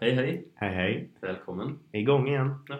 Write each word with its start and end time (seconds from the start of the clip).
Hej 0.00 0.14
hej! 0.14 0.44
Hej 0.54 0.74
hej! 0.74 1.08
Välkommen! 1.20 1.78
Igång 1.92 2.28
igen. 2.28 2.54
Ja, 2.68 2.76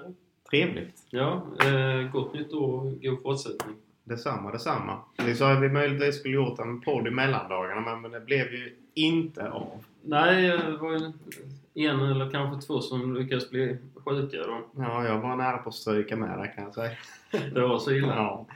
Trevligt. 0.50 1.06
ja 1.10 1.42
eh, 1.64 2.10
gott 2.12 2.34
nytt 2.34 2.52
år 2.52 2.82
god 3.08 3.22
fortsättning. 3.22 3.76
Detsamma, 4.04 4.50
detsamma. 4.52 5.00
Vi 5.26 5.34
sa 5.34 5.52
att 5.52 5.62
vi 5.62 5.68
möjligtvis 5.68 6.18
skulle 6.18 6.34
gjort 6.34 6.58
en 6.58 6.80
podd 6.80 7.06
i 7.06 7.10
mellandagarna 7.10 7.80
men, 7.80 8.00
men 8.00 8.10
det 8.10 8.20
blev 8.20 8.52
ju 8.52 8.76
inte 8.94 9.50
av. 9.50 9.84
Nej, 10.02 10.48
det 10.48 10.76
var 10.76 10.92
ju 10.92 11.12
en 11.88 12.00
eller 12.00 12.30
kanske 12.30 12.66
två 12.66 12.80
som 12.80 13.14
lyckades 13.14 13.50
bli 13.50 13.76
sjuka 14.04 14.36
då. 14.36 14.60
Ja, 14.76 15.04
jag 15.04 15.18
var 15.20 15.36
nära 15.36 15.58
på 15.58 15.68
att 15.68 15.74
stryka 15.74 16.16
med 16.16 16.38
där 16.38 16.54
kan 16.54 16.64
jag 16.64 16.74
säga. 16.74 16.90
Det 17.54 17.60
var 17.60 17.78
så 17.78 17.90
illa. 17.92 18.14
Ja. 18.16 18.46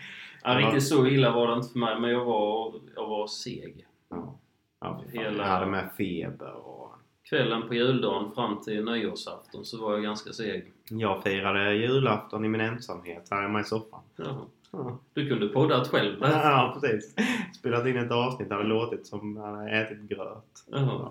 Ja, 0.45 0.59
riktigt 0.59 0.83
så 0.89 1.07
illa 1.07 1.31
var 1.33 1.49
det 1.49 1.55
inte 1.55 1.69
för 1.69 1.79
mig 1.79 2.01
men 2.01 2.11
jag 2.11 2.25
var, 2.25 2.75
jag 2.95 3.07
var 3.09 3.27
seg. 3.27 3.87
Ja. 4.11 4.39
ja. 4.81 5.03
Hela- 5.13 5.43
Jag 5.43 5.45
hade 5.51 5.67
med 5.67 5.91
feber 5.97 6.53
och... 6.67 6.82
Kvällen 7.25 7.69
på 7.69 7.75
juldagen 7.75 8.31
fram 8.35 8.61
till 8.61 8.85
nyårsafton 8.85 9.65
så 9.65 9.83
var 9.85 9.93
jag 9.93 10.03
ganska 10.03 10.33
seg. 10.33 10.73
Jag 10.89 11.23
firade 11.23 11.75
julafton 11.75 12.45
i 12.45 12.49
min 12.49 12.61
ensamhet 12.61 13.29
här 13.31 13.43
hemma 13.43 13.61
i 13.61 13.65
soffan. 13.65 14.01
Jaha. 14.17 14.37
Ja, 14.71 14.99
Du 15.15 15.29
kunde 15.29 15.49
poddat 15.49 15.89
själv 15.89 16.21
där. 16.21 16.29
ja 16.31 16.79
precis. 16.81 17.15
Spelat 17.59 17.87
in 17.87 17.97
ett 17.97 18.11
avsnitt 18.13 18.49
där 18.49 18.59
det 18.59 18.65
låtit 18.65 19.07
som 19.07 19.37
hade 19.37 19.71
ätit 19.71 20.01
gröt. 20.01 20.65
Jaha. 20.71 21.09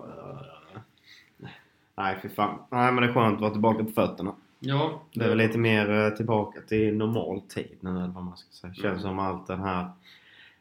Nej, 1.94 2.16
för 2.20 2.28
fan. 2.28 2.58
Nej, 2.70 2.92
men 2.92 3.02
det 3.02 3.08
är 3.08 3.12
skönt 3.14 3.34
att 3.34 3.40
vara 3.40 3.50
tillbaka 3.50 3.84
på 3.84 3.90
fötterna. 3.90 4.34
Ja. 4.58 5.02
Det 5.14 5.24
är 5.24 5.28
väl 5.28 5.38
lite 5.38 5.58
mer 5.58 5.90
eh, 5.90 6.10
tillbaka 6.10 6.60
till 6.60 6.96
normal 6.96 7.40
tid 7.40 7.76
nu 7.80 7.90
eller 7.90 8.08
vad 8.08 8.24
man 8.24 8.36
ska 8.36 8.52
säga. 8.52 8.74
Känns 8.74 8.84
Mm. 8.84 8.98
som 9.00 9.18
allt 9.18 9.46
den 9.46 9.60
här 9.60 9.90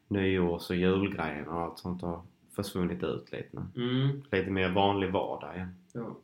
nyårs 0.08 0.70
och 0.70 0.76
julgrejen 0.76 1.48
och 1.48 1.62
allt 1.62 1.80
sånt 1.80 2.02
har 2.02 2.22
försvunnit 2.55 3.04
ut 3.04 3.32
lite 3.32 3.48
nu. 3.76 3.84
Mm. 3.84 4.22
Lite 4.32 4.52
mer 4.52 4.70
vanlig 4.72 5.12
vardag 5.12 5.55
igen. 5.55 5.76
Ja. 5.94 6.16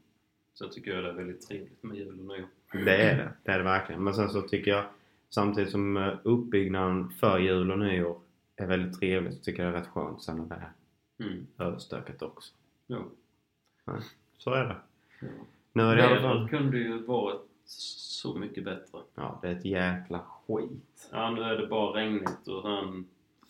Så 0.54 0.68
tycker 0.70 0.92
jag 0.96 1.04
det 1.04 1.10
är 1.10 1.14
väldigt 1.14 1.48
trevligt 1.48 1.84
med 1.84 1.98
jul 1.98 2.20
och 2.20 2.26
nyår. 2.26 2.48
Det 2.86 2.96
är 2.96 3.18
det. 3.18 3.34
Det 3.44 3.52
är 3.52 3.58
det 3.58 3.64
verkligen. 3.64 4.04
Men 4.04 4.14
sen 4.14 4.30
så 4.30 4.42
tycker 4.42 4.72
jag 4.72 4.86
samtidigt 5.30 5.72
som 5.72 5.98
eh, 5.98 6.14
uppbyggnaden 6.24 7.10
för 7.10 7.40
jul 7.40 7.72
och 7.72 7.80
nyår 7.80 8.20
är 8.56 8.66
väldigt 8.68 9.00
trevligt 9.00 9.34
så 9.34 9.40
tycker 9.44 9.64
jag 9.64 9.74
det 9.74 9.78
är 9.78 9.82
rätt 9.82 9.90
skönt 9.90 10.22
sen 10.24 10.38
när 10.38 10.46
det 10.46 10.56
är 10.56 10.72
Mm. 11.20 11.48
överstökat 11.58 12.22
också. 12.22 12.54
Ja. 12.88 13.04
Så 14.38 14.52
är 14.54 14.66
det. 14.66 14.76
Ja. 15.22 15.28
Nu 15.74 15.84
är 15.84 15.96
det 15.96 16.02
i 16.02 16.06
alla 16.06 16.22
fall... 16.22 16.50
Kunde 16.50 16.78
ju 16.78 16.98
varit 17.04 17.42
så 17.66 18.34
mycket 18.34 18.64
bättre. 18.64 19.00
Ja, 19.16 19.40
det 19.42 19.48
är 19.48 19.56
ett 19.56 19.66
jäkla 19.66 20.20
skit. 20.20 21.10
Ja, 21.12 21.32
nu 21.32 21.42
är 21.42 21.58
det 21.58 21.68
bara 21.68 21.98
regnigt 22.00 22.48
och 22.48 22.62
sen 22.64 23.06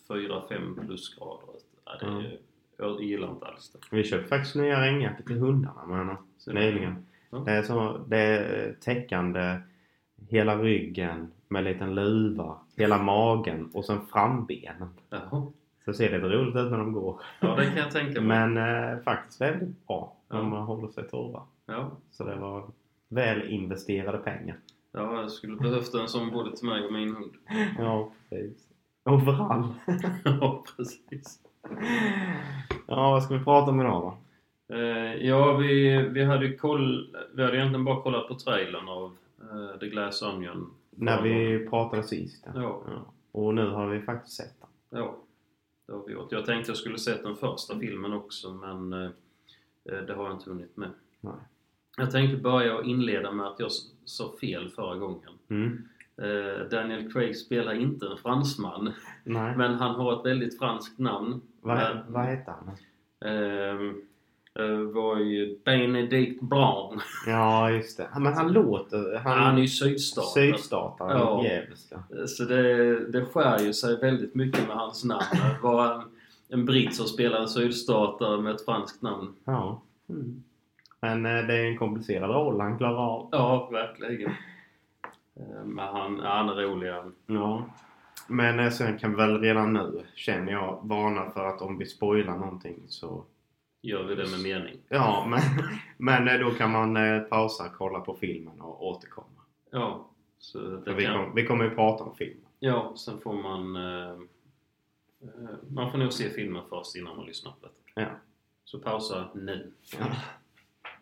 4-5 0.07 0.85
plusgrader. 0.85 1.55
Ja, 1.85 1.97
det 1.99 2.05
är, 2.05 2.09
Mm. 2.09 2.31
Jag 2.77 3.03
gillar 3.03 3.29
inte 3.31 3.45
alls 3.45 3.71
det. 3.71 3.79
Vi 3.95 4.03
köpte 4.03 4.27
faktiskt 4.29 4.55
nya 4.55 4.81
regnjackor 4.81 5.23
till 5.23 5.39
hundarna 5.39 5.85
men, 5.87 6.15
Så- 6.37 6.51
nyligen. 6.53 7.05
Ja. 7.29 7.37
Det 7.37 7.51
är, 7.51 7.61
så, 7.63 7.97
det 8.07 8.17
är 8.17 8.73
täckande 8.81 9.57
hela 10.29 10.57
ryggen 10.57 11.31
med 11.47 11.59
en 11.67 11.73
liten 11.73 11.95
luva, 11.95 12.57
hela 12.77 13.03
magen 13.03 13.69
och 13.73 13.85
sen 13.85 13.99
frambenen. 14.07 14.89
Jaha. 15.09 15.47
Så 15.85 15.93
ser 15.93 16.11
det 16.11 16.19
roligt 16.19 16.55
ut 16.55 16.71
när 16.71 16.77
de 16.77 16.93
går. 16.93 17.21
Ja, 17.39 17.55
det 17.55 17.65
kan 17.65 17.77
jag 17.77 17.91
tänka 17.91 18.21
mig. 18.21 18.49
Men 18.49 18.57
eh, 18.93 18.99
faktiskt 19.03 19.41
väldigt 19.41 19.87
bra 19.87 20.15
Ja. 20.29 20.43
man 20.43 20.63
håller 20.65 20.87
sig 20.87 21.07
torra. 21.09 21.41
Ja. 21.65 21.91
Så 22.11 22.23
det 22.23 22.35
var 22.35 22.69
väl 23.09 23.49
investerade 23.49 24.17
pengar. 24.17 24.57
ja, 24.91 25.21
jag 25.21 25.31
skulle 25.31 25.55
behövt 25.55 25.93
en 25.93 26.07
sån 26.07 26.31
både 26.31 26.57
till 26.57 26.67
mig 26.67 26.85
och 26.85 26.93
min 26.93 27.15
hund. 27.15 27.33
Ja, 27.77 28.11
precis. 28.29 28.67
Overall. 29.05 29.67
ja, 30.25 30.63
precis. 30.77 31.39
Ja, 32.87 33.11
vad 33.11 33.23
ska 33.23 33.37
vi 33.37 33.43
prata 33.43 33.71
om 33.71 33.81
idag 33.81 34.01
då? 34.01 34.17
Eh, 34.75 35.15
ja, 35.27 35.57
vi, 35.57 35.97
vi 35.97 36.23
hade 36.23 36.53
koll... 36.53 37.15
Vi 37.33 37.43
hade 37.43 37.57
egentligen 37.57 37.85
bara 37.85 38.01
kollat 38.01 38.27
på 38.27 38.35
trailern 38.35 38.87
av 38.89 39.17
eh, 39.41 39.79
The 39.79 39.87
Glass 39.87 40.21
Onion. 40.21 40.73
När 40.89 41.21
vi 41.21 41.67
pratade 41.69 42.03
sist. 42.03 42.45
Ja. 42.55 42.81
Ja. 42.87 43.13
Och 43.31 43.53
nu 43.53 43.69
har 43.69 43.87
vi 43.87 44.01
faktiskt 44.01 44.35
sett 44.35 44.55
den. 44.59 44.99
Ja, 44.99 45.17
det 45.87 45.93
har 45.93 46.03
vi 46.07 46.13
gjort. 46.13 46.31
Jag 46.31 46.45
tänkte 46.45 46.69
jag 46.69 46.77
skulle 46.77 46.99
sett 46.99 47.23
den 47.23 47.35
första 47.35 47.79
filmen 47.79 48.13
också 48.13 48.53
men 48.53 48.93
eh, 48.93 49.09
det 49.83 50.13
har 50.13 50.25
jag 50.25 50.33
inte 50.33 50.49
hunnit 50.49 50.77
med. 50.77 50.89
Nej. 51.21 51.33
Jag 51.97 52.11
tänkte 52.11 52.37
börja 52.37 52.77
och 52.77 52.83
inleda 52.83 53.31
med 53.31 53.47
att 53.47 53.59
jag 53.59 53.71
sa 54.05 54.33
fel 54.41 54.69
förra 54.69 54.95
gången. 54.95 55.29
Mm. 55.49 55.87
Eh, 56.21 56.69
Daniel 56.71 57.11
Craig 57.11 57.37
spelar 57.37 57.73
inte 57.73 58.05
en 58.05 58.17
fransman 58.17 58.93
Nej. 59.23 59.55
men 59.57 59.73
han 59.75 59.95
har 59.95 60.19
ett 60.19 60.25
väldigt 60.25 60.59
franskt 60.59 60.99
namn. 60.99 61.41
vad, 61.61 61.77
Men, 61.77 61.97
vad 62.07 62.25
heter 62.25 62.51
han? 62.51 62.77
ehm, 63.31 64.01
eh, 64.59 64.79
var 64.93 65.17
ju 65.19 65.57
Benedict 65.65 66.41
Blanc. 66.41 67.01
Ja, 67.27 67.71
just 67.71 67.97
det. 67.97 68.07
Men 68.19 68.33
han 68.33 68.53
låter... 68.53 69.17
Han, 69.17 69.39
Han 69.39 69.57
är 69.57 69.61
ju 69.61 69.67
sydstatare. 69.67 70.33
sydstatare. 70.53 71.11
Ja. 71.17 71.43
Djävulska. 71.43 72.03
Så 72.27 72.43
det, 72.43 72.99
det 73.11 73.25
skär 73.25 73.59
ju 73.59 73.73
sig 73.73 73.97
väldigt 73.99 74.35
mycket 74.35 74.67
med 74.67 74.75
hans 74.77 75.03
namn. 75.03 75.21
Att 75.55 75.63
vara 75.63 75.93
en, 75.95 76.01
en 76.49 76.65
britt 76.65 76.95
som 76.95 77.05
spelar 77.05 77.41
en 77.41 77.47
sydstatare 77.49 78.41
med 78.41 78.55
ett 78.55 78.65
franskt 78.65 79.01
namn. 79.01 79.33
Ja. 79.45 79.81
Mm. 80.09 80.43
Men 81.01 81.25
eh, 81.25 81.47
det 81.47 81.53
är 81.57 81.65
en 81.65 81.77
komplicerad 81.77 82.29
roll 82.31 82.59
han 82.61 82.77
klarar 82.77 82.97
av. 82.97 83.29
Ja, 83.31 83.69
verkligen. 83.71 84.31
Eh, 85.39 85.63
Men 85.65 85.87
han, 85.87 86.17
ja, 86.23 86.29
han 86.29 86.49
är 86.49 86.55
rolig. 86.55 86.93
Ja. 87.27 87.65
Men 88.27 88.59
eh, 88.59 88.69
sen 88.69 88.97
kan 88.97 89.09
vi 89.11 89.15
väl 89.17 89.41
redan 89.41 89.73
nu, 89.73 90.05
känner 90.15 90.51
jag, 90.51 90.79
varna 90.83 91.29
för 91.29 91.45
att 91.45 91.61
om 91.61 91.77
vi 91.77 91.85
spoilar 91.85 92.37
någonting 92.37 92.83
så... 92.87 93.25
Gör 93.81 94.03
vi 94.03 94.15
det 94.15 94.29
med 94.31 94.39
mening. 94.43 94.77
Ja, 94.89 95.25
men, 95.29 95.39
men 95.97 96.27
eh, 96.27 96.47
då 96.47 96.51
kan 96.51 96.71
man 96.71 96.97
pausa, 97.29 97.69
kolla 97.77 97.99
på 97.99 98.13
filmen 98.15 98.61
och 98.61 98.87
återkomma. 98.87 99.41
Ja, 99.71 100.09
så 100.39 100.59
det 100.59 100.93
vi, 100.93 101.05
kan, 101.05 101.25
kom, 101.25 101.35
vi 101.35 101.45
kommer 101.45 101.63
ju 101.63 101.69
prata 101.75 102.03
om 102.03 102.15
filmen. 102.15 102.45
ja, 102.59 102.93
sen 102.97 103.19
får 103.19 103.33
man... 103.33 103.71
Man 105.69 105.91
får 105.91 105.97
nog 105.97 106.13
se 106.13 106.29
filmen 106.29 106.63
först 106.69 106.95
innan 106.95 107.17
man 107.17 107.25
lyssnar 107.25 107.51
på 107.51 107.57
detta. 107.61 108.01
Ja. 108.01 108.07
Så 108.65 108.79
pausa 108.79 109.29
nu. 109.35 109.71
Ja. 109.99 110.05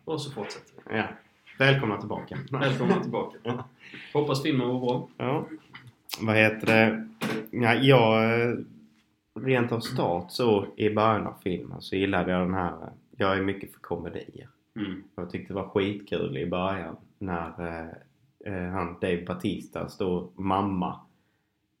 Och 0.04 0.22
så 0.22 0.30
fortsätter 0.30 0.72
vi. 0.88 0.96
ja. 0.96 1.04
Välkomna 1.58 1.96
tillbaka. 1.96 2.38
Välkomna 2.50 3.02
tillbaka. 3.02 3.64
Hoppas 4.12 4.42
filmen 4.42 4.68
var 4.68 4.80
bra. 4.80 5.08
Ja. 5.16 5.46
Vad 6.20 6.36
heter 6.36 6.66
det? 6.66 7.08
Ja, 7.50 7.74
jag... 7.74 8.64
Rent 9.34 9.72
av 9.72 9.80
start 9.80 10.30
så 10.30 10.66
i 10.76 10.90
början 10.90 11.26
av 11.26 11.34
filmen 11.44 11.80
så 11.80 11.96
gillade 11.96 12.32
jag 12.32 12.40
den 12.40 12.54
här... 12.54 12.92
Jag 13.16 13.38
är 13.38 13.42
mycket 13.42 13.72
för 13.72 13.80
komedier. 13.80 14.48
Mm. 14.76 15.04
Jag 15.14 15.30
tyckte 15.30 15.52
det 15.52 15.60
var 15.60 15.68
skitkul 15.68 16.36
i 16.36 16.46
början 16.46 16.96
när 17.18 17.60
eh, 17.60 18.54
eh, 18.54 18.70
han 18.70 18.96
Dave 19.00 19.24
Batistas 19.24 19.98
då 19.98 20.30
mamma 20.34 21.00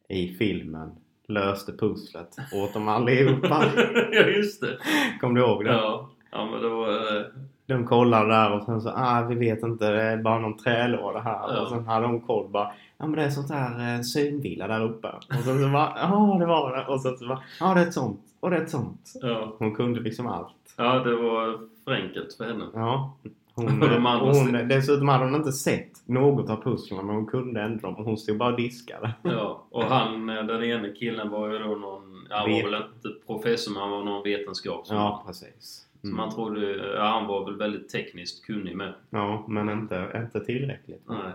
i 0.08 0.28
filmen 0.28 0.90
löste 1.28 1.72
pusslet 1.72 2.36
åt 2.52 2.74
dem 2.74 2.88
allihopa. 2.88 3.64
ja, 4.12 4.22
just 4.22 4.60
det. 4.60 4.78
Kom 5.20 5.34
du 5.34 5.40
ihåg 5.40 5.64
det? 5.64 5.70
Ja, 5.70 6.10
ja 6.30 6.50
men 6.50 6.62
då... 6.62 6.90
Eh, 6.90 7.26
De 7.66 7.86
kollade 7.86 8.28
där 8.28 8.52
och 8.52 8.64
sen 8.64 8.80
så 8.80 8.90
ah 8.96 9.22
vi 9.28 9.34
vet 9.34 9.62
inte 9.62 9.90
det 9.90 10.02
är 10.02 10.16
bara 10.16 10.38
någon 10.38 10.56
trälåda 10.56 11.20
här. 11.20 11.54
Ja. 11.54 11.60
Och 11.62 11.68
sen 11.68 11.84
hade 11.86 12.06
de 12.06 12.20
koll 12.20 12.48
bara 12.48 12.70
ja 12.98 13.06
men 13.06 13.12
det 13.12 13.22
är 13.24 13.30
sånt 13.30 13.48
där 13.48 13.94
eh, 13.96 14.00
synvilla 14.02 14.66
där 14.68 14.84
uppe. 14.84 15.08
Och 15.08 15.34
sen 15.44 15.62
så 15.62 15.68
bara 15.68 15.92
ja 15.96 16.36
det 16.40 16.46
var 16.46 16.76
det. 16.76 16.86
Och 16.86 17.00
sen 17.00 17.16
så 17.18 17.26
bara 17.28 17.42
ja 17.60 17.74
det 17.74 17.80
är 17.80 17.86
ett 17.86 17.94
sånt 17.94 18.20
och 18.40 18.50
det 18.50 18.56
är 18.56 18.62
ett 18.62 18.70
sånt. 18.70 19.12
ja. 19.22 19.52
Hon 19.58 19.74
kunde 19.74 20.00
liksom 20.00 20.26
allt. 20.26 20.54
ja, 20.76 20.98
det 20.98 21.16
var 21.16 21.58
för 21.84 21.92
enkelt 21.92 22.34
för 22.34 22.44
henne. 22.44 22.64
Ja. 22.74 23.12
Hon, 23.54 23.82
Och 23.82 23.88
de 23.90 24.06
andra 24.06 24.32
hon, 24.32 24.68
dessutom 24.68 25.08
hade 25.08 25.24
hon 25.24 25.34
inte 25.34 25.52
sett 25.52 25.90
något 26.04 26.50
av 26.50 26.62
pusslen 26.62 27.06
men 27.06 27.14
hon 27.16 27.26
kunde 27.26 27.62
ändå 27.62 27.80
dem. 27.90 28.04
Hon 28.04 28.16
stod 28.16 28.38
bara 28.38 28.50
och 28.50 28.56
diskade. 28.56 29.12
Ja, 29.22 29.62
och 29.70 29.84
han, 29.84 30.28
eh, 30.28 30.44
den 30.44 30.62
ene 30.64 30.88
killen 30.92 31.30
var 31.30 31.48
ju 31.52 31.58
då 31.58 31.64
någon, 31.74 32.26
han 32.30 32.50
var 32.50 32.56
Vet- 32.56 32.66
väl 32.66 32.74
inte 32.74 33.26
professor 33.26 33.72
men 33.72 33.82
han 33.82 33.90
var 33.90 34.02
någon 34.04 34.22
vetenskapsman. 34.22 34.98
Ja 34.98 35.22
precis. 35.26 35.85
Mm. 36.06 36.16
man 36.16 36.34
trodde, 36.34 36.76
ja 36.94 37.02
han 37.04 37.26
var 37.26 37.44
väl 37.44 37.56
väldigt 37.56 37.88
tekniskt 37.88 38.44
kunnig 38.46 38.76
med. 38.76 38.94
Ja 39.10 39.44
men 39.48 39.68
inte, 39.68 40.12
inte 40.14 40.46
tillräckligt. 40.46 41.02
Nej. 41.08 41.32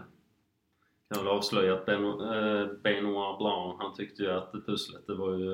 Kan 1.13 1.23
väl 1.23 1.33
avslöja 1.33 1.73
att 1.73 1.85
ben, 1.85 2.05
äh, 2.05 2.67
Benoit 2.83 3.37
Blanc, 3.37 3.75
han 3.79 3.93
tyckte 3.95 4.23
ju 4.23 4.31
att 4.31 4.51
pusslet 4.65 5.07
det 5.07 5.13
var 5.13 5.33
ju, 5.33 5.53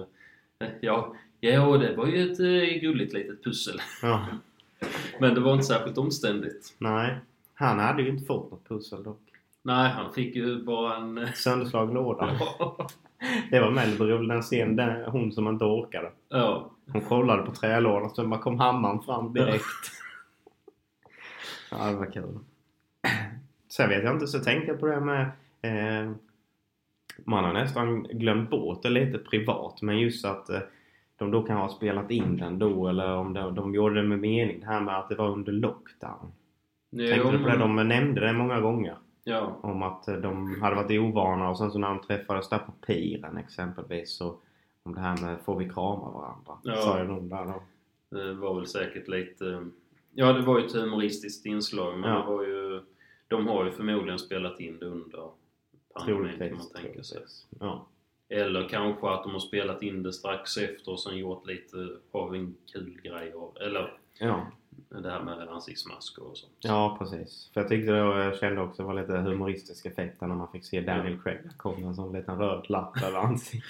eh, 0.59 0.69
ja, 0.81 1.15
ja 1.39 1.77
det 1.77 1.95
var 1.95 2.05
ju 2.07 2.31
ett 2.31 2.39
äh, 2.39 2.79
gulligt 2.81 3.13
litet 3.13 3.43
pussel. 3.43 3.81
Ja. 4.01 4.27
Men 5.19 5.33
det 5.33 5.41
var 5.41 5.53
inte 5.53 5.65
särskilt 5.65 5.97
omständigt. 5.97 6.75
Nej. 6.77 7.17
Han 7.53 7.79
hade 7.79 8.01
ju 8.01 8.09
inte 8.09 8.25
fått 8.25 8.51
något 8.51 8.67
pussel 8.67 9.03
dock. 9.03 9.21
Nej, 9.61 9.89
han 9.89 10.13
fick 10.13 10.35
ju 10.35 10.63
bara 10.63 10.95
en... 10.95 11.17
eh, 11.17 11.31
Sönderslagen 11.31 11.93
låda. 11.93 12.39
Det 13.51 13.59
var 13.59 13.71
Melbury, 13.71 14.27
den 14.27 14.41
scenen, 14.41 14.75
den, 14.75 15.11
hon 15.11 15.31
som 15.31 15.47
inte 15.47 15.65
orkade. 15.65 16.11
ja, 16.29 16.71
Hon 16.91 17.01
kollade 17.01 17.43
på 17.43 17.51
trälådan 17.51 18.09
så 18.09 18.27
bara 18.27 18.39
kom 18.41 18.59
hammaren 18.59 19.01
fram 19.01 19.33
direkt. 19.33 19.63
Ja, 21.71 21.87
det 21.87 21.95
var 21.95 22.11
kul. 22.11 22.39
Sen 23.69 23.89
vet 23.89 24.03
jag 24.03 24.15
inte, 24.15 24.27
så 24.27 24.39
tänkte 24.39 24.71
jag 24.71 24.79
på 24.79 24.85
det 24.85 24.99
med... 24.99 25.21
Eh, 25.61 26.11
man 27.25 27.43
har 27.43 27.53
nästan 27.53 28.03
glömt 28.03 28.49
bort 28.49 28.83
det 28.83 28.89
lite 28.89 29.17
privat, 29.17 29.81
men 29.81 29.99
just 29.99 30.25
att 30.25 30.49
eh, 30.49 30.59
de 31.15 31.31
då 31.31 31.43
kan 31.43 31.57
ha 31.57 31.69
spelat 31.69 32.11
in 32.11 32.37
den 32.37 32.59
då 32.59 32.87
eller 32.87 33.15
om 33.15 33.33
de, 33.33 33.55
de 33.55 33.73
gjorde 33.73 33.95
det 34.01 34.07
med 34.07 34.19
mening. 34.19 34.59
Det 34.59 34.65
här 34.65 34.81
med 34.81 34.97
att 34.97 35.09
det 35.09 35.15
var 35.15 35.29
under 35.29 35.51
lockdown. 35.51 36.31
Jo, 36.89 37.07
Tänkte 37.09 37.31
du 37.31 37.39
på 37.43 37.49
det? 37.49 37.57
De 37.57 37.75
nämnde 37.87 38.21
det 38.21 38.33
många 38.33 38.59
gånger. 38.59 38.95
Ja. 39.27 39.59
Om 39.61 39.83
att 39.83 40.05
de 40.05 40.61
hade 40.61 40.75
varit 40.75 40.99
ovana 40.99 41.49
och 41.49 41.57
sen 41.57 41.71
så 41.71 41.79
när 41.79 41.87
de 41.87 41.99
träffades 42.01 42.49
där 42.49 42.59
på 42.59 42.71
piren 42.71 43.37
exempelvis 43.37 44.11
så 44.11 44.37
om 44.83 44.95
det 44.95 45.01
här 45.01 45.21
med 45.21 45.39
får 45.41 45.55
vi 45.55 45.69
krama 45.69 46.11
varandra? 46.11 46.57
Ja. 46.63 46.75
Sa 46.75 46.99
ju 46.99 47.07
någon 47.07 47.29
där 47.29 47.45
då. 47.45 47.63
Det 48.17 48.33
var 48.33 48.55
väl 48.55 48.67
säkert 48.67 49.07
lite... 49.07 49.65
Ja, 50.13 50.33
det 50.33 50.41
var 50.41 50.59
ju 50.59 50.65
ett 50.65 50.73
humoristiskt 50.73 51.45
inslag 51.45 51.99
men 51.99 52.09
Ja. 52.09 52.19
det 52.19 52.25
var 52.25 52.43
ju... 52.43 52.81
De 53.27 53.47
har 53.47 53.65
ju 53.65 53.71
förmodligen 53.71 54.19
spelat 54.19 54.59
in 54.59 54.79
det 54.79 54.85
under 54.85 55.29
pandemin 55.93 56.39
kan 56.39 56.57
man 56.57 56.83
tänka 56.83 57.03
sig. 57.03 57.21
Ja. 57.59 57.87
Eller 58.29 58.69
kanske 58.69 59.09
att 59.09 59.23
de 59.23 59.31
har 59.31 59.39
spelat 59.39 59.81
in 59.81 60.03
det 60.03 60.13
strax 60.13 60.57
efter 60.57 60.91
och 60.91 60.99
sen 60.99 61.17
gjort 61.17 61.47
lite, 61.47 61.77
vi 62.31 62.39
en 62.39 62.55
kul 62.73 63.01
grej 63.03 63.33
av. 63.33 63.57
Eller 63.61 63.97
ja. 64.19 64.47
Det 64.89 65.09
här 65.11 65.23
med 65.23 65.49
ansiktsmasker 65.49 66.23
och 66.23 66.37
sånt. 66.37 66.53
Ja, 66.59 66.95
precis. 66.99 67.49
För 67.53 67.61
jag 67.61 67.69
tyckte 67.69 67.91
då, 67.91 67.97
jag 67.97 68.37
kände 68.37 68.61
också 68.61 68.81
det 68.81 68.87
var 68.87 69.01
lite 69.01 69.13
humoristisk 69.17 69.85
effekt 69.85 70.21
när 70.21 70.27
man 70.27 70.51
fick 70.51 70.65
se 70.65 70.81
Daniel 70.81 71.19
Craig. 71.23 71.39
Det 71.43 71.57
kom 71.57 71.83
en 71.83 72.13
liten 72.13 72.37
röd 72.37 72.65
lapp 72.69 73.03
över 73.03 73.19
ansiktet. 73.27 73.69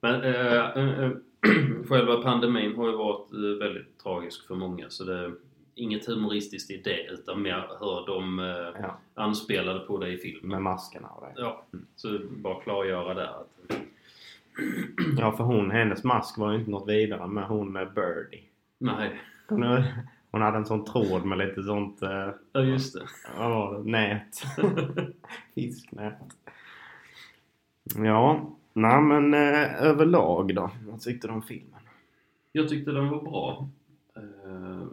Men 0.00 0.22
äh, 0.22 1.04
äh, 1.04 1.10
själva 1.88 2.22
pandemin 2.22 2.76
har 2.76 2.86
ju 2.90 2.96
varit 2.96 3.32
äh, 3.32 3.38
väldigt 3.66 3.98
tragisk 3.98 4.46
för 4.46 4.54
många 4.54 4.90
så 4.90 5.04
det 5.04 5.18
är 5.18 5.34
inget 5.74 6.06
humoristiskt 6.06 6.70
i 6.70 6.76
det 6.76 7.06
utan 7.10 7.42
mer 7.42 7.68
hur 7.80 8.06
de 8.06 8.38
äh, 8.38 8.82
Ja, 8.82 8.98
anspelade 9.14 9.80
på 9.80 9.98
det 9.98 10.08
i 10.08 10.18
filmen. 10.18 10.50
med 10.50 10.62
maskerna 10.62 11.08
och 11.08 11.26
det. 11.26 11.40
Ja, 11.40 11.64
så 11.96 12.18
bara 12.30 12.60
klargöra 12.62 13.14
där 13.14 13.24
att 13.40 13.76
Ja, 15.18 15.32
för 15.32 15.44
hon, 15.44 15.70
hennes 15.70 16.04
mask 16.04 16.38
var 16.38 16.52
ju 16.52 16.58
inte 16.58 16.70
något 16.70 16.88
vidare 16.88 17.26
med 17.26 17.44
hon 17.44 17.72
med 17.72 17.92
Birdie. 17.94 18.42
nej, 18.78 19.20
hon 20.30 20.42
hade 20.42 20.56
en 20.56 20.66
sån 20.66 20.84
tråd 20.84 21.24
med 21.24 21.38
lite 21.38 21.62
sånt, 21.62 22.02
eh, 22.02 22.28
ja 22.52 22.60
just 22.60 22.94
det. 22.94 23.06
det, 23.38 23.82
nät. 23.84 24.42
Fisknät. 25.54 26.36
Ja, 27.96 28.50
nej 28.72 29.00
men 29.02 29.34
eh, 29.34 29.82
överlag 29.82 30.54
då. 30.54 30.70
Vad 30.86 31.00
tyckte 31.00 31.26
du 31.26 31.32
om 31.32 31.42
filmen? 31.42 31.80
Jag 32.52 32.68
tyckte 32.68 32.90
den 32.92 33.08
var 33.08 33.22
bra. 33.22 33.68
Eh, 34.16 34.86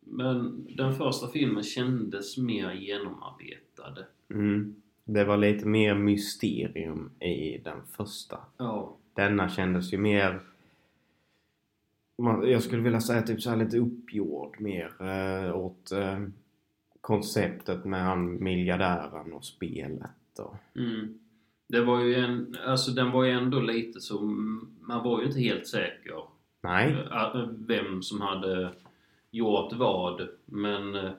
Men 0.00 0.66
den 0.76 0.94
första 0.94 1.28
filmen 1.28 1.62
kändes 1.62 2.38
mer 2.38 2.72
genomarbetad. 2.72 4.04
Mm. 4.30 4.74
Det 5.04 5.24
var 5.24 5.36
lite 5.36 5.66
mer 5.66 5.94
mysterium 5.94 7.10
i 7.20 7.58
den 7.58 7.78
första. 7.96 8.38
Ja. 8.56 8.96
Denna 9.14 9.48
kändes 9.48 9.92
ju 9.92 9.98
mer... 9.98 10.40
man- 12.18 12.50
Jag 12.50 12.62
skulle 12.62 12.82
vilja 12.82 13.00
säga 13.00 13.22
typ 13.22 13.42
så 13.42 13.50
här 13.50 13.56
lite 13.56 13.78
uppgjord 13.78 14.56
mer 14.60 14.90
eh, 15.00 15.56
åt 15.56 15.92
eh, 15.92 16.18
konceptet 17.00 17.84
med 17.84 18.02
han 18.04 18.44
miljardären 18.44 19.32
och 19.32 19.44
spelet 19.44 20.38
och... 20.38 20.56
Mm. 20.76 21.18
Det 21.68 21.80
var 21.80 22.00
ju 22.00 22.14
en, 22.14 22.56
alltså 22.66 22.90
den 22.90 23.10
var 23.10 23.24
ju 23.24 23.30
ändå 23.30 23.60
lite 23.60 24.00
så, 24.00 24.20
man 24.80 25.04
var 25.04 25.20
ju 25.20 25.26
inte 25.26 25.40
helt 25.40 25.66
säker 25.66 26.22
Nej. 26.60 26.92
eh, 27.12 27.48
vem 27.66 28.02
som 28.02 28.20
hade 28.20 28.70
gjort 29.30 29.72
vad. 29.72 30.28
Men 30.44 30.94
eh, 30.94 31.10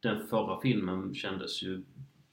den 0.00 0.26
förra 0.26 0.60
filmen 0.60 1.14
kändes 1.14 1.62
ju 1.62 1.82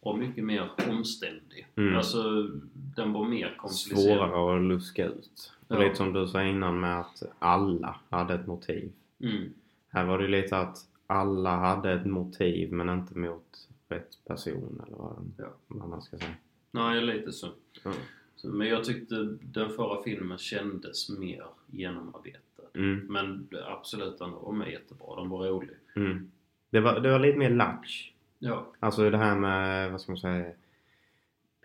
bra 0.04 0.16
mycket 0.16 0.44
mer 0.44 0.70
omständig. 0.90 1.68
Mm. 1.76 1.96
Alltså 1.96 2.48
den 2.96 3.14
var 3.14 3.26
mer 3.26 3.56
komplicerad. 3.58 4.00
Svårare 4.02 4.56
att 4.58 4.64
luska 4.68 5.06
ut. 5.06 5.54
Ja. 5.72 5.80
lite 5.80 5.96
som 5.96 6.14
du 6.14 6.28
sa 6.28 6.44
innan 6.44 6.80
med 6.80 7.00
att 7.00 7.24
alla 7.40 7.96
hade 8.10 8.34
ett 8.34 8.48
motiv. 8.48 8.92
Mm. 9.20 9.54
Här 9.90 10.06
var 10.06 10.18
det 10.20 10.28
lite 10.28 10.58
att 10.58 10.78
alla 11.08 11.56
hade 11.56 11.92
ett 11.94 12.06
motiv 12.06 12.74
men 12.74 12.90
inte 12.90 13.18
mot 13.18 13.68
rätt 13.90 14.26
person 14.28 14.84
eller 14.88 14.98
vad, 14.98 15.32
Ja. 15.38 15.48
man 15.68 16.02
ska 16.02 16.18
säga. 16.18 16.30
Nej, 16.72 17.02
lite 17.02 17.32
så. 17.32 17.48
Mm. 17.86 17.98
så. 18.36 18.48
Men 18.48 18.68
jag 18.68 18.84
tyckte 18.84 19.16
den 19.42 19.70
förra 19.70 20.04
filmen 20.04 20.38
kändes 20.38 21.10
mer 21.10 21.44
genomarbetad. 21.68 22.40
Mm. 22.76 23.06
Men 23.10 23.48
absolut, 23.68 24.20
den 24.20 24.32
var 24.32 24.66
jättebra. 24.66 25.16
Den 25.16 25.30
var 25.30 25.48
rolig. 25.48 25.76
Mm. 25.96 26.32
Det, 26.70 26.80
var, 26.80 27.00
det 27.00 27.12
var 27.12 27.20
lite 27.20 27.38
mer 27.38 27.50
latch. 27.50 28.12
Ja. 28.40 28.66
Alltså 28.80 29.10
det 29.10 29.18
här 29.18 29.36
med, 29.36 29.92
vad 29.92 30.02
ska 30.02 30.12
man 30.12 30.20
säga, 30.20 30.52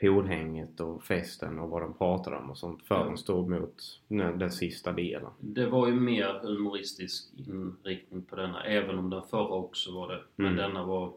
poolhänget 0.00 0.81
och 0.81 1.04
festen 1.04 1.58
och 1.58 1.70
vad 1.70 1.82
de 1.82 1.94
pratade 1.94 2.37
om 2.37 2.50
och 2.50 2.58
sånt 2.58 2.82
förrän 2.82 3.10
Ja. 3.10 3.16
stod 3.16 3.48
mot 3.50 3.82
den, 4.08 4.50
sista 4.50 4.93
delen. 4.93 5.31
Det 5.40 5.66
var 5.66 5.88
ju 5.88 5.94
mer 6.00 6.40
humoristisk 6.43 7.28
inriktning 7.37 8.22
på 8.22 8.37
denna, 8.37 8.64
även 8.64 8.98
om 8.98 9.10
den 9.10 9.22
förra 9.22 9.48
också 9.48 9.94
var 9.94 10.08
det. 10.08 10.20
Men 10.37 10.46
Mm. 10.46 10.56
denna 10.56 10.84
var 10.84 11.12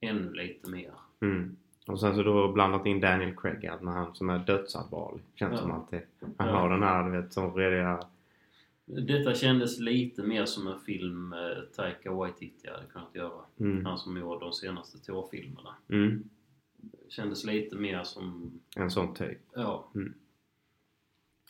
ännu 0.00 0.32
lite 0.32 0.70
mer. 0.70 0.92
Mm. 1.20 1.56
Och 1.86 2.00
sen 2.00 2.14
så 2.14 2.22
då 2.22 2.52
blandat 2.52 2.86
in 2.86 3.00
Daniel 3.00 3.36
Craig, 3.36 3.66
att 3.66 3.82
när 3.82 3.92
han 3.92 4.14
som 4.14 4.30
är 4.30 4.38
dödsallvarlig. 4.38 5.22
Känns 5.34 5.52
Ja. 5.52 5.58
som 5.58 5.70
alltid. 5.70 6.00
Han 6.36 6.48
Ja. 6.48 6.54
har 6.54 6.70
den 6.70 6.82
här, 6.82 7.04
du 7.10 7.20
vet, 7.22 7.32
som 7.32 7.54
rediga... 7.54 8.00
Detta 8.84 9.34
kändes 9.34 9.78
lite 9.80 10.22
mer 10.22 10.44
som 10.44 10.66
en 10.66 10.80
film 10.80 11.32
eh, 11.32 11.62
Taika 11.76 12.12
Waititi 12.12 12.68
hade 12.68 12.86
kunnat 12.92 13.14
göra. 13.14 13.40
Mm. 13.60 13.84
Han 13.86 13.98
som 13.98 14.16
gjorde 14.16 14.44
de 14.44 14.52
senaste 14.52 14.98
Thor-filmerna. 14.98 15.74
Mm. 15.88 16.24
Kändes 17.10 17.44
lite 17.44 17.76
mer 17.76 18.02
som, 18.02 18.52
En 18.76 18.90
sån 18.90 19.14
typ. 19.14 19.38
ja. 19.54 19.84
Mm. 19.94 20.14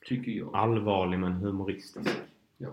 Tycker 0.06 0.32
jag. 0.32 0.54
Allvarlig 0.54 1.18
men 1.18 1.32
humoristisk. 1.32 2.10
Ja. 2.58 2.70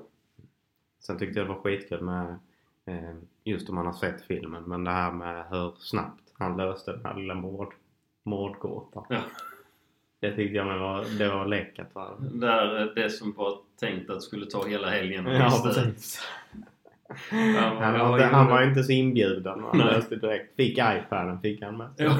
Sen 0.99 1.19
tyckte 1.19 1.39
jag 1.39 1.47
det 1.47 1.53
var 1.53 1.61
skitkul 1.61 2.01
med 2.01 2.39
eh, 2.85 3.15
just 3.43 3.69
om 3.69 3.75
man 3.75 3.85
har 3.85 3.93
sett 3.93 4.21
filmen 4.21 4.63
men 4.63 4.83
det 4.83 4.91
här 4.91 5.11
med 5.11 5.45
hur 5.49 5.73
snabbt 5.79 6.23
han 6.33 6.57
löste 6.57 6.91
den 6.91 7.05
här 7.05 7.15
lilla 7.15 7.35
mord, 7.35 7.73
mordgåtan. 8.23 9.05
Ja. 9.09 9.21
Det 10.19 10.35
tyckte 10.35 10.55
jag 10.57 10.67
med 10.67 10.79
var, 10.79 11.05
det 11.17 11.29
var 11.29 11.45
läckert 11.45 11.95
va? 11.95 12.17
Där, 12.19 12.81
eh, 12.81 12.85
det 12.95 13.09
som 13.09 13.33
var 13.33 13.59
tänkt 13.79 14.09
att 14.09 14.23
skulle 14.23 14.45
ta 14.45 14.67
hela 14.67 14.89
helgen 14.89 15.27
och 15.27 15.33
Ja 15.33 15.61
precis. 15.63 16.21
Han, 17.29 17.77
Han, 17.77 17.95
ja, 17.95 18.09
var, 18.11 18.19
han 18.19 18.47
var 18.47 18.63
inte 18.63 18.83
så 18.83 18.91
inbjuden 18.91 19.63
han 19.71 19.77
löste 19.79 20.15
direkt. 20.15 20.55
Fick 20.55 20.77
iPaden 20.77 21.39
fick 21.41 21.61
han 21.63 21.77
med. 21.77 21.87
Ja. 21.97 22.17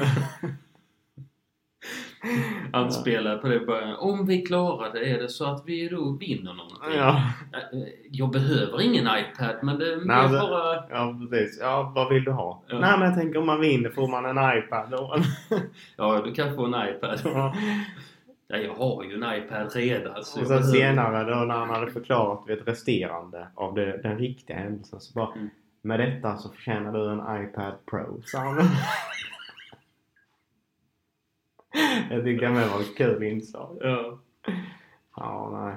Han 2.72 2.92
spelade 2.92 3.36
på 3.38 3.48
det 3.48 3.60
början. 3.60 3.96
Om 3.96 4.26
vi 4.26 4.42
klarar 4.42 4.92
det, 4.92 5.10
är 5.10 5.18
det 5.18 5.28
så 5.28 5.44
att 5.46 5.62
vi 5.66 5.88
då 5.88 6.10
vinner 6.20 6.54
någonting? 6.54 6.98
Ja. 6.98 7.22
Eh, 7.52 7.78
Jag 8.10 8.30
behöver 8.30 8.80
ingen 8.80 9.04
iPad, 9.06 9.56
men 9.62 9.78
det 9.78 9.92
är 9.92 9.96
Nej, 10.04 10.28
det- 10.28 10.38
bara... 10.38 10.74
ja 10.90 11.18
precis. 11.30 11.58
Ja 11.60 11.92
vad 11.94 12.08
vill 12.14 12.24
du 12.24 12.30
ha? 12.32 12.62
Ja. 12.68 12.78
Nej 12.78 12.98
men 12.98 13.06
jag 13.08 13.14
tänker 13.18 13.38
om 13.38 13.46
man 13.46 13.60
vinner 13.60 13.90
får 13.90 14.08
man 14.08 14.24
en 14.38 14.58
iPad 14.58 14.90
då. 14.90 15.16
Ja, 15.96 16.22
du 16.24 16.34
kan 16.34 16.54
få 16.54 16.64
en 16.66 16.88
iPad. 16.88 17.20
Ja. 17.24 17.54
Ja, 18.50 18.56
jag 18.56 18.74
har 18.74 19.04
ju 19.04 19.14
en 19.14 19.34
iPad 19.38 19.72
redan. 19.74 20.24
Så 20.24 20.40
Och 20.40 20.46
sen 20.46 20.64
senare 20.64 21.24
då 21.24 21.44
när 21.44 21.54
han 21.54 21.70
hade 21.70 21.90
förklarat 21.90 22.48
vet, 22.48 22.68
resterande 22.68 23.48
av 23.54 23.74
det, 23.74 24.02
den 24.02 24.18
riktiga 24.18 24.56
händelsen 24.56 25.00
så 25.00 25.14
bara 25.14 25.32
Mm. 25.32 25.48
Med 25.82 26.00
detta 26.00 26.36
så 26.36 26.48
förtjänar 26.48 26.92
du 26.92 27.10
en 27.10 27.44
iPad 27.44 27.74
Pro, 27.86 28.22
sa 28.24 28.38
han. 28.38 28.56
Jag 32.10 32.24
tycker 32.24 32.48
det 32.48 32.68
var 32.68 32.80
ett 32.80 32.96
kul 32.96 33.22
inslag. 33.22 33.78
Ja. 33.80 34.18
Ja, 35.16 35.50
nej. 35.52 35.76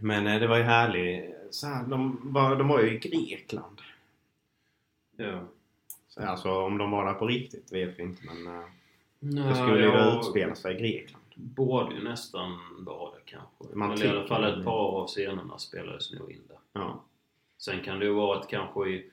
Men 0.00 0.26
eh, 0.26 0.40
det 0.40 0.46
var 0.46 0.56
ju 0.56 0.62
härligt. 0.62 1.34
Så 1.50 1.66
här, 1.66 1.84
de, 1.86 2.20
var, 2.22 2.56
de 2.56 2.68
var 2.68 2.80
ju 2.80 2.94
i 2.94 2.98
Grekland. 2.98 3.80
ja. 5.16 5.40
Så, 6.08 6.22
alltså 6.22 6.62
om 6.62 6.78
de 6.78 6.90
var 6.90 7.06
där 7.06 7.14
på 7.14 7.26
riktigt 7.26 7.72
vet 7.72 7.98
vi 7.98 8.02
inte 8.02 8.22
men 8.26 8.46
eh, 8.46 8.64
Nej, 9.18 9.48
det 9.48 9.54
skulle 9.54 9.82
ju 9.82 10.18
utspela 10.18 10.54
sig 10.54 10.74
i 10.76 10.78
Grekland. 10.80 11.24
Borde 11.34 11.94
ju 11.94 12.04
nästan 12.04 12.58
vara 12.78 13.10
det 13.10 13.20
kanske. 13.24 13.76
Man 13.76 13.92
Eller 13.92 14.06
i 14.06 14.08
alla 14.08 14.26
fall 14.26 14.44
ett 14.58 14.64
par 14.64 14.88
av 15.00 15.06
scenerna 15.06 15.58
spelades 15.58 16.12
nog 16.12 16.30
in 16.32 16.42
där. 16.48 16.58
Ja. 16.72 17.04
Sen 17.58 17.82
kan 17.84 17.98
det 17.98 18.04
ju 18.04 18.12
vara 18.12 18.38
att 18.38 18.48
kanske 18.48 18.88
i 18.88 19.10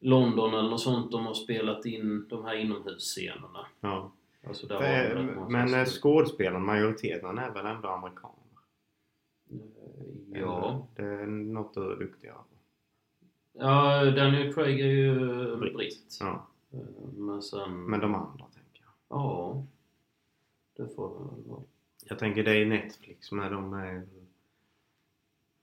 London 0.00 0.54
eller 0.54 0.70
något 0.70 0.80
sånt 0.80 1.12
de 1.12 1.26
har 1.26 1.34
spelat 1.34 1.86
in 1.86 2.26
de 2.28 2.44
här 2.44 2.54
inomhusscenerna. 2.54 3.66
ja. 3.80 4.12
Alltså 4.46 4.66
där 4.66 4.78
För, 4.78 5.14
var 5.34 5.44
det 5.44 5.50
men 5.50 5.86
skådespelaren, 5.86 6.64
majoriteten 6.64 7.38
är 7.38 7.50
väl 7.50 7.66
ändå 7.66 7.88
amerikaner? 7.88 8.36
Eh, 9.50 10.40
Ja. 10.40 10.86
Det 10.96 11.02
är 11.02 11.26
något 11.26 11.74
du 11.74 11.92
är 11.92 11.96
duktigare 11.96 12.36
på. 12.36 12.44
Ja, 13.52 14.04
Daniel 14.10 14.54
Craig 14.54 14.80
är 14.80 14.86
ju 14.86 15.56
Britt. 15.56 15.74
britt. 15.76 16.18
Ja. 16.20 16.46
Eh, 16.72 16.78
Men 17.16 17.42
sen... 17.42 17.84
Men 17.84 18.00
de 18.00 18.14
andra. 18.14 18.44
Ja. 19.12 19.64
Det 20.76 20.88
får 20.88 21.08
det 21.08 21.14
väl 21.36 21.44
vara. 21.48 21.62
Jag 22.04 22.18
tänker 22.18 22.44
det 22.44 22.56
är 22.56 22.66
Netflix 22.66 23.32
med 23.32 23.52
de 23.52 23.72
är... 23.74 24.06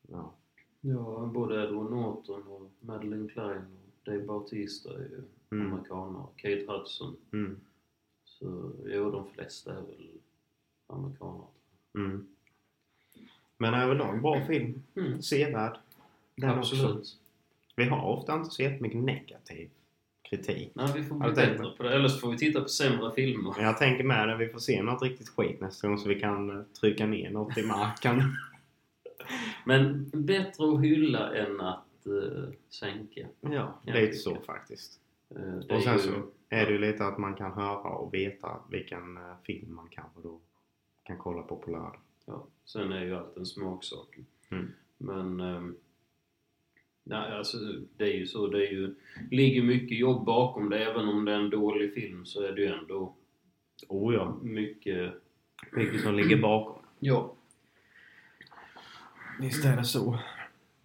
Ja. 0.08 0.34
Ja, 0.82 1.32
både 1.34 1.63
Edward 1.63 1.91
Norton 1.91 2.48
och 2.48 2.72
Madeleine 2.79 3.29
Klein 3.29 3.62
och 3.62 4.12
Dave 4.12 4.25
Bautista 4.25 4.94
är 4.94 5.00
ju 5.00 5.24
Mm. 5.51 5.74
amerikaner. 5.74 6.25
Kate 6.36 6.65
Hudson. 6.68 7.15
Mm. 7.34 7.60
Så 8.25 8.72
jo, 8.86 9.12
de 9.12 9.29
flesta 9.29 9.72
är 9.72 9.82
väl 9.82 10.08
amerikaner. 10.88 11.46
Mm. 11.96 12.27
Men 13.58 13.74
överlag 13.74 14.22
bra 14.22 14.46
film. 14.46 14.84
Mm. 14.96 15.22
Sevärd. 15.22 15.77
Den 16.36 16.60
också. 16.60 16.75
Absolut. 16.75 17.18
Vi 17.75 17.86
har 17.86 18.06
ofta 18.06 18.36
inte 18.36 18.50
så 18.50 18.62
jättemycket 18.62 19.03
negativ 19.03 19.70
kritik. 20.29 20.71
Nej, 20.75 20.88
vi 20.95 21.03
får 21.03 21.15
bli 21.15 21.29
du 21.29 21.36
tänkt 21.36 21.57
bättre 21.57 21.71
på 21.77 21.83
det. 21.83 21.95
Eller 21.95 22.07
så 22.07 22.19
får 22.19 22.31
vi 22.31 22.38
titta 22.38 22.62
på 22.62 22.67
sämre 22.67 23.12
filmer. 23.12 23.53
Jag 23.57 23.77
tänker 23.77 24.03
med 24.03 24.27
det, 24.27 24.38
vi 24.38 24.48
får 24.50 24.59
se 24.59 24.83
något 24.83 25.01
riktigt 25.01 25.29
skit 25.29 25.62
nästa 25.62 25.88
gång 25.88 25.98
så 25.98 26.09
vi 26.09 26.19
kan 26.19 26.50
eh, 26.57 26.63
trycka 26.79 27.05
ner 27.05 27.29
något 27.31 27.57
i 27.57 27.63
marken. 27.63 28.21
Men 29.65 30.09
bättre 30.13 30.74
att 30.74 30.81
hylla 30.81 31.36
än 31.36 31.62
att 31.62 31.86
uh, 32.07 32.50
sänka. 32.69 33.27
ja, 33.41 33.81
lite 33.86 34.00
det 34.00 34.13
så 34.13 34.29
tycker 34.29 34.45
faktiskt. 34.45 35.00
Eh, 35.36 35.41
det 35.41 35.75
Och 35.75 35.83
sen 35.83 35.93
är 35.93 35.98
så 35.98 36.09
ju- 36.09 36.24
är 36.50 36.65
det 36.65 36.71
ju 36.71 36.77
lite 36.79 37.05
att 37.05 37.17
man 37.17 37.36
kan 37.36 37.51
höra 37.51 37.89
och 37.89 38.13
veta 38.13 38.57
vilken 38.69 39.17
eh, 39.17 39.24
film 39.43 39.75
man 39.75 39.88
kanske 39.91 40.21
då 40.21 40.39
kan 41.03 41.17
kolla 41.17 41.41
på 41.41 41.55
på 41.55 41.71
lördag. 41.71 42.00
Ja, 42.25 42.48
sen 42.65 42.91
är 42.91 43.05
ju 43.05 43.15
allt 43.15 43.38
en 43.38 43.45
smaksak. 43.45 44.17
Mm. 44.50 44.71
Men... 44.98 45.39
ehm, 45.39 45.75
nej, 47.09 47.31
alltså 47.31 47.57
det 47.97 48.03
är 48.03 48.17
ju 48.17 48.25
så. 48.25 48.47
Det 48.47 48.67
är 48.67 48.71
ju, 48.71 48.95
ligger 49.31 49.63
mycket 49.63 49.97
jobb 49.97 50.25
bakom 50.25 50.69
det. 50.69 50.85
Även 50.85 51.07
om 51.07 51.25
det 51.25 51.31
är 51.31 51.39
en 51.39 51.49
dålig 51.49 51.93
film 51.93 52.25
så 52.25 52.43
är 52.43 52.51
det 52.51 52.61
ju 52.61 52.67
ändå 52.67 53.15
Oh 53.87 54.13
ja, 54.13 54.37
mycket... 54.41 55.13
mycket 55.71 56.01
som 56.01 56.15
ligger 56.15 56.37
bakom. 56.37 56.81
Ja. 56.99 57.33
Visst 59.39 59.65
är 59.65 59.77
det 59.77 59.83
så. 59.83 60.19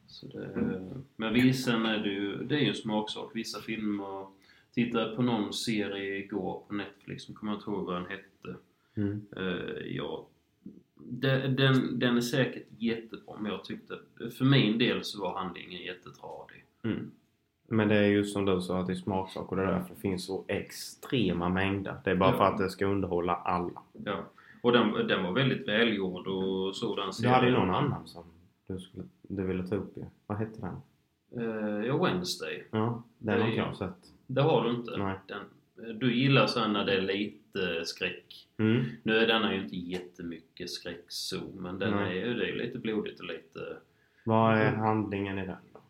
Så 0.06 0.26
det, 0.26 0.80
men 1.16 1.34
visst, 1.34 1.64
sen 1.64 1.86
är 1.86 1.98
det 1.98 2.10
ju, 2.10 2.36
det 2.36 2.54
är 2.54 2.60
ju 2.60 2.68
en 2.68 2.74
smaksak. 2.74 3.30
Vissa 3.34 3.60
filmer... 3.60 4.26
Tittade 4.74 5.16
på 5.16 5.22
någon 5.22 5.52
serie 5.52 6.16
igår 6.18 6.62
på 6.68 6.74
Netflix, 6.74 7.24
som 7.24 7.34
kommer 7.34 7.52
jag 7.52 7.58
inte 7.58 7.70
ihåg 7.70 7.86
vad 7.86 7.94
den 7.94 8.10
hette. 8.10 8.58
Mm. 8.94 9.26
Eh, 9.36 9.86
ja, 9.86 10.26
den, 11.04 11.56
den, 11.56 11.98
den 11.98 12.16
är 12.16 12.20
säkert 12.20 12.66
jättebra, 12.78 13.34
men 13.40 13.52
jag 13.52 13.64
tyckte... 13.64 13.94
För 14.38 14.44
min 14.44 14.78
del 14.78 15.04
så 15.04 15.20
var 15.22 15.38
handlingen 15.38 15.82
jättetradig. 15.82 16.64
Mm. 16.84 17.10
Men 17.68 17.88
det 17.88 17.94
är 17.96 18.06
ju 18.08 18.24
som 18.24 18.44
du 18.44 18.60
sa 18.60 18.80
att 18.80 18.86
det 18.86 18.92
är 18.92 18.94
smaksak 18.94 19.50
och 19.50 19.56
det 19.56 19.62
är 19.62 19.66
därför 19.72 19.94
det 19.94 20.00
finns 20.00 20.26
så 20.26 20.44
extrema 20.48 21.48
mängder. 21.48 21.96
Det 22.04 22.10
är 22.10 22.14
bara 22.16 22.30
Ja. 22.30 22.36
för 22.36 22.44
att 22.44 22.58
det 22.58 22.70
ska 22.70 22.86
underhålla 22.86 23.34
alla. 23.34 23.82
Ja. 24.04 24.24
Och 24.62 24.72
den, 24.72 24.92
den 25.08 25.22
var 25.24 25.32
väldigt 25.32 25.68
välgjord 25.68 26.26
och 26.26 26.76
så 26.76 26.96
den 26.96 27.10
Du 27.22 27.28
hade 27.28 27.46
ju 27.46 27.52
någon 27.52 27.70
annan 27.70 28.06
som 28.06 28.24
du, 28.68 28.78
skulle, 28.78 29.04
du 29.22 29.46
ville 29.46 29.66
ta 29.68 29.74
upp 29.74 29.96
ju. 29.96 30.04
Vad 30.26 30.38
hette 30.38 30.60
den? 30.60 30.76
Eh, 31.44 31.86
ja, 31.86 32.04
Wednesday. 32.04 32.64
Ja, 32.70 33.02
den 33.18 33.40
har 33.40 33.46
inte 33.48 33.58
Ja. 33.58 33.66
jag 33.66 33.76
sett. 33.76 34.12
Det 34.26 34.42
har 34.42 34.64
du 34.64 34.70
inte. 34.70 34.96
Nej. 34.96 35.18
Den, 35.26 35.98
du 35.98 36.14
gillar 36.14 36.46
så 36.46 36.60
här 36.60 36.68
när 36.68 36.84
det 36.84 36.92
är 36.92 37.00
lite 37.02 37.43
skräck. 37.84 38.48
Mm. 38.58 38.84
Nu 39.02 39.16
är 39.16 39.26
denna 39.26 39.54
ju 39.54 39.62
inte 39.62 39.76
jättemycket 39.76 40.70
skräck 40.70 41.04
så, 41.08 41.40
men 41.54 41.78
den 41.78 41.94
Nej. 41.94 42.18
är, 42.18 42.34
det 42.34 42.44
är 42.44 42.48
ju 42.48 42.58
lite 42.58 42.78
blodigt 42.78 43.20
och 43.20 43.26
lite... 43.26 43.76
Vad 44.24 44.58
är 44.58 44.72
handlingen 44.72 45.38
i 45.38 45.46
den 45.46 45.56
då? 45.72 45.80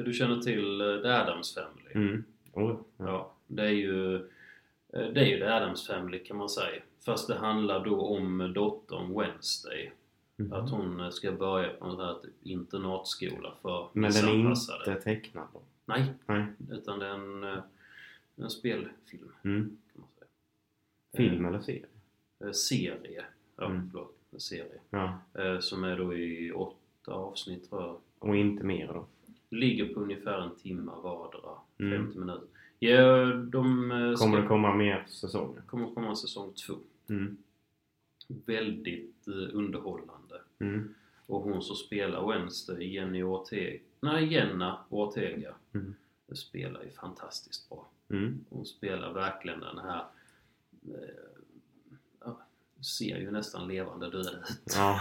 Du 0.00 0.12
känner 0.12 0.40
till 0.40 0.80
eh, 0.80 1.02
The 1.02 1.08
Addams 1.08 1.54
Family? 1.54 1.90
Mm. 1.94 2.24
Oh, 2.52 2.80
ja. 2.96 3.04
Ja, 3.06 3.34
det 3.46 3.62
är 3.62 3.70
ju 3.70 4.14
eh, 4.16 5.08
det 5.14 5.20
är 5.20 5.24
ju 5.24 5.38
The 5.38 5.44
Addams 5.44 5.86
Family 5.86 6.18
kan 6.18 6.36
man 6.36 6.48
säga. 6.48 6.82
Fast 7.04 7.28
det 7.28 7.34
handlar 7.34 7.84
då 7.84 8.00
om 8.00 8.52
dottern 8.54 9.20
Wednesday. 9.20 9.92
Mhm. 10.36 10.52
Att 10.52 10.70
hon 10.70 11.00
eh, 11.00 11.10
ska 11.10 11.32
börja 11.32 11.68
på 11.68 11.84
en 11.84 11.90
sån 11.90 12.06
här 12.06 12.14
typ 12.14 12.34
internatskola 12.42 13.52
för 13.62 13.88
Men 13.92 14.12
den 14.12 14.28
är 14.28 14.50
inte 14.50 14.94
tecknad 14.94 15.46
då? 15.52 15.62
Nej, 15.84 16.14
Nej. 16.26 16.46
utan 16.70 16.98
det 16.98 17.06
är 17.06 17.14
en, 17.14 17.62
en 18.36 18.50
spelfilm 18.50 19.32
Mm. 19.44 19.76
Film 21.16 21.44
eller 21.46 21.60
serie? 21.60 21.86
Eh, 22.44 22.50
serie. 22.52 23.24
Ja, 23.56 23.64
Mm. 23.66 23.90
förlåt. 23.92 24.16
Serie. 24.38 24.80
Ja. 24.90 25.18
Eh, 25.34 25.58
som 25.60 25.84
är 25.84 25.96
då 25.96 26.14
i 26.14 26.52
åtta 26.52 27.12
avsnitt 27.12 27.70
tror 27.70 27.82
jag. 27.82 27.96
Och 28.18 28.36
inte 28.36 28.64
mer 28.64 28.86
då? 28.86 29.06
Ligger 29.50 29.94
på 29.94 30.00
ungefär 30.00 30.40
en 30.40 30.56
timme 30.56 30.92
vardera. 31.02 31.50
Mm. 31.78 32.04
50 32.04 32.18
minuter. 32.18 32.46
Ja, 32.78 33.26
de 33.26 33.90
eh, 33.92 34.14
ska... 34.14 34.24
Kommer 34.24 34.42
det 34.42 34.48
komma 34.48 34.74
mer 34.74 35.04
säsonger? 35.08 35.62
kommer 35.66 35.90
komma 35.94 36.16
säsong 36.16 36.52
två. 36.66 36.74
Mm. 37.08 37.36
Väldigt 38.28 39.28
eh, 39.28 39.56
underhållande. 39.56 40.40
Mm. 40.58 40.94
Och 41.26 41.40
hon 41.42 41.62
som 41.62 41.76
spelar 41.76 42.28
Wednesday, 42.28 42.94
Jenny 42.94 43.22
Ortega, 43.22 43.78
nej 44.00 44.32
Jenna 44.32 44.78
Ortega, 44.88 45.54
Mm. 45.74 45.94
spelar 46.32 46.82
ju 46.82 46.90
fantastiskt 46.90 47.68
bra. 47.68 47.88
Mm. 48.08 48.44
Hon 48.50 48.66
spelar 48.66 49.12
verkligen 49.12 49.60
den 49.60 49.78
här 49.78 49.98
eh, 50.00 50.04
ser 52.84 53.18
ju 53.18 53.30
nästan 53.30 53.68
levande 53.68 54.10
död 54.10 54.26
ut. 54.26 54.72
Ja. 54.74 55.00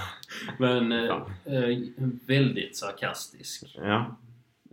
Men 0.59 0.91
eh, 0.91 1.07
Fan. 1.07 1.31
eh, 1.45 1.77
väldigt 2.27 2.77
sarkastisk. 2.77 3.75
ja. 3.77 4.15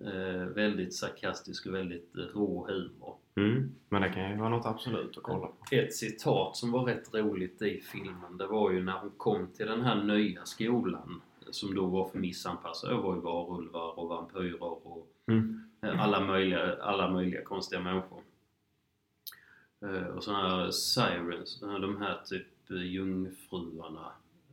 Eh, 0.04 0.44
väldigt 0.44 0.94
sarkastisk 0.94 1.66
och 1.66 1.74
väldigt 1.74 2.10
rå 2.14 2.66
humor. 2.68 3.16
Mm. 3.36 3.70
Men 3.88 4.02
det 4.02 4.08
kan 4.08 4.30
ju 4.30 4.36
vara 4.36 4.48
något 4.48 4.66
absolut 4.66 5.16
att 5.16 5.22
kolla 5.22 5.46
på. 5.46 5.54
Ett 5.70 5.94
citat 5.94 6.56
som 6.56 6.72
var 6.72 6.84
rätt 6.84 7.14
roligt 7.14 7.62
i 7.62 7.80
filmen, 7.80 8.36
det 8.38 8.46
var 8.46 8.70
ju 8.70 8.82
när 8.82 8.92
hon 8.98 9.10
kom 9.16 9.46
till 9.46 9.66
den 9.66 9.82
här 9.82 10.02
nya 10.04 10.44
skolan 10.44 11.20
som 11.50 11.74
då 11.74 11.86
var 11.86 12.08
för 12.08 12.18
missanpassade. 12.18 12.94
Det 12.94 13.00
var 13.00 13.14
ju 13.14 13.20
varulvar 13.20 13.98
och 13.98 14.08
vampyrer 14.08 14.62
och 14.62 15.06
Mm. 15.28 15.62
alla 15.82 16.20
möjliga, 16.20 16.76
alla 16.82 17.10
möjliga 17.10 17.44
konstiga 17.44 17.80
människor. 17.82 18.20
Eh, 19.82 20.06
Och 20.06 20.24
sådana 20.24 20.48
här 20.48 20.70
sirens, 20.70 21.62
eh, 21.62 21.74
de 21.78 21.96
här 22.02 22.20
typ 22.26 22.70
eh, 22.70 22.76
jungfruarna. 22.86 24.12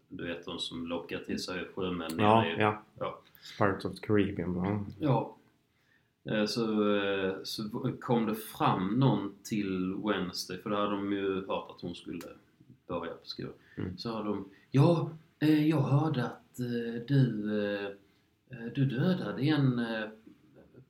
Du 0.10 0.28
vet 0.28 0.46
de 0.46 0.60
som 0.60 0.88
lockar 0.88 1.20
till 1.20 1.44
sig 1.44 1.66
sjömän 1.76 2.12
Ja, 2.18 2.42
nere 2.42 2.56
i- 2.58 2.62
ja. 2.62 2.82
ja. 3.00 3.20
Pirates 3.58 3.86
of 3.86 4.00
the 4.00 4.08
Caribbean 4.08 4.54
bland. 4.54 4.86
Ja. 5.00 5.34
Så, 6.48 6.66
så 7.44 7.64
kom 8.02 8.26
det 8.26 8.36
fram 8.36 8.88
någon 9.00 9.34
till 9.44 9.96
Wednesday, 10.06 10.58
för 10.58 10.70
då 10.70 10.76
hade 10.76 10.92
de 10.92 11.12
ju 11.14 11.34
hört 11.48 11.70
att 11.76 11.82
hon 11.82 11.96
skulle 11.96 12.22
börja 12.88 13.12
på 13.14 13.26
skolan. 13.26 13.54
Mm. 13.78 13.98
Så 13.98 14.12
hade 14.14 14.30
de 14.30 14.46
Ja, 14.72 15.10
jag 15.66 15.82
hörde 15.82 16.24
att 16.26 16.56
du, 17.08 17.98
du 18.76 18.86
dödade 18.86 19.42
en 19.42 19.82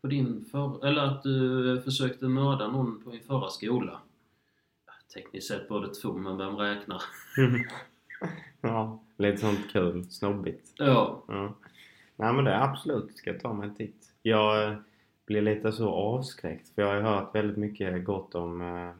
på 0.01 0.07
din 0.07 0.45
för, 0.51 0.85
eller 0.85 1.01
att 1.01 1.23
du 1.23 1.81
försökte 1.81 2.27
mörda 2.27 2.67
någon 2.71 2.99
på 3.03 3.11
din 3.11 3.23
förra 3.23 3.49
skola. 3.49 3.99
Tekniskt 5.13 5.47
sett 5.47 5.69
det 5.69 5.93
två, 5.93 6.13
men 6.13 6.37
vem 6.37 6.55
räknar? 6.55 7.01
ja, 8.61 8.99
lite 9.17 9.37
sånt 9.37 9.71
kul. 9.71 10.05
Snobbigt. 10.05 10.73
Ja, 10.75 11.23
Ja. 11.27 11.53
Nej 12.15 12.33
men 12.33 12.45
det 12.45 12.51
är 12.51 12.61
absolut, 12.61 13.17
ska 13.17 13.29
jag 13.31 13.41
ta 13.41 13.53
mig 13.53 13.69
en 13.69 13.75
titt. 13.75 14.13
Jag 14.21 14.63
eh, 14.71 14.77
blir 15.25 15.41
lite 15.41 15.71
så 15.71 15.89
avskräckt 15.89 16.69
för 16.75 16.81
jag 16.81 16.89
har 16.89 16.95
ju 16.95 17.01
hört 17.01 17.35
väldigt 17.35 17.57
mycket 17.57 18.05
gott 18.05 18.35
om 18.35 18.61
uh, 18.61 18.91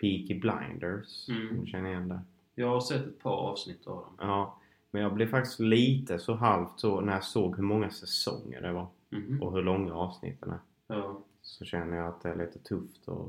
Peaky 0.00 0.40
Blinders. 0.40 1.28
Mm. 1.28 1.50
Om 1.50 1.60
du 1.64 1.66
känner 1.70 1.90
igen 1.90 2.08
det? 2.08 2.20
jag 2.54 2.68
har 2.68 2.80
sett 2.80 3.06
ett 3.06 3.22
par 3.22 3.36
avsnitt 3.36 3.86
av 3.86 3.96
dem. 3.96 4.14
Ja. 4.20 4.58
Men 4.90 5.02
jag 5.02 5.14
blev 5.14 5.26
faktiskt 5.26 5.60
lite 5.60 6.18
så 6.18 6.34
halvt 6.34 6.80
så 6.80 7.00
när 7.00 7.12
jag 7.12 7.24
såg 7.24 7.56
hur 7.56 7.62
många 7.62 7.90
säsonger 7.90 8.60
det 8.62 8.72
var 8.72 8.86
Mhm. 9.10 9.42
och 9.42 9.52
hur 9.52 9.62
långa 9.62 9.94
avsnitten 9.94 10.50
är. 10.50 10.58
Ja. 10.86 11.20
Så 11.42 11.64
känner 11.64 11.96
jag 11.96 12.08
att 12.08 12.20
det 12.22 12.28
är 12.28 12.36
lite 12.36 12.58
tufft 12.58 13.08
att 13.08 13.28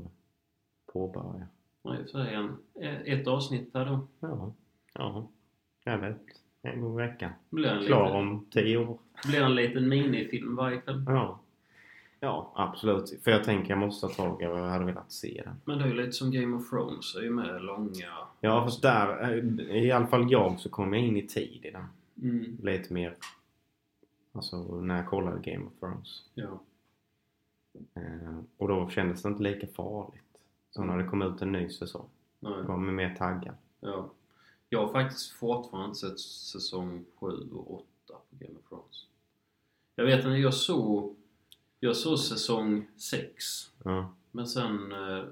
påbörja. 0.92 1.46
Så 2.06 2.18
är 2.18 2.32
en, 2.32 2.56
ett 3.04 3.26
avsnitt 3.26 3.72
per 3.72 3.84
dag. 3.84 4.00
Ja, 4.20 4.52
ja. 4.94 5.28
Jag 5.84 5.98
vet. 5.98 6.20
En 6.62 6.80
gång 6.80 6.94
i 7.00 7.06
veckan. 7.06 7.30
Klar 7.50 7.78
liten, 7.80 8.02
om 8.02 8.46
tio 8.50 8.76
år. 8.76 8.98
blir 9.26 9.42
en 9.42 9.54
liten 9.54 9.88
minifilm 9.88 10.56
varje 10.56 10.80
kväll. 10.80 11.04
Ja. 11.06 11.40
Ja, 12.20 12.52
absolut. 12.54 13.20
För 13.24 13.30
jag 13.30 13.44
tänker 13.44 13.70
jag 13.70 13.78
måste 13.78 14.06
ta 14.06 14.12
tag 14.14 14.42
i 14.42 14.46
och 14.46 14.58
jag 14.58 14.68
hade 14.68 14.84
velat 14.84 15.12
se 15.12 15.42
den. 15.44 15.54
Men 15.64 15.78
det 15.78 15.84
är 15.84 15.88
ju 15.88 15.94
lite 15.94 16.12
som 16.12 16.30
Game 16.30 16.56
of 16.56 16.70
Thrones, 16.70 17.14
det 17.14 17.20
är 17.20 17.24
ju 17.24 17.30
med 17.30 17.62
långa... 17.62 17.90
Ja, 18.40 18.64
fast 18.64 18.82
där, 18.82 19.32
eh, 19.70 19.84
i 19.84 19.92
alla 19.92 20.06
fall 20.06 20.32
jag, 20.32 20.60
så 20.60 20.68
kom 20.68 20.92
jag 20.92 21.02
in 21.02 21.16
i 21.16 21.22
tid 21.26 21.60
i 21.64 21.70
den. 21.70 21.84
Mm, 22.22 22.56
Lite 22.62 22.92
mer. 22.94 23.14
Alltså 24.32 24.56
när 24.80 24.96
jag 24.96 25.06
kollade 25.06 25.50
Game 25.52 25.66
of 25.66 25.72
Thrones. 25.80 26.22
ja. 26.34 26.60
Eh, 27.94 28.38
och 28.56 28.68
då 28.68 28.88
kändes 28.88 29.22
det 29.22 29.28
inte 29.28 29.42
lika 29.42 29.66
farligt. 29.66 30.22
Så 30.76 30.84
när 30.84 30.98
det 30.98 31.04
kom 31.04 31.22
ut 31.22 31.42
en 31.42 31.52
ny 31.52 31.68
säsong. 31.70 32.08
Nej, 32.40 32.52
Då 32.52 32.62
var 32.62 32.76
mer 32.76 33.14
taggad. 33.14 33.54
ja. 33.80 34.10
Jag 34.68 34.86
har 34.86 34.92
faktiskt 34.92 35.30
fortfarande 35.32 35.88
inte 35.88 35.98
sett 35.98 36.20
säsong 36.20 37.04
7 37.18 37.26
och 37.52 37.74
8 37.74 37.84
på 38.06 38.36
Game 38.44 38.58
of 38.58 38.68
Thrones. 38.68 39.06
Jag 39.94 40.04
vet 40.04 40.26
att 40.26 40.38
jag 40.40 40.54
såg... 40.54 41.16
Jag 41.80 41.96
såg 41.96 42.18
säsong 42.18 42.88
6. 42.96 43.70
Ja. 43.84 44.12
Men 44.30 44.46
sen 44.46 44.92
eh, 44.92 45.24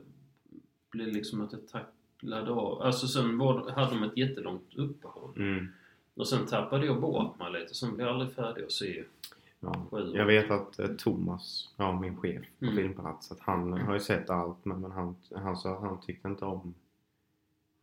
blev 0.90 1.06
det 1.06 1.12
liksom 1.12 1.40
att 1.40 1.52
jag 1.52 1.68
tacklade 1.68 2.50
av. 2.50 2.82
Alltså 2.82 3.08
sen 3.08 3.38
var, 3.38 3.70
hade 3.70 3.90
de 3.90 4.02
ett 4.02 4.16
jättelångt 4.16 4.74
uppehåll. 4.74 5.32
Mm. 5.36 5.68
Och 6.14 6.28
sen 6.28 6.46
tappade 6.46 6.86
jag 6.86 7.00
bort 7.00 7.38
mig 7.38 7.52
lite. 7.52 7.74
Sen 7.74 7.94
blev 7.94 8.06
jag 8.06 8.14
aldrig 8.14 8.32
färdig 8.32 8.64
att 8.64 8.72
se. 8.72 9.04
Ja. 9.64 10.00
Jag 10.14 10.26
vet 10.26 10.50
att 10.50 10.78
eh, 10.78 10.87
Thomas, 10.87 11.75
ja 11.76 12.00
min 12.00 12.16
chef 12.16 12.44
på 12.59 12.64
Mm. 12.64 12.76
Filmpalats, 12.76 13.33
han 13.40 13.73
har 13.73 13.94
ju 13.94 14.00
sett 14.00 14.30
allt 14.30 14.64
men, 14.64 14.80
men 14.80 14.90
han, 14.90 15.16
han 15.35 15.56
sa 15.56 15.75
att 15.75 15.80
han 15.80 16.00
tyckte 16.00 16.28
inte 16.28 16.44
om 16.44 16.75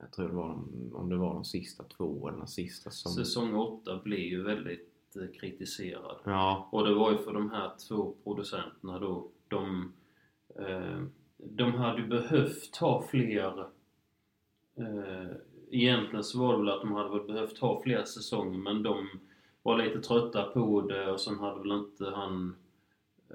jag 0.01 0.11
tror 0.11 0.27
det 0.27 0.35
var 0.35 0.47
de, 0.47 0.91
om 0.95 1.09
det 1.09 1.17
var 1.17 1.33
de 1.33 1.45
sista 1.45 1.83
två 1.83 2.27
eller 2.27 2.37
den 2.37 2.47
sista 2.47 2.91
som... 2.91 3.11
Säsong 3.11 3.55
8 3.55 3.99
blir 4.03 4.27
ju 4.29 4.43
väldigt 4.43 5.15
eh, 5.15 5.39
kritiserad. 5.39 6.17
Ja. 6.23 6.69
Och 6.71 6.85
det 6.87 6.93
var 6.93 7.11
ju 7.11 7.17
för 7.17 7.33
de 7.33 7.51
här 7.51 7.71
två 7.87 8.15
producenterna 8.23 8.99
då. 8.99 9.27
De, 9.47 9.93
eh, 10.55 11.01
de 11.37 11.73
hade 11.73 12.01
ju 12.01 12.07
behövt 12.07 12.75
ha 12.75 13.03
fler... 13.09 13.59
Eh, 14.77 15.31
egentligen 15.71 16.23
så 16.23 16.39
var 16.39 16.53
det 16.53 16.59
väl 16.59 16.69
att 16.69 16.81
de 16.81 16.91
hade 16.91 17.23
behövt 17.23 17.59
ha 17.59 17.81
fler 17.83 18.03
säsonger 18.03 18.57
men 18.57 18.83
de 18.83 19.07
var 19.63 19.77
lite 19.77 19.99
trötta 20.01 20.43
på 20.43 20.81
det 20.81 21.11
och 21.11 21.19
sen 21.19 21.39
hade 21.39 21.59
väl 21.59 21.71
inte 21.71 22.05
han 22.09 22.55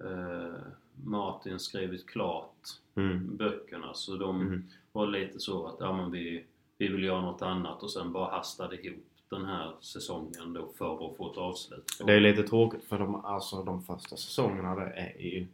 eh, 0.04 0.60
Martin 1.04 1.58
skrivit 1.58 2.06
klart 2.06 2.52
Mm. 2.94 3.36
böckerna 3.36 3.94
så 3.94 4.16
de 4.16 4.40
Mm. 4.40 4.62
var 4.92 5.06
lite 5.06 5.40
så 5.40 5.66
att 5.66 5.76
ja 5.80 5.96
men 5.96 6.10
vi, 6.10 6.44
vi 6.78 6.88
vill 6.88 7.04
göra 7.04 7.20
något 7.20 7.42
annat 7.42 7.82
och 7.82 7.90
sen 7.90 8.12
bara 8.12 8.30
hastade 8.30 8.76
ihop 8.86 9.04
den 9.30 9.44
här 9.44 9.72
säsongen 9.80 10.52
då 10.52 10.68
för 10.78 11.10
att 11.10 11.16
få 11.16 11.30
ett 11.32 11.38
avslut. 11.38 11.84
Det 12.06 12.12
är 12.12 12.20
lite 12.20 12.42
tråkigt 12.42 12.84
för 12.84 12.98
de, 12.98 13.24
alltså, 13.24 13.62
de 13.62 13.82
första 13.82 14.16
säsongerna 14.16 14.74
det 14.74 14.90
är 14.92 15.18
ju 15.22 15.46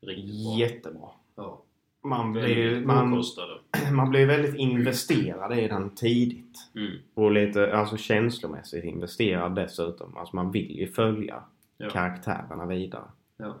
Riktigt 0.00 0.44
bra. 0.44 0.54
jättebra. 0.58 1.08
Ja. 1.34 1.62
Man 2.08 2.32
blir, 2.32 2.80
man, 2.86 3.22
man 3.92 4.10
blir 4.10 4.26
väldigt 4.26 4.54
investerad 4.54 5.58
i 5.58 5.68
den 5.68 5.94
tidigt. 5.94 6.70
Mm. 6.74 6.92
Och 7.14 7.30
lite 7.32 7.76
alltså 7.76 7.96
känslomässigt 7.96 8.84
investerad 8.84 9.54
dessutom. 9.54 10.16
Alltså 10.16 10.36
man 10.36 10.50
vill 10.50 10.70
ju 10.78 10.86
följa 10.88 11.42
Ja. 11.78 11.90
karaktärerna 11.90 12.66
vidare. 12.66 13.04
Ja. 13.36 13.58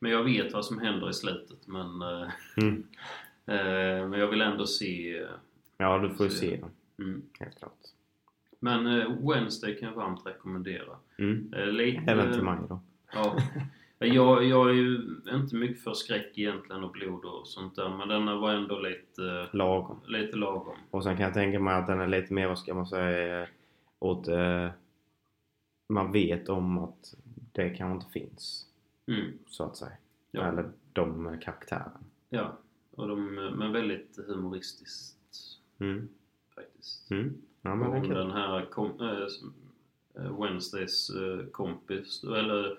Men 0.00 0.10
jag 0.10 0.24
vet 0.24 0.52
vad 0.52 0.64
som 0.64 0.78
händer 0.78 1.10
i 1.10 1.12
slutet 1.12 1.66
men, 1.66 2.02
eh, 2.02 2.28
Mm. 2.56 2.74
eh, 3.46 4.08
men 4.08 4.20
jag 4.20 4.28
vill 4.28 4.40
ändå 4.40 4.66
se... 4.66 5.18
eh, 5.18 5.26
Ja, 5.78 5.98
du 5.98 6.10
får 6.14 6.26
ju 6.26 6.30
se 6.32 6.56
den. 6.56 6.70
Mm. 7.08 7.22
Helt 7.40 7.58
klart. 7.58 7.72
Men 8.60 8.86
eh, 8.86 9.08
Wednesday 9.28 9.78
kan 9.78 9.88
jag 9.88 9.94
varmt 9.96 10.26
rekommendera. 10.26 10.96
Mm. 11.18 11.52
Eh, 11.56 11.66
lite, 11.66 12.10
Även 12.10 12.32
till 12.32 12.42
mig 12.42 12.58
då. 12.68 12.80
Ja. 13.14 13.36
Jag, 13.98 14.44
jag 14.44 14.70
är 14.70 14.74
ju 14.74 15.16
inte 15.30 15.56
mycket 15.56 15.84
för 15.84 15.94
skräck 15.94 16.32
egentligen 16.38 16.84
och 16.84 16.90
blod 16.92 17.24
och 17.24 17.46
sånt 17.48 17.76
där 17.76 17.88
men 17.88 18.08
denna 18.08 18.36
var 18.36 18.50
ändå 18.52 18.78
lite, 18.78 19.48
Lagom. 19.52 20.00
lite 20.06 20.36
lagom. 20.36 20.76
Och 20.90 21.02
sen 21.02 21.16
kan 21.16 21.24
jag 21.24 21.34
tänka 21.34 21.60
mig 21.60 21.74
att 21.74 21.86
den 21.86 22.00
är 22.00 22.06
lite 22.08 22.32
mer, 22.34 22.48
vad 22.48 22.58
ska 22.58 22.74
man 22.74 22.86
säga, 22.86 23.46
åt... 23.98 24.28
Eh, 24.28 24.68
man 25.88 26.12
vet 26.12 26.48
om 26.48 26.78
att 26.78 27.14
det 27.52 27.70
kanske 27.70 27.94
inte 27.94 28.12
finns. 28.12 28.66
Mm. 29.06 29.32
Så 29.48 29.64
att 29.64 29.76
säga. 29.76 29.92
Ja. 30.30 30.42
Eller 30.42 30.70
de 30.92 31.26
eh, 31.26 31.38
karaktärerna. 31.40 32.00
Ja, 32.28 32.58
och 32.90 33.08
de, 33.08 33.34
men 33.34 33.72
väldigt 33.72 34.18
humoristiskt 34.26 35.14
Mm. 35.80 36.08
faktiskt. 36.54 37.10
Mm. 37.10 37.34
Ja 37.62 37.74
men 37.74 37.88
och 37.88 38.08
den 38.08 38.30
här 38.30 38.64
kom, 38.70 38.90
äh, 39.00 40.40
Wednesdays 40.42 41.10
äh, 41.10 41.46
kompis, 41.46 42.24
eller 42.24 42.78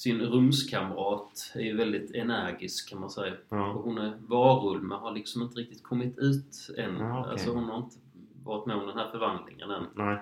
sin 0.00 0.20
rumskamrat, 0.20 1.52
är 1.54 1.60
ju 1.60 1.76
väldigt 1.76 2.14
energisk 2.14 2.90
kan 2.90 3.00
man 3.00 3.10
säga. 3.10 3.32
Och 3.48 3.56
Ja. 3.56 3.72
hon 3.84 3.98
är 3.98 4.12
varulv 4.26 4.82
men 4.82 4.98
har 4.98 5.12
liksom 5.12 5.42
inte 5.42 5.58
riktigt 5.60 5.82
kommit 5.82 6.18
ut 6.18 6.70
än. 6.78 6.96
Ja, 6.98 7.20
okej. 7.20 7.32
Alltså 7.32 7.50
hon 7.52 7.64
har 7.64 7.76
inte 7.76 7.96
varit 8.44 8.66
med 8.66 8.76
om 8.76 8.86
den 8.86 8.98
här 8.98 9.08
förvandlingen 9.10 9.70
än. 9.70 9.84
Nej. 9.94 10.18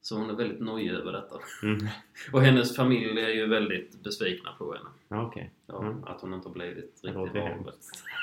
Så 0.00 0.18
hon 0.18 0.30
är 0.30 0.34
väldigt 0.34 0.60
nojig 0.60 0.90
över 0.90 1.12
detta. 1.12 1.36
Mm. 1.62 1.78
Och 2.32 2.42
hennes 2.42 2.76
familj 2.76 3.20
är 3.20 3.28
ju 3.28 3.46
väldigt 3.46 4.02
besvikna 4.02 4.50
på 4.58 4.72
henne. 4.74 4.88
Ja, 5.08 5.26
okej. 5.26 5.50
Ja, 5.66 5.78
Mm. 5.82 6.04
Att 6.04 6.20
hon 6.20 6.34
inte 6.34 6.48
har 6.48 6.54
blivit 6.54 7.00
riktigt 7.02 7.14
varulv. 7.34 7.70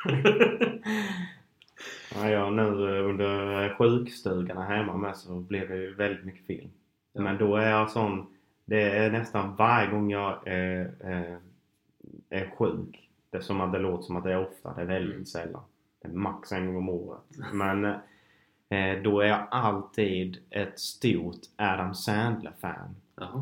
Ja, 2.16 2.30
jag 2.30 2.54
nu 2.54 2.64
under 3.02 3.76
sjukstugan 3.78 4.58
här 4.58 4.76
hemma 4.78 4.98
med 4.98 5.18
så 5.18 5.36
blir 5.36 5.68
det 5.68 5.76
ju 5.76 5.94
väldigt 5.94 6.26
mycket 6.26 6.48
film. 6.48 6.70
Men 7.14 7.38
då 7.38 7.56
är 7.56 7.70
jag 7.70 7.90
sån... 7.92 8.28
Det 8.65 8.81
är 8.98 9.12
nästan 9.12 9.55
varje 9.55 9.91
gång 9.91 10.12
jag 10.12 10.48
är, 10.48 10.91
är, 11.00 11.38
är 12.29 12.51
sjuk. 12.57 13.10
Det 13.29 13.38
är 13.38 13.41
som 13.41 13.62
att 13.62 13.72
det 13.72 13.79
låter 13.79 14.03
som 14.03 14.15
att 14.15 14.24
det 14.24 14.31
är 14.34 14.48
ofta. 14.48 14.74
Det 14.74 14.81
är 14.81 14.86
väldigt 14.86 15.13
Mm. 15.13 15.25
sällan. 15.25 15.62
Det 16.01 16.08
är 16.08 16.12
max 16.12 16.51
en 16.51 16.65
gång 16.65 16.75
om 16.78 16.89
året. 16.89 17.21
Men 17.54 17.86
eh, 18.69 19.01
då 19.04 19.19
är 19.19 19.28
jag 19.28 19.47
alltid 19.51 20.38
ett 20.49 20.80
stort 20.80 21.39
Adam 21.58 21.95
Sandler-fan. 21.95 22.95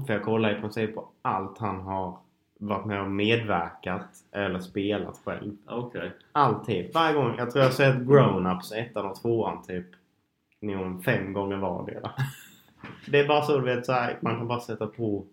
För 0.08 0.14
jag 0.14 0.24
kollar 0.24 0.58
i 0.58 0.62
princip 0.62 0.96
på 0.96 1.08
allt 1.22 1.58
han 1.58 1.82
har 1.82 2.18
varit 2.58 2.86
med 2.86 3.02
och 3.02 3.12
medverkat 3.12 4.08
eller 4.32 4.60
spelat 4.60 5.22
själv. 5.26 5.58
Okej. 5.68 6.12
Alltid. 6.32 6.94
Varje 6.94 7.14
gång. 7.16 7.36
Jag 7.38 7.52
tror 7.52 7.62
jag 7.64 7.70
har 7.70 7.74
sett 7.76 7.96
Grown-Ups, 7.98 8.74
ettan 8.76 9.06
och 9.06 9.22
tvåan 9.22 9.64
typ. 9.64 9.86
Nog 10.60 11.04
fem 11.04 11.34
gånger 11.34 11.58
vardera. 11.58 12.12
Det 13.08 13.20
är 13.20 13.28
bara 13.28 13.42
så 13.42 13.58
du 13.60 13.66
vet 13.66 13.86
så 13.86 13.92
här, 13.92 14.18
man 14.22 14.38
kan 14.38 14.48
bara 14.48 14.60
sätta 14.60 14.88
på 14.88 15.26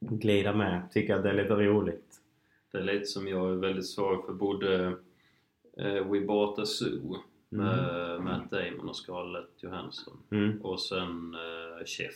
glida 0.00 0.52
med. 0.54 0.90
Tycka 0.92 1.16
att 1.16 1.22
det 1.22 1.28
är 1.30 1.34
lite 1.34 1.54
roligt. 1.54 2.20
Det 2.72 2.78
är 2.78 2.82
lite 2.82 3.06
som 3.06 3.28
jag 3.28 3.50
är 3.50 3.54
väldigt 3.54 3.86
svag 3.88 4.26
för 4.26 4.32
både 4.32 4.84
eh, 5.76 6.08
We 6.10 6.20
Bought 6.20 6.58
a 6.58 6.66
Zoo 6.66 7.16
med 7.48 8.20
Matt 8.20 8.50
Damon 8.50 8.88
och 8.88 8.96
Scarlett 8.96 9.50
Johansson 9.62 10.16
Mm. 10.30 10.60
och 10.62 10.80
sen 10.80 11.34
eh, 11.34 11.84
Chef, 11.86 12.14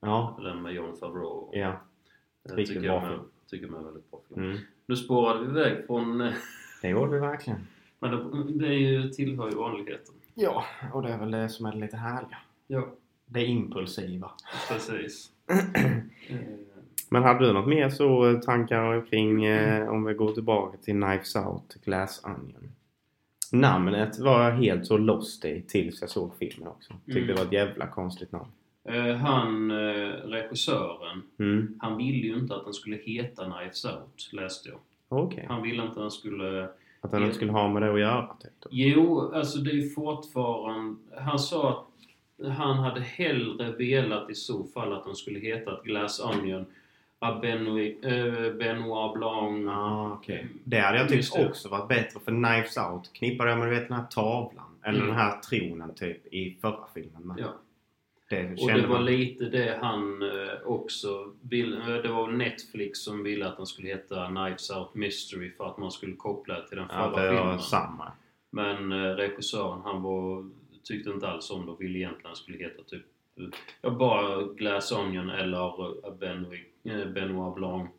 Ja. 0.00 0.38
den 0.42 0.62
med 0.62 0.72
Jon 0.74 0.96
Favreau. 0.96 1.50
Ja. 1.52 1.80
Det 2.42 2.54
riktigt 2.54 2.66
tycker 2.76 2.80
bra 2.88 3.02
jag, 3.02 3.02
med, 3.10 3.20
tycker 3.50 3.66
jag 3.66 3.80
är 3.80 3.84
väldigt 3.84 4.10
bra 4.10 4.20
film. 4.28 4.42
Mm. 4.44 4.58
Nu 4.86 4.96
spårade 4.96 5.40
vi 5.44 5.50
iväg 5.50 5.86
från... 5.86 6.20
eh, 6.20 6.32
Det 6.82 6.88
gjorde 6.88 7.10
vi 7.12 7.18
verkligen. 7.18 7.66
Men 7.98 8.10
det, 8.10 8.52
det 8.58 8.66
är 8.68 8.78
ju, 8.78 9.08
tillhör 9.10 9.50
ju 9.50 9.56
vanligheten. 9.56 10.14
Ja, 10.34 10.64
och 10.92 11.02
det 11.02 11.08
är 11.08 11.18
väl 11.18 11.30
det 11.30 11.48
som 11.48 11.66
är 11.66 11.72
lite 11.72 11.96
härliga. 11.96 12.38
Ja, 12.66 12.88
Det 13.34 13.44
impulsiva. 13.46 14.30
precis. 14.68 15.30
Men 17.10 17.22
hade 17.22 17.46
du 17.46 17.52
något 17.52 17.68
mer 17.68 17.90
så 17.90 18.30
eh, 18.30 18.40
tankar 18.40 19.06
kring 19.10 19.44
eh, 19.44 19.88
om 19.88 20.04
vi 20.04 20.14
går 20.14 20.32
tillbaka 20.32 20.78
till 20.78 20.94
Knives 21.02 21.36
Out, 21.36 21.74
Glass 21.84 22.22
Onion? 22.24 22.72
Namnet 23.52 24.18
var 24.18 24.42
jag 24.44 24.52
helt 24.52 24.86
så 24.86 24.96
lost 24.98 25.44
i 25.44 25.62
tills 25.68 26.00
jag 26.00 26.10
såg 26.10 26.30
filmen 26.38 26.68
också. 26.68 26.92
Tyckte 27.06 27.18
Mm. 27.20 27.26
det 27.26 27.34
var 27.34 27.44
ett 27.44 27.52
jävla 27.52 27.86
konstigt 27.86 28.32
namn. 28.32 28.48
eh, 28.88 29.14
han, 29.16 29.70
eh, 29.70 29.76
regissören, 30.08 31.22
Mm. 31.38 31.78
han 31.80 31.96
ville 31.96 32.26
ju 32.26 32.34
inte 32.38 32.54
att 32.56 32.64
den 32.64 32.74
skulle 32.74 32.96
heta 32.96 33.44
Knives 33.44 33.84
Out, 33.84 34.30
läste 34.32 34.68
jag. 34.68 34.78
Okej. 35.08 35.44
Han 35.48 35.62
ville 35.62 35.74
inte 35.82 35.90
att 35.90 35.96
den 35.96 36.10
skulle 36.10 36.68
Att 37.00 37.10
den 37.10 37.22
inte 37.22 37.34
skulle 37.34 37.52
ha 37.52 37.68
med 37.72 37.82
det 37.82 37.92
att 37.92 38.00
göra 38.00 38.36
typ. 38.42 38.52
Jo, 38.70 39.32
alltså 39.34 39.58
det 39.58 39.70
är 39.70 39.88
fortfarande... 39.94 40.96
Han 41.20 41.38
sa 41.38 41.70
att 41.70 41.86
han 42.42 42.76
hade 42.78 43.00
hellre 43.00 43.70
velat 43.72 44.30
i 44.30 44.34
så 44.34 44.64
fall 44.64 44.92
att 44.92 45.04
den 45.04 45.14
skulle 45.14 45.38
heta 45.38 45.80
Glass 45.84 46.20
Onion 46.20 46.66
à 47.18 47.38
Benoit, 47.40 48.04
äh, 48.04 48.50
Benoit 48.58 49.14
Blanc. 49.18 49.68
Ah, 49.70 50.12
okej. 50.12 50.46
Det 50.64 50.78
hade 50.80 50.98
jag 50.98 51.08
tyckt 51.08 51.38
också 51.38 51.68
varit 51.68 51.88
bättre 51.88 52.20
för 52.24 52.30
Knives 52.32 52.76
Out 52.76 53.12
knippade 53.12 53.50
jag 53.50 53.58
med 53.58 53.70
vet, 53.70 53.88
den 53.88 53.96
här 53.96 54.06
tavlan. 54.06 54.64
Eller 54.82 54.98
Mm. 54.98 55.08
den 55.08 55.16
här 55.18 55.40
tronen 55.40 55.94
typ 55.94 56.26
i 56.34 56.58
förra 56.60 56.84
filmen. 56.94 57.22
Men 57.22 57.38
Ja. 57.38 57.46
det 58.30 58.62
Och 58.62 58.68
det 58.72 58.86
var 58.86 58.94
man... 58.94 59.04
lite 59.04 59.44
det 59.44 59.78
han 59.82 60.22
eh, 60.22 60.28
också 60.64 61.32
ville. 61.40 62.02
Det 62.02 62.08
var 62.08 62.28
Netflix 62.30 63.04
som 63.04 63.22
ville 63.22 63.46
att 63.48 63.56
den 63.56 63.66
skulle 63.66 63.88
heta 63.88 64.26
Knives 64.26 64.70
Out 64.70 64.94
Mystery 64.94 65.50
för 65.50 65.66
att 65.66 65.78
man 65.78 65.90
skulle 65.90 66.16
koppla 66.16 66.54
det 66.60 66.68
till 66.68 66.76
den 66.76 66.86
Ja, 66.92 67.10
förra 67.14 67.22
det 67.22 67.30
var 67.32 67.40
filmen. 67.40 67.58
samma. 67.58 68.12
Men 68.50 68.92
eh, 68.92 68.96
regissören 69.10 69.80
han 69.84 70.02
var, 70.02 70.50
tyckte 70.84 71.10
inte 71.10 71.28
alls 71.28 71.50
om 71.50 71.66
det 71.66 71.84
ville 71.84 71.98
egentligen 71.98 72.22
den 72.28 72.36
skulle 72.36 72.58
heta 72.58 72.82
typ 72.82 73.02
Ja, 73.82 73.90
bara 73.90 74.42
Glass 74.42 74.92
Onion 74.92 75.30
eller 75.30 75.80
eh, 76.06 76.14
Benoit, 76.20 76.60
eh, 76.84 77.06
Benoit 77.12 77.54
Blanc. 77.54 77.90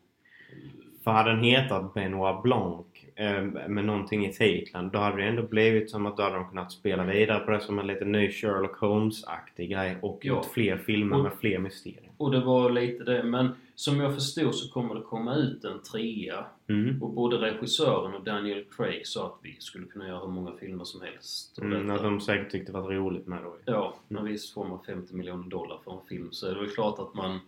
För 1.04 1.10
hade 1.10 1.30
den 1.30 1.44
hetat 1.44 1.94
Benoit 1.94 2.42
Blanc 2.42 2.86
eh, 3.14 3.42
med 3.68 3.84
någonting 3.84 4.26
i 4.26 4.32
titeln 4.32 4.90
då 4.92 4.98
hade 4.98 5.16
det 5.16 5.28
ändå 5.28 5.42
blivit 5.42 5.90
som 5.90 6.06
att 6.06 6.16
då 6.16 6.22
hade 6.22 6.34
de 6.36 6.48
kunnat 6.48 6.72
spela 6.72 7.04
vidare 7.04 7.38
på 7.38 7.50
det 7.50 7.60
som 7.60 7.78
en 7.78 7.86
lite 7.86 8.04
ny 8.04 8.30
Sherlock 8.30 8.76
Holmes-aktig 8.76 9.70
grej 9.70 9.96
och 10.02 10.18
Ja. 10.22 10.28
gjort 10.34 10.44
fler 10.52 10.76
filmer 10.78 11.16
Och- 11.16 11.22
med 11.22 11.32
fler 11.40 11.58
mysterier. 11.58 12.05
Och 12.16 12.30
det 12.30 12.40
var 12.40 12.70
lite 12.70 13.04
det. 13.04 13.22
Men 13.22 13.48
som 13.74 14.00
jag 14.00 14.14
förstod 14.14 14.54
så 14.54 14.72
kommer 14.72 14.94
det 14.94 15.00
komma 15.00 15.34
ut 15.34 15.64
en 15.64 15.82
trea. 15.82 16.44
Mm. 16.68 17.02
Och 17.02 17.10
både 17.10 17.36
regissören 17.36 18.14
och 18.14 18.24
Daniel 18.24 18.64
Craig 18.76 19.06
sa 19.06 19.26
att 19.26 19.38
vi 19.42 19.56
skulle 19.58 19.86
kunna 19.86 20.08
göra 20.08 20.20
hur 20.20 20.28
många 20.28 20.52
filmer 20.52 20.84
som 20.84 21.00
helst. 21.00 21.58
Mm, 21.58 21.90
att 21.90 22.02
de 22.02 22.20
säkert 22.20 22.50
tyckte 22.52 22.72
det 22.72 22.80
var 22.80 22.90
roligt 22.90 23.26
med 23.26 23.42
då. 23.42 23.56
Ja, 23.64 23.94
när 24.08 24.22
vi 24.22 24.38
får 24.54 24.68
man 24.68 24.78
50 24.86 25.14
miljoner 25.14 25.50
dollar 25.50 25.78
för 25.84 25.92
en 25.92 26.06
film 26.08 26.28
så 26.32 26.46
är 26.46 26.54
det 26.54 26.60
väl 26.60 26.70
klart 26.70 26.98
att 26.98 27.14
man 27.14 27.40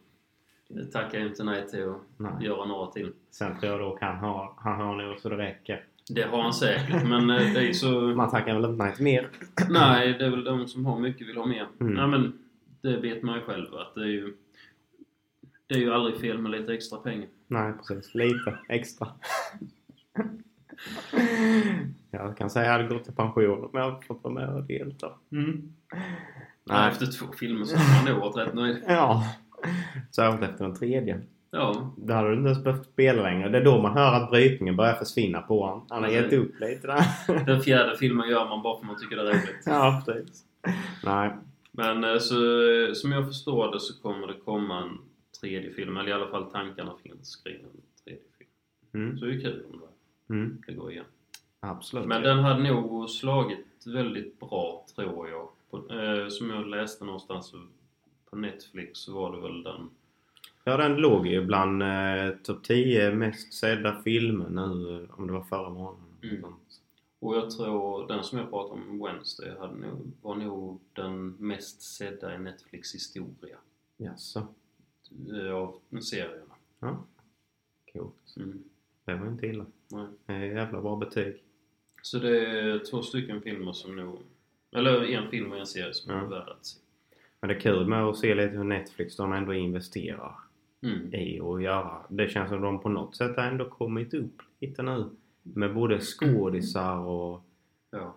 tackar 0.93 1.21
inte 1.21 1.45
nej 1.45 1.69
till 1.69 1.89
att 1.89 1.97
Nej. 2.17 2.33
göra 2.41 2.65
några 2.65 2.91
till. 2.91 3.13
Sen 3.31 3.61
tror 3.61 3.73
jag 3.73 3.81
dock 3.81 4.01
han 4.01 4.17
har, 4.17 4.53
han 4.57 4.81
har 4.81 4.97
nog 4.97 5.19
så 5.19 5.29
det 5.29 5.37
räcker. 5.37 5.85
Det 6.11 6.23
har 6.23 6.43
han 6.43 6.53
säkert, 6.53 7.09
men 7.09 7.31
eh, 7.31 7.53
det 7.55 7.69
är 7.69 7.73
så... 7.73 7.91
Man 8.17 8.31
tackar 8.31 8.55
väl 8.55 8.65
inte 8.65 8.85
nej 8.85 8.95
till 8.95 9.05
mer. 9.05 9.29
Nej, 9.71 10.17
det 10.19 10.27
är 10.27 10.31
väl 10.31 10.45
de 10.45 10.69
som 10.69 10.87
har 10.87 10.99
mycket 10.99 11.29
vill 11.29 11.37
ha 11.37 11.47
mer. 11.47 11.67
Mm. 11.81 11.95
Nej, 11.95 12.07
men 12.07 12.39
det 12.81 12.97
vet 12.97 13.23
man 13.23 13.35
ju 13.35 13.41
själv 13.41 13.75
att 13.75 13.95
det 13.95 14.01
är 14.01 14.07
ju... 14.07 14.35
Det 15.69 15.75
är 15.75 15.79
ju 15.79 15.93
aldrig 15.93 16.21
fel 16.21 16.39
med 16.39 16.51
lite 16.51 16.75
extra 16.75 16.99
pengar. 16.99 17.29
Nej, 17.47 17.73
precis. 17.79 18.15
Lite 18.15 18.59
extra. 18.69 19.09
jag 22.11 22.37
kan 22.37 22.51
säga 22.51 22.63
att 22.63 22.81
jag 22.81 22.83
hade 22.83 22.95
gått 22.99 23.09
i 23.09 23.13
pension 23.13 23.65
om 23.65 23.71
jag 23.73 23.91
hade 23.91 24.03
fått 24.07 24.25
vara 24.25 24.35
med 24.35 24.49
och 24.49 24.63
delta. 24.63 25.11
Nej. 25.29 25.63
Nej. 26.65 26.91
Efter 26.91 27.07
två 27.07 27.27
filmer 27.39 27.65
så 27.65 27.77
har 27.77 28.05
man 28.05 28.13
nog 28.15 28.21
varit 28.23 28.47
rätt 28.47 28.55
nöjd. 28.55 28.83
Ja. 28.89 29.25
Särskilt 30.11 30.51
efter 30.51 30.65
den 30.65 30.75
tredje. 30.75 31.21
Ja, 31.51 31.93
Då 31.97 32.15
hade 32.15 32.29
du 32.29 32.35
inte 32.35 32.49
ens 32.49 32.65
behövt 32.65 32.87
spela 32.87 33.23
längre. 33.23 33.49
Det 33.49 33.59
är 33.59 33.65
då 33.65 33.83
man 33.83 33.93
hör 33.97 34.15
att 34.15 34.31
brytningen 34.31 34.77
börjar 34.77 34.95
försvinna 34.95 35.41
på 35.41 35.67
honom. 35.67 35.87
Han 35.89 36.03
har 36.03 36.11
gett 36.11 36.33
upp 36.33 36.61
lite 36.61 36.87
där. 36.87 37.45
den 37.47 37.61
fjärde 37.61 37.97
filmen 37.97 38.29
gör 38.29 38.49
man 38.49 38.63
bara 38.63 38.77
för 38.77 38.81
att 38.81 38.87
man 38.87 39.01
tycker 39.01 39.17
det 39.17 39.23
är 39.23 39.27
roligt. 39.27 39.63
ja, 39.67 40.03
precis. 40.07 40.45
Nej. 41.05 41.31
Men 41.73 42.05
eh, 42.05 42.19
så, 42.19 42.35
som 42.95 43.13
jag 43.13 43.27
förstår 43.27 43.73
det 43.73 43.81
så 43.81 44.03
kommer 44.03 44.27
det 44.27 44.35
komma 44.45 44.83
en 44.83 44.99
tredje 45.41 45.71
film. 45.73 45.97
Eller 45.97 46.09
i 46.09 46.13
alla 46.13 46.29
fall 46.31 46.51
tankarna 46.51 46.95
finns 47.03 47.37
kring 47.37 47.57
en 47.57 47.83
tredje 48.05 48.23
film. 48.39 48.51
Mm. 48.95 49.19
Så 49.19 49.25
det 49.25 49.35
är 49.35 49.41
kul 49.41 49.65
om 49.73 49.81
det, 49.81 50.35
Mm. 50.35 50.63
går 50.69 50.93
igen. 50.93 51.05
Absolut. 51.61 52.07
Men 52.07 52.23
den 52.23 52.39
hade 52.39 52.63
nog 52.73 53.11
slagit 53.11 53.87
väldigt 53.87 54.41
bra, 54.41 54.87
tror 54.95 55.29
jag. 55.29 55.49
På, 55.71 55.77
eh, 55.95 56.29
som 56.29 56.51
jag 56.51 56.67
läste 56.69 57.05
någonstans 57.05 57.55
på 58.31 58.37
Netflix 58.37 58.99
så 58.99 59.13
var 59.15 59.33
det 59.37 59.41
väl 59.43 59.63
den. 59.63 59.91
Ja, 60.65 60.77
den 60.77 60.97
låg 60.97 61.27
ju 61.27 61.45
bland 61.45 61.83
eh, 61.83 62.31
topp 62.43 62.65
10 62.65 63.15
mest 63.15 63.53
sedda 63.53 64.03
filmer 64.03 64.49
nu, 64.49 65.09
om 65.17 65.27
det 65.27 65.33
var 65.33 65.43
förra 65.43 65.69
månaden. 65.71 66.05
Mm. 66.23 66.45
Och 67.21 67.37
jag 67.37 67.51
tror 67.51 68.09
den 68.09 68.25
som 68.25 68.39
jag 68.39 68.51
pratade 68.51 68.81
om, 68.81 68.99
Wednesday, 69.05 69.57
hade 69.59 69.75
nog, 69.75 70.13
var 70.23 70.35
nog 70.35 70.81
den 70.93 71.29
mest 71.29 71.83
sedda 71.83 72.35
i 72.35 72.39
Netflix 72.39 72.95
historia. 72.95 73.57
Jaså? 73.97 74.47
Eh, 75.45 75.53
Av 75.55 75.81
serierna. 76.01 76.55
Ja. 76.81 77.05
Coolt. 77.93 78.37
Mm. 78.37 78.65
Det 79.05 79.15
var 79.15 79.27
inte 79.27 79.47
illa. 79.47 79.67
Nej. 79.89 80.07
Det 80.27 80.33
är 80.33 80.39
jävla 80.45 80.81
bra 80.83 80.97
betyg. 80.97 81.43
Så 82.03 82.19
det 82.19 82.47
är 82.47 82.79
två 82.91 83.03
stycken 83.03 83.43
filmer 83.43 83.73
som 83.73 83.97
nog... 83.97 84.19
Eller 84.73 85.05
en 85.05 85.31
film 85.31 85.53
och 85.53 85.59
en 85.59 85.67
serie 85.67 85.95
som 85.95 86.13
Ja. 86.15 86.21
är 86.21 86.27
värda 86.27 86.53
att 86.53 86.67
se. 86.67 86.79
Men 87.41 87.49
det 87.49 87.55
är 87.55 87.61
kul 87.61 87.87
med 87.87 88.05
att 88.05 88.17
se 88.17 88.35
lite 88.35 88.57
hur 88.57 88.65
Netflix 88.65 89.17
de 89.17 89.33
ändå 89.33 89.55
investerar 89.55 90.35
Mm. 90.83 91.15
i 91.15 91.41
att 91.41 91.63
göra. 91.63 92.03
Det 92.09 92.29
känns 92.31 92.49
som 92.49 92.61
de 92.61 92.81
på 92.81 92.89
något 92.89 93.17
sätt 93.17 93.37
har 93.37 93.45
ändå 93.45 93.69
kommit 93.71 94.15
upp 94.15 94.43
lite 94.61 94.83
nu. 94.83 95.11
Med 95.43 95.75
både 95.75 96.01
skådisar 96.01 96.99
och 96.99 97.43
Ja. 97.91 98.15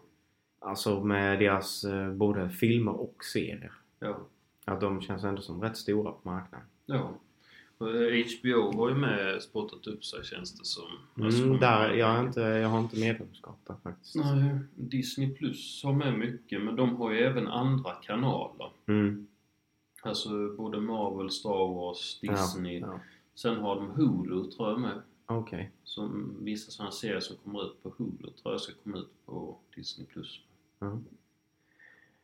alltså 0.60 1.04
med 1.04 1.39
deras 1.39 1.84
eh, 1.84 2.12
både 2.12 2.49
filmer 2.49 2.91
och 3.01 3.23
serier. 3.34 3.71
Ja. 3.99 4.19
Att 4.65 4.82
de 4.82 5.01
känns 5.01 5.23
ändå 5.23 5.41
som 5.41 5.62
rätt 5.62 5.77
stora 5.77 6.12
på 6.12 6.19
marknaden. 6.30 6.67
Ja. 6.86 7.13
Och 7.78 7.89
eh, 7.96 8.26
HBO 8.39 8.78
har 8.78 8.89
ju 8.89 8.96
med 8.96 9.41
spottat 9.41 9.88
upp 9.88 10.06
sig 10.06 10.24
känns 10.24 10.60
det 10.60 10.65
som. 10.65 10.84
Alltså, 11.26 11.41
Mm, 11.44 11.54
de- 11.54 11.60
där, 11.60 11.94
jag, 11.94 12.15
är 12.17 12.24
inte, 12.28 12.41
jag 12.41 12.70
har 12.70 12.80
inte 12.80 13.00
medlemskap 13.00 13.60
där 13.67 13.76
faktiskt. 13.84 14.15
Nej, 14.15 14.56
Disney 14.76 15.30
Plus 15.36 15.84
har 15.84 15.94
med 15.94 16.20
mycket 16.20 16.62
men 16.62 16.76
de 16.76 16.96
har 16.96 17.12
ju 17.12 17.20
även 17.20 17.48
andra 17.48 17.91
kanaler. 17.91 18.72
Mm. 18.86 19.28
Alltså 20.04 20.30
både 20.58 20.80
Marvel, 20.82 21.30
Star 21.32 21.74
Wars, 21.76 22.20
Disney. 22.20 22.80
Ja, 22.80 22.88
ja. 22.88 23.00
Sen 23.36 23.58
har 23.58 23.76
de 23.76 23.89
Hulu 23.91 24.52
tror 24.52 24.70
jag 24.70 24.80
med. 24.80 25.02
Okej. 25.26 25.72
Som 25.84 26.36
vissa 26.39 26.72
sådana 26.72 26.91
serier 26.91 27.20
som 27.20 27.36
kommer 27.38 27.65
ut 27.65 27.84
på 27.84 27.94
Hulu 27.98 28.30
tror 28.41 28.54
jag 28.54 28.62
ska 28.62 28.74
komma 28.84 28.98
ut 28.98 29.26
på 29.26 29.58
Disney 29.76 30.08
Plus. 30.08 30.39
Ja. 30.80 31.00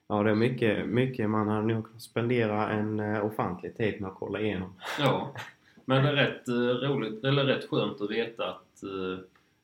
Ja, 0.07 0.23
det 0.23 0.31
är 0.31 0.35
mycket, 0.35 0.87
mycket 0.87 1.29
man 1.29 1.47
hade 1.47 1.73
nog 1.73 1.85
kunnat 1.85 2.01
spendera 2.01 2.69
en 2.69 2.99
uh, 2.99 3.25
ofantlig 3.25 3.77
tid 3.77 4.01
med 4.01 4.09
att 4.09 4.15
kolla 4.15 4.39
igenom. 4.39 4.73
Ja, 4.99 5.33
men 5.85 6.03
det 6.03 6.09
är 6.09 6.15
rätt 6.15 6.47
eh, 6.47 6.89
roligt, 6.89 7.23
eller 7.23 7.45
rätt 7.45 7.69
skönt 7.69 8.01
att 8.01 8.11
veta 8.11 8.49
att 8.49 8.83
eh, 8.83 9.19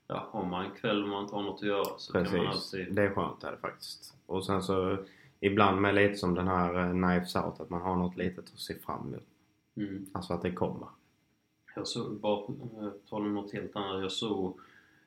ja, 0.07 0.27
har 0.31 0.45
man 0.45 0.65
en 0.65 0.71
kväll 0.71 1.03
och 1.03 1.09
man 1.09 1.23
inte 1.23 1.35
har 1.35 1.43
något 1.43 1.61
att 1.61 1.67
göra 1.67 1.97
så 1.97 2.13
kan 2.13 2.21
man 2.21 2.31
Precis. 2.31 2.73
alltid... 2.73 2.95
Det 2.95 3.01
är 3.01 3.09
skönt 3.09 3.41
det 3.41 3.47
är 3.47 3.51
det 3.51 3.57
faktiskt. 3.57 4.13
Och 4.25 4.45
sen 4.45 4.63
så 4.63 4.97
ibland 5.39 5.81
med 5.81 5.95
lite 5.95 6.15
som 6.15 6.35
den 6.35 6.47
här 6.47 6.91
Knives 6.91 7.35
Out 7.35 7.59
att 7.59 7.69
man 7.69 7.81
har 7.81 7.95
något 7.95 8.17
litet 8.17 8.45
att 8.53 8.59
se 8.59 8.73
fram 8.73 9.07
emot. 9.07 9.23
Mm. 9.75 10.05
Alltså 10.13 10.33
att 10.33 10.41
det 10.41 10.51
kommer. 10.51 10.87
Jag 11.75 11.87
såg 11.87 12.19
bara, 12.19 12.39
eh, 12.43 12.91
tala 13.09 13.25
om 13.25 13.33
något 13.33 13.53
helt 13.53 13.75
annat, 13.75 14.01
jag 14.01 14.11
såg 14.11 14.59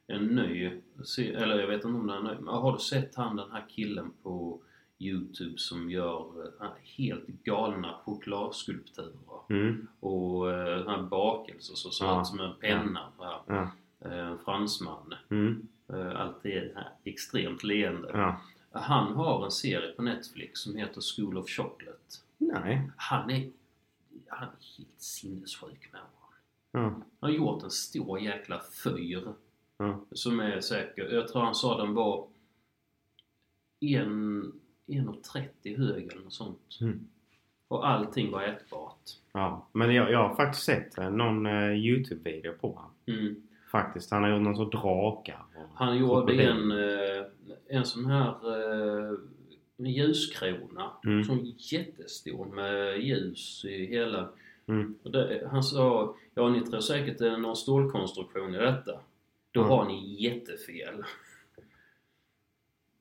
en 0.06 0.26
ny, 0.26 0.70
eller 1.18 1.60
jag 1.60 1.66
vet 1.66 1.74
inte 1.74 1.86
om 1.86 2.06
den 2.06 2.26
är 2.26 2.34
ny, 2.34 2.40
men 2.40 2.54
har 2.54 2.72
du 2.72 2.78
sett 2.78 3.14
han 3.14 3.36
den 3.36 3.50
här 3.50 3.64
killen 3.68 4.12
på 4.22 4.60
Youtube 4.98 5.58
som 5.58 5.90
gör 5.90 6.46
eh, 6.60 6.68
helt 6.96 7.26
galna 7.26 7.94
chokladskulpturer? 8.04 9.40
Mm. 9.50 9.86
Och 10.00 10.52
eh, 10.52 11.02
bakelser 11.02 11.74
så 11.74 11.90
ser 11.90 12.04
Ja. 12.04 12.24
som 12.24 12.40
en 12.40 12.54
penna. 12.60 13.12
Ja. 13.18 13.44
Ja. 13.46 13.70
Eh, 14.10 14.18
En 14.28 14.38
fransman. 14.38 15.14
Mm. 15.30 15.68
Eh, 15.88 16.20
Alltid 16.20 16.76
extremt 17.04 17.64
leende. 17.64 18.10
Ja. 18.12 18.40
Han 18.70 19.14
har 19.14 19.44
en 19.44 19.50
serie 19.50 19.92
på 19.92 20.02
Netflix 20.02 20.60
som 20.60 20.76
heter 20.76 21.00
School 21.16 21.38
of 21.38 21.48
Chocolate. 21.50 21.98
Nej. 22.38 22.90
Han 22.96 23.30
är, 23.30 23.50
han 24.28 24.48
är 24.48 24.76
helt 24.78 25.00
sinnessjuk 25.02 25.88
med 25.92 26.00
honom. 26.00 26.92
Han 26.92 27.04
har 27.20 27.28
gjort 27.30 27.62
en 27.62 27.70
stor 27.70 28.20
jäkla 28.20 28.60
fyr. 28.84 29.32
Som 30.12 30.40
är 30.40 30.60
säker. 30.60 31.08
Jag 31.12 31.28
tror 31.28 31.42
han 31.42 31.54
sa 31.54 31.76
den 31.78 31.94
var 31.94 32.26
en- 33.80 34.52
1,30 34.86 35.78
hög 35.78 36.12
eller 36.12 36.22
något 36.22 36.32
sånt. 36.32 36.78
Mm. 36.80 37.06
Och 37.68 37.88
allting 37.88 38.30
var 38.30 38.42
ätbart. 38.42 39.00
ja. 39.32 39.66
Men 39.72 39.94
jag, 39.94 40.10
jag 40.10 40.28
har 40.28 40.34
faktiskt 40.36 40.64
sett 40.64 40.98
eh, 40.98 41.10
någon 41.10 41.46
eh, 41.46 41.72
Youtube-video 41.74 42.52
på 42.60 42.68
honom. 42.72 42.90
Mm. 43.06 43.42
Faktiskt. 43.70 44.10
Han 44.10 44.22
har 44.22 44.30
gjort 44.30 44.42
någon 44.42 44.56
sån 44.56 44.70
drakar. 44.70 45.44
Han 45.74 45.98
gjorde 45.98 46.42
en, 46.42 46.70
eh, 46.70 47.26
en 47.68 47.84
sån 47.84 48.06
här 48.06 48.28
eh, 49.10 49.18
ljuskrona. 49.76 50.90
Mm. 51.04 51.24
Som 51.24 51.54
jättestor 51.56 52.44
med 52.46 52.98
ljus 53.00 53.64
i 53.64 53.86
hela. 53.86 54.28
Mm. 54.66 54.94
Det, 55.02 55.48
han 55.50 55.62
sa, 55.62 56.14
ja 56.34 56.48
ni 56.48 56.60
tror 56.60 56.80
säkert 56.80 57.18
det 57.18 57.28
är 57.28 57.36
någon 57.36 57.56
stålkonstruktion 57.56 58.54
i 58.54 58.58
detta. 58.58 59.00
Då 59.50 59.60
Mm. 59.60 59.70
har 59.70 59.84
ni 59.84 60.22
jättefel. 60.22 61.04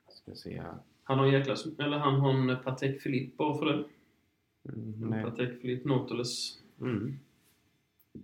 Ska 0.09 0.35
se 0.35 0.61
här. 0.61 0.75
Han 1.07 1.19
har 1.19 1.25
jäkla, 1.27 1.55
eller 1.79 1.97
han 1.97 2.19
har 2.19 2.29
en 2.33 2.57
Patek 2.63 3.03
Philippe 3.03 3.35
bara 3.37 3.57
för 3.57 3.65
det. 3.65 3.83
Mm, 4.73 5.13
En. 5.13 5.23
Patek 5.23 5.61
Philippe 5.61 5.89
Nautilus. 5.89 6.59
Mm. 6.81 7.19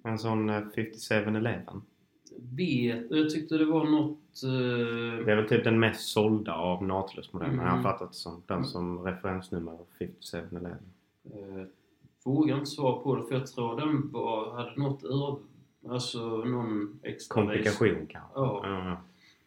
En 0.04 0.20
sån 0.20 0.50
eh, 0.50 0.62
5711. 0.76 1.82
Vet, 2.58 3.12
jag 3.12 3.30
tyckte 3.30 3.58
det 3.58 3.66
var 3.66 3.86
något... 3.86 4.44
Eh, 4.44 5.26
Det 5.26 5.32
är 5.32 5.36
väl 5.36 5.48
typ 5.48 5.64
den 5.64 5.80
mest 5.80 6.10
sålda 6.10 6.54
av 6.54 6.84
Nautilus-modellerna. 6.84 7.62
Mm. 7.62 7.66
Jag 7.66 7.76
har 7.76 7.84
fattat 7.84 8.12
det 8.12 8.18
som. 8.18 8.44
Den 8.48 8.66
som 8.66 9.04
referensnummer 9.06 9.78
5711. 10.00 10.78
eh, 11.26 11.66
vågar 12.26 12.56
inte 12.56 12.70
svara 12.70 13.04
på 13.04 13.16
det 13.16 13.24
för 13.24 13.36
jag 13.36 13.48
tror 13.48 13.80
den 13.80 14.12
var, 14.12 14.52
hade 14.56 14.76
något 14.76 15.04
ur, 15.04 15.38
alltså 15.92 16.38
någon 16.38 17.00
extra 17.04 17.34
Komplikation 17.34 18.08
kanske. 18.10 18.32
Ja. 18.40 18.62
Ja. 18.64 18.98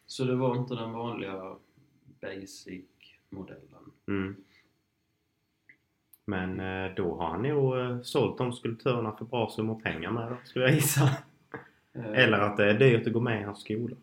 Så 0.05 0.23
det 0.23 0.35
var 0.35 0.57
inte 0.57 0.75
den 0.75 0.91
vanliga 0.91 1.55
basic-modellen. 3.35 3.91
Mm. 4.07 4.35
Men 6.25 6.59
eh, 6.59 6.95
då 6.95 7.15
har 7.15 7.27
han 7.27 7.41
nog 7.43 7.77
eh, 7.77 8.01
sålt 8.01 8.37
de 8.37 8.53
skulptörerna 8.53 9.11
för 9.17 9.25
bra 9.25 9.49
summor 9.49 9.79
pengar 9.81 10.11
med 10.11 10.29
då, 10.31 10.37
skulle 10.43 10.65
jag 10.65 10.73
gissa. 10.73 11.09
Eh, 11.93 12.05
Eller 12.23 12.37
att 12.39 12.57
det 12.57 12.69
är 12.69 12.79
dyrt 12.79 13.07
att 13.07 13.13
gå 13.13 13.19
med 13.19 13.41
i 13.41 13.43
hans 13.43 13.61
skola. 13.61 13.95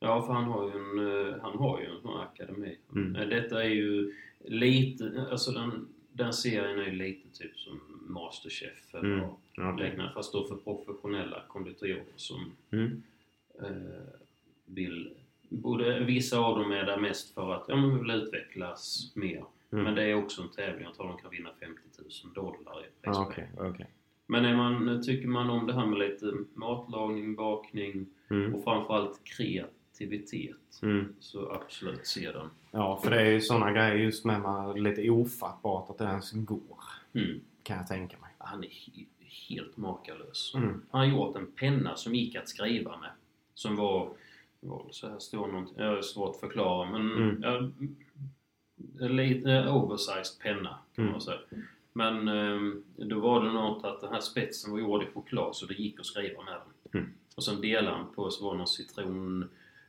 Ja, 0.00 0.22
för 0.26 0.32
han 0.32 0.44
har 0.44 0.64
ju 0.64 0.70
en, 0.72 1.40
han 1.40 1.58
har 1.58 1.80
ju 1.80 1.86
en 1.86 2.00
sån 2.02 2.20
akademi. 2.20 2.78
Mm. 2.94 3.12
Detta 3.28 3.64
är 3.64 3.68
ju 3.68 4.12
lite, 4.44 5.26
alltså 5.30 5.50
den, 5.50 5.88
den 6.12 6.32
serien 6.32 6.78
är 6.78 6.84
ju 6.84 6.90
lite 6.92 7.38
typ 7.38 7.58
som 7.58 7.80
Masterchef 8.08 8.94
eller 8.94 9.14
Mm. 9.14 9.74
Okej. 9.74 9.88
liknande. 9.90 10.12
Fast 10.14 10.32
då 10.32 10.44
för 10.48 10.56
professionella 10.56 11.42
konditorer 11.48 12.04
som 12.16 12.52
Mm. 12.70 13.02
eh, 13.62 14.02
vill... 14.66 15.14
Både, 15.48 16.04
vissa 16.04 16.38
av 16.38 16.58
dem 16.58 16.72
är 16.72 16.84
där 16.84 16.96
mest 16.96 17.34
för 17.34 17.52
att 17.54 17.64
ja, 17.68 17.76
men 17.76 17.98
vill 17.98 18.10
utvecklas 18.10 19.12
mer. 19.14 19.44
Mm. 19.72 19.84
Men 19.84 19.94
det 19.94 20.02
är 20.02 20.14
också 20.14 20.42
en 20.42 20.48
tävling. 20.48 20.84
Jag 20.84 20.94
tror 20.94 21.08
de 21.08 21.16
kan 21.18 21.30
vinna 21.30 21.50
50 21.60 21.80
000 22.24 22.34
dollar 22.34 22.80
i 22.80 22.84
prispengar. 23.02 23.30
Okej, 23.30 23.48
okej. 23.58 23.86
Men 24.26 24.44
är 24.44 24.56
man, 24.56 25.02
tycker 25.02 25.28
man 25.28 25.50
om 25.50 25.66
det 25.66 25.72
här 25.74 25.86
med 25.86 25.98
lite 25.98 26.32
matlagning, 26.54 27.34
bakning 27.34 28.06
Mm. 28.30 28.54
och 28.54 28.64
framförallt 28.64 29.20
kreativitet 29.24 30.56
Mm. 30.82 31.14
så 31.20 31.52
absolut 31.52 32.06
se 32.06 32.32
den. 32.32 32.50
Ja, 32.70 33.00
för 33.04 33.10
det 33.10 33.20
är 33.20 33.30
ju 33.30 33.40
såna 33.40 33.72
grejer 33.72 33.94
just 33.94 34.24
med 34.24 34.40
man 34.40 34.82
lite 34.82 35.10
ofattbart 35.10 35.90
att 35.90 35.98
det 35.98 36.04
ens 36.04 36.32
går. 36.32 36.78
Mm. 37.14 37.40
Kan 37.62 37.76
jag 37.76 37.86
tänka 37.86 38.16
mig. 38.18 38.30
Han 38.38 38.64
är 38.64 38.68
he- 38.68 39.06
helt 39.48 39.76
makalös. 39.76 40.52
Mm. 40.54 40.82
Han 40.90 41.00
har 41.00 41.06
gjort 41.18 41.36
en 41.36 41.46
penna 41.46 41.96
som 41.96 42.14
gick 42.14 42.36
att 42.36 42.48
skriva 42.48 42.96
med. 42.96 43.10
Som 43.54 43.76
var, 43.76 44.08
var 44.60 44.86
så 44.90 45.08
här 45.08 45.18
står 45.18 45.46
någonting, 45.46 45.74
jag 45.78 45.94
har 45.94 46.02
svårt 46.02 46.34
att 46.34 46.40
förklara 46.40 46.90
men 46.90 47.12
Mm. 47.12 47.42
en 49.00 49.16
lite 49.16 49.68
oversized 49.68 50.38
penna 50.42 50.78
kan 50.94 51.02
Mm. 51.04 51.12
man 51.12 51.20
säga. 51.20 51.38
Men 51.92 52.28
ehm, 52.28 52.82
då 52.96 53.20
var 53.20 53.44
det 53.44 53.52
något 53.52 53.84
att 53.84 54.00
den 54.00 54.12
här 54.12 54.20
spetsen 54.20 54.72
var 54.72 54.78
gjord 54.78 55.02
i 55.02 55.06
choklad 55.14 55.56
så 55.56 55.66
det 55.66 55.74
gick 55.74 56.00
att 56.00 56.06
skriva 56.06 56.42
med 56.44 56.54
den. 56.54 57.00
Mm. 57.00 57.12
Och 57.36 57.44
sen 57.44 57.60
delade 57.60 57.96
han 57.96 58.14
på 58.14 58.30
så 58.30 58.44
var 58.44 58.52
det 58.52 58.58
någon 58.58 58.66
citron 58.66 59.48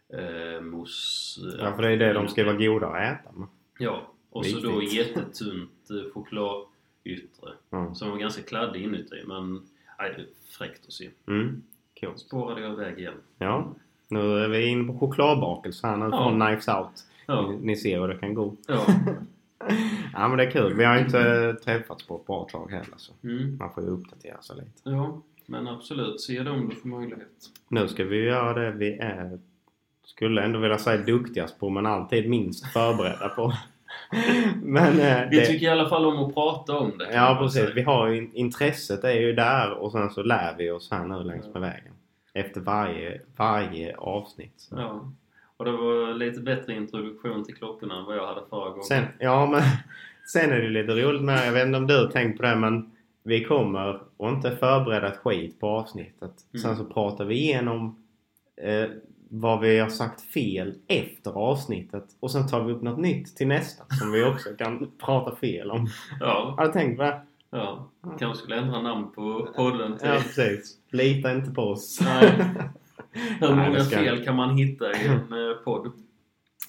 eh, 0.10 0.62
mousse. 0.62 1.42
Ja, 1.60 1.76
för 1.76 1.82
det 1.82 1.90
är 1.90 1.98
det 1.98 2.14
de 2.14 2.28
ska 2.28 2.46
vara 2.46 2.56
goda 2.58 2.88
att 2.88 3.20
äta 3.20 3.32
med. 3.32 3.48
Ja, 3.80 4.12
och 4.30 4.46
så 4.46 4.60
då 4.60 4.80
Viktigt. 4.80 4.98
jättetunt 5.08 5.90
eh, 5.90 6.12
choklad 6.14 6.66
yttre. 7.04 7.50
Ja. 7.70 7.94
Som 7.94 8.10
var 8.12 8.18
ganska 8.18 8.42
kladdig 8.44 8.84
inuti 8.84 9.24
men 9.26 9.54
nej, 10.00 10.14
det 10.16 10.22
är 10.22 10.28
fräckt 10.58 10.86
att 10.88 10.94
se. 10.94 11.10
Mm. 11.28 11.64
Coolt. 12.00 12.20
Spårade 12.20 12.62
jag 12.62 12.74
iväg 12.74 13.00
igen. 13.00 13.14
Ja. 13.38 13.76
Nu 14.08 14.44
är 14.44 14.48
vi 14.48 14.68
inne 14.68 14.84
på 14.94 15.00
chokladbakelse 15.00 15.88
här 15.88 15.98
nu 15.98 16.06
Ja. 16.12 16.18
från 16.18 16.40
Knives 16.42 16.68
Out. 16.68 16.88
Ja. 17.26 17.42
Ni, 17.50 17.58
ni 17.66 17.76
ser 17.76 18.00
hur 18.00 18.08
det 18.08 18.18
kan 18.18 18.34
gå. 18.34 18.54
Ja. 18.68 18.86
Ja 20.14 20.28
men 20.28 20.38
det 20.38 20.44
är 20.44 20.52
kul. 20.52 20.74
Vi 20.74 20.84
har 20.86 20.98
inte 20.98 21.54
träffats 21.66 22.08
på 22.08 22.16
ett 22.16 22.26
bra 22.28 22.48
tag 22.52 22.72
heller 22.72 22.94
så 22.98 23.14
Mm. 23.24 23.58
man 23.58 23.74
får 23.74 23.84
ju 23.84 23.90
uppdatera 23.90 24.42
sig 24.42 24.56
lite. 24.56 24.70
ja. 24.84 25.22
Men 25.46 25.68
absolut, 25.68 26.22
se 26.22 26.44
det 26.44 26.52
om 26.52 26.70
du 26.70 26.76
får 26.76 26.90
möjlighet. 26.90 27.28
Nu 27.68 27.88
ska 27.88 28.04
vi 28.04 28.24
göra 28.24 28.54
det 28.54 28.72
vi 28.72 28.98
är, 28.98 29.40
skulle 30.06 30.42
ändå 30.44 30.60
vilja 30.60 30.78
säga 30.78 31.04
duktigast 31.04 31.60
på 31.60 31.70
men 31.70 31.86
alltid 31.86 32.30
minst 32.30 32.68
förberedda 32.68 33.30
på. 33.30 33.54
men 34.64 35.00
eh, 35.00 35.30
Vi 35.32 35.38
det, 35.40 35.46
tycker 35.46 35.66
i 35.66 35.70
alla 35.70 35.90
fall 35.90 36.06
om 36.06 36.26
att 36.26 36.34
prata 36.34 36.78
om 36.78 36.98
det. 36.98 37.14
Ja 37.14 37.38
precis. 37.42 37.70
Vi 37.76 37.82
har 37.82 38.08
ju, 38.08 38.30
intresset 38.34 39.04
är 39.04 39.14
ju 39.20 39.34
där 39.34 39.72
och 39.72 39.92
sen 39.92 40.10
så 40.10 40.24
lär 40.24 40.56
vi 40.58 40.72
oss 40.72 40.92
här 40.92 41.06
nu 41.06 41.24
längs 41.24 41.46
med 41.54 41.62
vägen. 41.62 41.94
Efter 42.38 42.62
varje, 42.62 43.22
varje 43.38 43.96
avsnitt. 43.96 44.68
Ja. 44.72 45.12
Och 45.58 45.66
det 45.66 45.72
var 45.72 46.14
lite 46.14 46.40
bättre 46.40 46.74
introduktion 46.74 47.46
till 47.46 47.56
klockorna 47.56 48.00
än 48.00 48.06
vad 48.06 48.18
jag 48.18 48.28
hade 48.28 48.42
förra 48.50 48.70
gången. 48.70 48.84
Sen, 48.84 49.06
ja 49.20 49.46
men 49.46 49.62
sen 50.34 50.52
är 50.52 50.62
det 50.62 50.70
lite 50.70 50.94
roligt 50.94 51.22
med, 51.22 51.48
jag 51.48 51.52
vet 51.52 51.66
inte 51.66 51.78
om 51.78 51.88
du 51.88 52.10
tänkt 52.12 52.38
på 52.38 52.44
det 52.44 52.56
men 52.56 52.92
vi 53.24 53.44
kommer 53.44 54.02
och 54.18 54.30
inte 54.30 54.56
förbereda 54.56 55.08
ett 55.08 55.18
skit 55.18 55.60
på 55.60 55.68
avsnittet. 55.68 56.34
Mm. 56.54 56.62
Sen 56.62 56.78
så 56.78 56.86
pratar 56.86 57.26
vi 57.26 57.36
igenom 57.36 58.04
eh, 58.62 58.90
vad 59.30 59.60
vi 59.60 59.80
har 59.80 59.90
sagt 59.90 60.22
fel 60.22 60.74
efter 60.88 61.32
avsnittet 61.32 62.06
och 62.20 62.32
sen 62.32 62.48
tar 62.48 62.64
vi 62.64 62.74
upp 62.74 62.82
något 62.82 63.00
nytt 63.00 63.36
till 63.36 63.48
nästa 63.48 63.86
som 64.00 64.12
vi 64.12 64.24
också 64.24 64.50
kan 64.58 64.92
prata 65.06 65.36
fel 65.36 65.72
om. 65.72 65.88
Ja, 66.20 66.56
Har 66.58 66.66
du 66.66 66.72
tänkt 66.72 66.98
på 66.98 67.04
det? 67.04 67.22
Ja. 67.50 67.90
Kanske 68.20 68.44
skulle 68.44 68.56
ändra 68.58 68.82
namn 68.82 69.12
på 69.12 69.50
podden 69.56 69.98
till... 69.98 70.08
Ja 70.08 70.14
precis. 70.16 70.80
Lita 70.90 71.32
inte 71.34 71.52
på 71.52 71.62
oss. 71.62 72.00
Nej. 72.06 72.54
Hur 73.40 73.56
många 73.56 73.80
ska- 73.80 73.98
fel 73.98 74.26
kan 74.26 74.36
man 74.36 74.58
hitta 74.58 74.92
i 74.92 75.08
en 75.08 75.14
eh, 75.50 75.56
podd? 75.64 75.92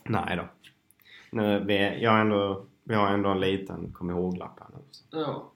Nej 0.04 0.36
då. 0.36 0.48
Nu, 1.30 1.64
vi, 1.66 2.02
jag, 2.02 2.10
har 2.10 2.18
ändå, 2.20 2.66
vi 2.84 2.94
har 2.94 3.08
ändå 3.08 3.28
en 3.30 3.40
liten 3.40 3.92
kom 3.92 4.10
ihåg-lapp 4.10 4.60
här 4.60 4.68
nu. 4.74 4.82
Ja. 5.20 5.50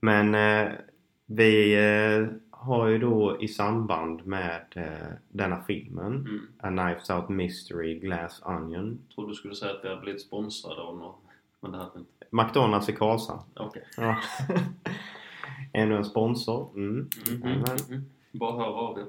Men 0.00 0.34
eh, 0.34 0.72
vi 1.26 1.74
eh, 1.74 2.26
har 2.50 2.86
ju 2.88 2.98
då 2.98 3.36
i 3.40 3.48
samband 3.48 4.26
med 4.26 4.64
eh, 4.70 5.12
denna 5.28 5.62
filmen 5.62 6.12
Mm. 6.12 6.40
A 6.58 6.68
Knives 6.68 7.10
Out 7.10 7.28
Mystery 7.28 7.98
Glass 7.98 8.42
Onion 8.44 8.98
Trodde 9.14 9.30
du 9.30 9.34
skulle 9.34 9.54
säga 9.54 9.72
att 9.72 9.84
vi 9.84 9.88
hade 9.88 10.00
blivit 10.00 10.22
sponsrade 10.22 10.80
av 10.82 10.98
något. 10.98 11.20
Men 11.60 11.72
det 11.72 11.78
hade 11.78 11.98
inte. 11.98 12.10
McDonalds 12.30 12.88
i 12.88 12.92
Karlshamn. 12.92 13.40
Okej. 13.56 13.84
Ja. 13.96 14.16
Ännu 15.72 15.96
en 15.96 16.04
sponsor. 16.04 16.70
Mm. 16.74 17.08
Mhm, 17.30 17.42
Jajamän. 17.48 17.76
mhm. 17.88 18.04
Bara 18.32 18.56
hör 18.56 18.72
av 18.88 18.98
er. 18.98 19.06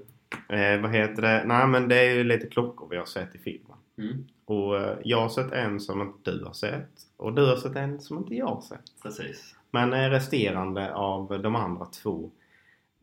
Eh, 0.55 0.81
vad 0.81 0.91
heter 0.95 1.21
det? 1.21 1.43
Nej 1.45 1.67
men 1.67 1.87
det 1.87 1.95
är 1.99 2.15
ju 2.15 2.23
lite 2.23 2.47
klockor 2.47 2.87
vi 2.89 2.97
har 2.97 3.05
sett 3.05 3.35
i 3.35 3.37
filmen. 3.37 3.77
Mm. 3.97 4.27
Och 4.45 4.77
eh, 4.77 4.97
jag 5.03 5.21
har 5.21 5.29
sett 5.29 5.51
en 5.51 5.79
som 5.79 6.01
inte 6.01 6.31
du 6.31 6.45
har 6.45 6.53
sett. 6.53 6.89
Och 7.17 7.33
du 7.33 7.45
har 7.45 7.55
sett 7.55 7.75
en 7.75 8.01
som 8.01 8.17
inte 8.17 8.35
jag 8.35 8.45
har 8.47 8.61
sett. 8.61 9.01
Precis. 9.03 9.55
Men 9.71 9.93
eh, 9.93 10.09
resterande 10.09 10.93
av 10.95 11.41
de 11.41 11.55
andra 11.55 11.85
två 11.85 12.31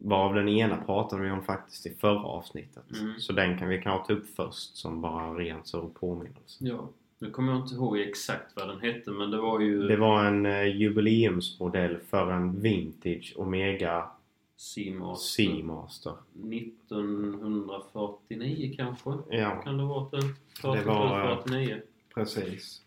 Varav 0.00 0.34
den 0.34 0.48
ena 0.48 0.76
pratade 0.76 1.22
vi 1.22 1.30
om 1.30 1.42
faktiskt 1.42 1.86
i 1.86 1.94
förra 1.94 2.22
avsnittet. 2.22 2.84
Mm. 3.00 3.20
Så 3.20 3.32
den 3.32 3.58
kan 3.58 3.68
vi 3.68 3.82
kanske 3.82 4.06
ta 4.06 4.20
upp 4.20 4.36
först 4.36 4.76
som 4.76 5.00
bara 5.00 5.34
rent 5.34 5.66
så 5.66 5.88
påminnelse. 5.88 6.64
Ja. 6.64 6.88
Nu 7.18 7.30
kommer 7.30 7.52
jag 7.52 7.60
inte 7.62 7.74
ihåg 7.74 7.98
exakt 7.98 8.56
vad 8.56 8.68
den 8.68 8.80
hette 8.80 9.10
men 9.10 9.30
det 9.30 9.38
var 9.40 9.60
ju 9.60 9.88
Det 9.88 9.96
var 9.96 10.24
en 10.24 10.46
eh, 10.46 10.76
jubileumsmodell 10.76 11.98
för 11.98 12.30
en 12.32 12.60
Vintage 12.60 13.34
Omega 13.36 14.10
Seamaster. 14.56 15.44
Seamaster. 15.44 16.14
1949 16.52 18.74
kanske? 18.76 19.10
Ja, 19.30 19.62
Kan 19.62 19.76
det 19.78 19.84
vara 19.84 20.08
det? 20.10 20.22
47, 20.62 20.78
Det 20.78 20.84
var, 20.84 21.30
eh, 21.30 21.36
49? 21.42 21.80
precis. 22.14 22.82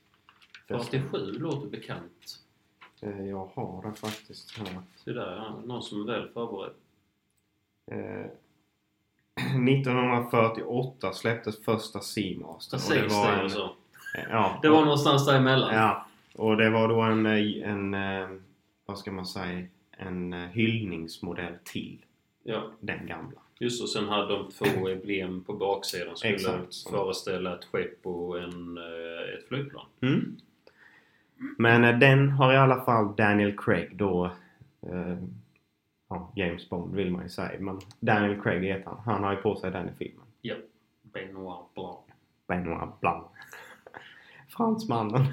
Det- 0.67 0.80
47 0.80 1.32
låter 1.39 1.67
bekant. 1.70 2.39
eh, 3.02 3.26
Jag 3.28 3.50
har 3.54 3.82
den 3.82 3.94
faktiskt 3.94 4.58
här. 4.58 4.80
Så 4.96 5.13
där, 5.13 5.54
någon 5.65 5.84
som 5.84 6.02
är 6.02 6.06
väl 6.06 6.30
förberedd. 6.30 6.74
Eh, 7.91 8.26
1948 9.70 11.13
släpptes 11.13 11.63
första 11.63 12.00
Seamaster. 12.02 12.78
och 12.78 12.82
Precis 12.84 13.13
det, 13.13 13.30
en, 13.30 13.41
var 13.41 13.50
så. 13.50 13.76
Ja, 14.30 14.60
Det 14.62 14.69
var 14.69 14.82
någonstans 14.82 15.26
däremellan. 15.26 15.76
Ja, 15.76 16.06
och 16.36 16.58
det 16.58 16.69
var 16.69 16.88
då 16.88 17.02
en, 17.02 17.26
eh, 17.26 17.69
en 17.69 17.93
eh, 17.93 18.30
vad 18.86 18.97
ska 19.00 19.12
man 19.12 19.26
säga, 19.26 19.67
en 19.91 20.34
eh, 20.34 20.39
hyllningsmodell 20.50 21.54
till 21.63 22.06
Ja. 22.43 22.63
den 22.80 23.06
gamla. 23.08 23.39
Just 23.60 23.84
och 23.84 23.89
sen 23.89 24.08
hade 24.10 24.28
de 24.38 24.52
två 24.52 24.88
emblem 24.89 25.43
på 25.43 25.54
baksidan 25.54 26.17
skulle 26.17 26.34
Exakt. 26.34 26.89
föreställa 26.89 27.56
ett 27.56 27.65
skepp 27.65 28.06
och 28.06 28.39
en, 28.39 28.78
ett 29.38 29.47
flygplan. 29.47 29.86
Mm. 30.02 30.38
Men 31.58 32.00
den 32.00 32.30
har 32.30 32.54
i 32.54 32.58
alla 32.58 32.82
fall 32.82 33.15
Daniel 33.15 33.58
Craig 33.58 33.95
då, 33.95 34.26
eh, 34.82 35.17
ja, 36.10 36.32
James 36.36 36.69
Bond 36.69 36.95
vill 36.95 37.12
man 37.12 37.24
ju 37.24 37.30
säga, 37.30 37.60
men 37.60 37.80
Daniel 38.00 38.41
Craig 38.41 38.63
heter 38.63 38.86
han. 38.89 39.00
Han 39.06 39.24
har 39.24 39.32
ju 39.32 39.38
på 39.38 39.56
sig 39.56 39.71
den 39.71 39.89
i 39.89 39.91
filmen. 39.97 40.26
Ja. 40.41 40.56
Benoit 41.02 41.74
Blanc. 41.76 41.97
Benoit 42.47 43.00
Blanc. 43.00 43.26
Fransmannen. 44.62 45.21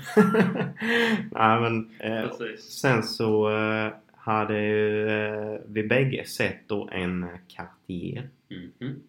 Nej 1.30 1.60
men 1.60 1.90
eh. 1.98 2.30
Sen 2.58 3.02
så 3.02 3.50
eh, 3.50 3.92
hade 4.14 4.60
ju, 4.60 5.08
eh, 5.08 5.60
vi 5.66 5.82
bägge 5.82 6.24
sett 6.24 6.68
då 6.68 6.88
en 6.92 7.26
Cartier. 7.48 8.28
Mhm. 8.48 9.00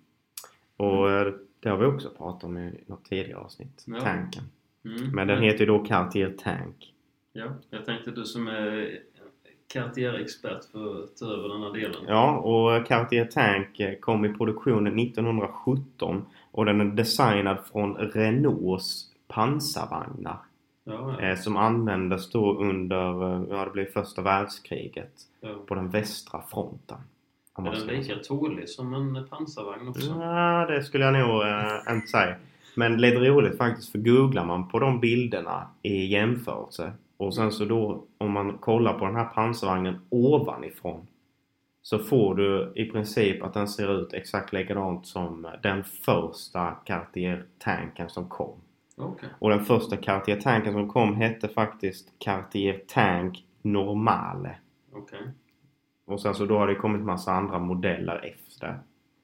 Och 0.77 1.11
eh, 1.11 1.33
det 1.59 1.69
har 1.69 1.77
vi 1.77 1.85
också 1.85 2.09
pratat 2.09 2.43
om 2.43 2.57
i 2.57 2.71
något 2.85 3.05
tidigare 3.05 3.39
avsnitt. 3.39 3.83
Ja. 3.87 3.99
Tanken. 3.99 4.43
Mm. 4.85 5.11
Men 5.11 5.27
den 5.27 5.43
heter 5.43 5.59
ju 5.59 5.65
då 5.65 5.79
Cartier 5.79 6.35
Tank. 6.43 6.93
Ja, 7.33 7.45
jag 7.69 7.85
tänkte 7.85 8.11
du 8.11 8.25
som 8.25 8.47
är 8.47 8.99
Cartier-expert 9.73 10.71
får 10.71 11.17
ta 11.19 11.25
över 11.25 11.49
den 11.49 11.61
här 11.61 11.73
delen. 11.73 12.01
Ja, 12.07 12.37
och 12.37 12.87
Cartier 12.87 13.25
Tank 13.25 13.79
eh, 13.79 13.99
kom 13.99 14.25
i 14.25 14.33
produktionen 14.33 14.99
1917 14.99 16.25
och 16.51 16.65
den 16.65 16.81
är 16.81 16.85
designad 16.85 17.57
från 17.71 17.95
Renaults 17.95 19.08
pansarvagnar. 19.33 20.37
Ja, 20.83 21.15
ja. 21.19 21.21
Eh, 21.21 21.37
som 21.37 21.57
användes 21.57 22.31
då 22.31 22.57
under, 22.57 23.33
eh, 23.33 23.43
ja 23.49 23.65
det 23.65 23.71
blev 23.71 23.85
första 23.85 24.21
världskriget. 24.21 25.11
ja. 25.41 25.55
På 25.67 25.75
den 25.75 25.89
västra 25.89 26.41
fronten. 26.41 26.97
Är 27.57 27.71
den 27.71 27.87
lika 27.87 28.15
tålig 28.15 28.69
som 28.69 28.93
en 28.93 29.27
pansarvagn 29.29 29.87
också? 29.87 30.09
Ja, 30.09 30.65
det 30.65 30.83
skulle 30.83 31.05
jag 31.05 31.13
nog 31.13 31.41
eh, 31.41 31.95
inte 31.95 32.07
säga. 32.07 32.35
Men 32.75 33.01
lite 33.01 33.17
roligt 33.17 33.57
faktiskt 33.57 33.91
för 33.91 33.99
googlar 33.99 34.45
man 34.45 34.67
på 34.67 34.79
de 34.79 34.99
bilderna 34.99 35.67
i 35.81 36.05
jämförelse 36.05 36.93
och 37.17 37.35
sen 37.35 37.51
så 37.51 37.65
då 37.65 38.03
om 38.17 38.31
man 38.31 38.57
kollar 38.57 38.99
på 38.99 39.05
den 39.05 39.15
här 39.15 39.25
pansarvagnen 39.25 39.99
ovanifrån 40.09 41.07
så 41.81 41.99
får 41.99 42.35
du 42.35 42.71
i 42.75 42.85
princip 42.85 43.43
att 43.43 43.53
den 43.53 43.67
ser 43.67 44.01
ut 44.01 44.13
exakt 44.13 44.53
likadant 44.53 45.07
som 45.07 45.47
den 45.63 45.83
första 45.83 46.71
Cartier-tanken 46.85 48.09
som 48.09 48.29
kom. 48.29 48.55
Okej. 48.99 49.29
Och 49.39 49.49
den 49.49 49.65
första 49.65 49.97
Cartier-tanken 49.97 50.73
som 50.73 50.87
kom 50.89 51.15
hette 51.15 51.47
faktiskt 51.47 52.13
Cartier 52.19 52.81
Tank 52.87 53.45
Normale. 53.61 54.55
Okej. 54.93 55.19
Och 56.05 56.21
sen 56.21 56.35
så 56.35 56.45
då 56.45 56.57
har 56.57 56.67
det 56.67 56.75
kommit 56.75 57.01
massa 57.01 57.31
andra 57.31 57.59
modeller 57.59 58.25
efter. 58.35 58.79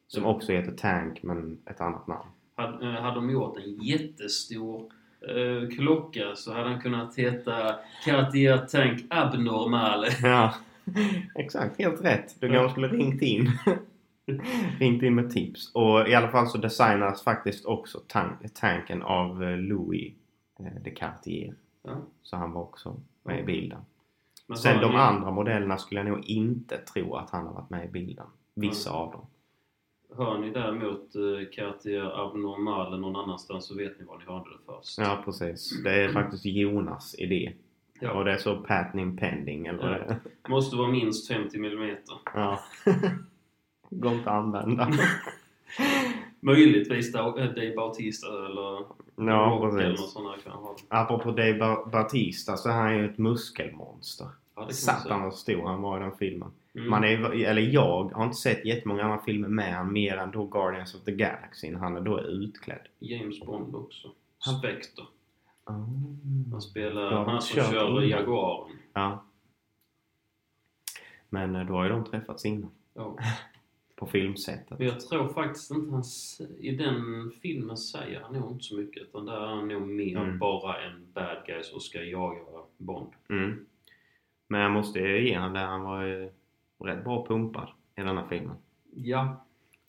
Som 0.07 0.23
Mm. 0.23 0.35
också 0.35 0.51
heter 0.51 0.71
Tank 0.71 1.23
men 1.23 1.57
ett 1.69 1.81
annat 1.81 2.07
namn. 2.07 2.29
Hade, 2.55 2.85
eh, 2.87 3.01
hade 3.01 3.15
de 3.15 3.29
gjort 3.29 3.57
en 3.57 3.83
jättestor 3.83 4.91
eh, 5.21 5.69
klocka 5.77 6.35
så 6.35 6.53
hade 6.53 6.69
den 6.69 6.81
kunnat 6.81 7.15
heta 7.17 7.75
Cartier 8.05 8.57
Tank 8.57 9.01
Abnormale. 9.09 10.07
Ja, 10.23 10.53
exakt. 11.35 11.79
Helt 11.79 12.01
rätt. 12.05 12.35
Du 12.41 12.49
kanske 12.49 12.71
skulle 12.71 12.87
ringt 12.87 13.21
in. 13.21 13.51
ringt 14.79 15.03
in 15.03 15.15
med 15.15 15.29
tips. 15.29 15.71
Och 15.75 16.07
i 16.07 16.15
alla 16.15 16.27
fall 16.27 16.47
så 16.47 16.57
designas 16.57 17.23
faktiskt 17.23 17.65
också 17.65 17.99
tank, 18.07 18.53
tanken 18.53 19.01
av 19.01 19.43
eh, 19.43 19.57
Louis 19.57 20.13
eh, 20.59 20.81
de 20.83 20.91
Cartier. 20.91 21.55
Ja. 21.83 21.97
Så 22.21 22.35
han 22.35 22.51
var 22.51 22.61
också 22.61 23.01
med 23.23 23.39
i 23.39 23.43
bilden. 23.43 23.79
Men 24.47 24.57
Sen 24.57 24.81
de 24.81 24.95
andra 24.95 25.31
modellerna 25.31 25.77
skulle 25.77 25.99
jag 25.99 26.09
nog 26.09 26.25
inte 26.25 26.77
tro 26.77 27.15
att 27.15 27.29
han 27.29 27.45
har 27.45 27.53
varit 27.53 27.69
med 27.69 27.85
i 27.85 27.87
bilden. 27.87 28.27
Vissa 28.53 28.91
av 28.91 29.11
dem. 29.11 29.25
Hör 30.17 30.37
ni 30.37 30.49
däremot 30.49 31.15
eh, 31.15 31.49
Cartier 31.51 32.25
Abnormale 32.25 32.97
någon 32.97 33.15
annanstans 33.15 33.67
så 33.67 33.75
vet 33.75 33.99
ni 33.99 34.05
var 34.05 34.17
ni 34.17 34.25
hörde 34.25 34.49
det 34.49 34.57
först. 34.65 34.97
Ja, 34.97 35.21
precis. 35.25 35.83
Det 35.83 36.03
är 36.03 36.09
faktiskt 36.09 36.45
Jonas 36.45 37.15
idé. 37.19 37.53
Ja. 37.99 38.11
Och 38.11 38.25
det 38.25 38.31
är 38.31 38.37
så 38.37 38.55
patent 38.55 39.19
pending 39.19 39.67
eller 39.67 40.05
Ja. 40.07 40.49
Måste 40.49 40.75
vara 40.75 40.87
minst 40.87 41.27
50 41.27 41.57
mm. 41.57 41.97
Ja. 42.33 42.59
Går 43.89 44.13
inte 44.13 44.29
att 44.29 44.35
använda. 44.35 44.91
Möjligtvis 46.39 47.15
eh, 47.15 47.25
Dave 47.35 47.75
Bautista 47.75 48.27
eller 48.45 48.85
Ja, 49.17 49.59
Rock 49.61 49.73
eller 49.73 49.91
precis. 49.91 50.11
sånt 50.11 50.25
där 50.35 50.41
kan 50.43 50.51
jag 50.51 50.59
ha. 50.59 50.75
Apropå 50.87 51.31
Dave 51.31 51.53
Ba- 51.53 51.85
Batista 51.91 52.57
så 52.57 52.69
är 52.69 52.73
han 52.73 52.97
ju 52.97 53.05
ett 53.05 53.17
muskelmonster. 53.17 54.27
Ja, 54.55 54.61
det 54.61 54.65
kan 54.67 54.73
Satan 54.73 55.21
vad 55.23 55.33
stor 55.33 55.67
han 55.67 55.81
var 55.81 55.97
i 55.97 56.01
den 56.03 56.17
filmen. 56.17 56.51
Mm. 56.75 56.89
Man 56.89 57.03
är, 57.03 57.33
eller 57.45 57.61
jag 57.61 58.11
har 58.13 58.23
inte 58.23 58.37
sett 58.37 58.65
jättemånga 58.65 59.03
andra 59.03 59.19
filmer 59.19 59.47
med 59.47 59.73
han 59.75 59.93
mer 59.93 60.17
än 60.17 60.31
då 60.31 60.45
Guardians 60.45 60.95
of 60.95 61.03
the 61.03 61.11
Galaxy 61.11 61.71
när 61.71 61.79
han 61.79 61.95
är 61.97 62.01
då 62.01 62.19
utklädd. 62.21 62.87
James 62.99 63.39
Bond 63.39 63.75
också. 63.75 64.07
Han- 64.39 64.55
Spectre. 64.59 65.03
Mm. 65.69 66.51
Han 66.51 66.61
spelar 66.61 67.11
Ja, 67.11 67.23
han 67.29 67.41
som 67.41 67.55
kör 67.55 67.71
kör 67.71 67.87
innan. 68.03 68.07
Jaguaren. 68.09 68.77
Ja. 68.93 69.23
Men 71.29 71.55
eh, 71.55 71.65
då 71.65 71.73
har 71.73 71.83
ju 71.83 71.89
de 71.89 72.03
träffats 72.05 72.45
innan. 72.45 72.71
Ja. 72.93 73.17
På 73.95 74.05
filmsättet. 74.05 74.79
Jag 74.79 74.99
tror 74.99 75.27
faktiskt 75.27 75.71
inte 75.71 75.91
han... 75.91 76.03
I 76.59 76.71
den 76.75 77.31
filmen 77.41 77.77
säger 77.77 78.21
han 78.21 78.33
nog 78.33 78.51
inte 78.51 78.63
så 78.63 78.75
mycket. 78.77 79.03
Utan 79.03 79.25
där 79.25 79.33
är 79.41 79.47
han 79.55 79.67
nog 79.67 79.81
mer 79.81 80.17
Mm. 80.17 80.39
bara 80.39 80.81
en 80.81 81.07
bad 81.13 81.37
guy 81.47 81.63
som 81.63 81.79
ska 81.79 82.03
jaga 82.03 82.39
Bond. 82.77 83.11
Mm. 83.29 83.65
Men 84.47 84.61
jag 84.61 84.71
måste 84.71 84.99
ju 84.99 85.27
ge 85.29 85.37
honom 85.37 85.53
det. 85.53 85.59
Han 85.59 85.83
var 85.83 86.03
ju 86.03 86.29
rätt 86.83 87.03
bra 87.03 87.25
pumpad 87.27 87.69
i 87.95 88.01
den 88.01 88.17
här 88.17 88.27
filmen. 88.29 88.55
Ja. 88.95 89.45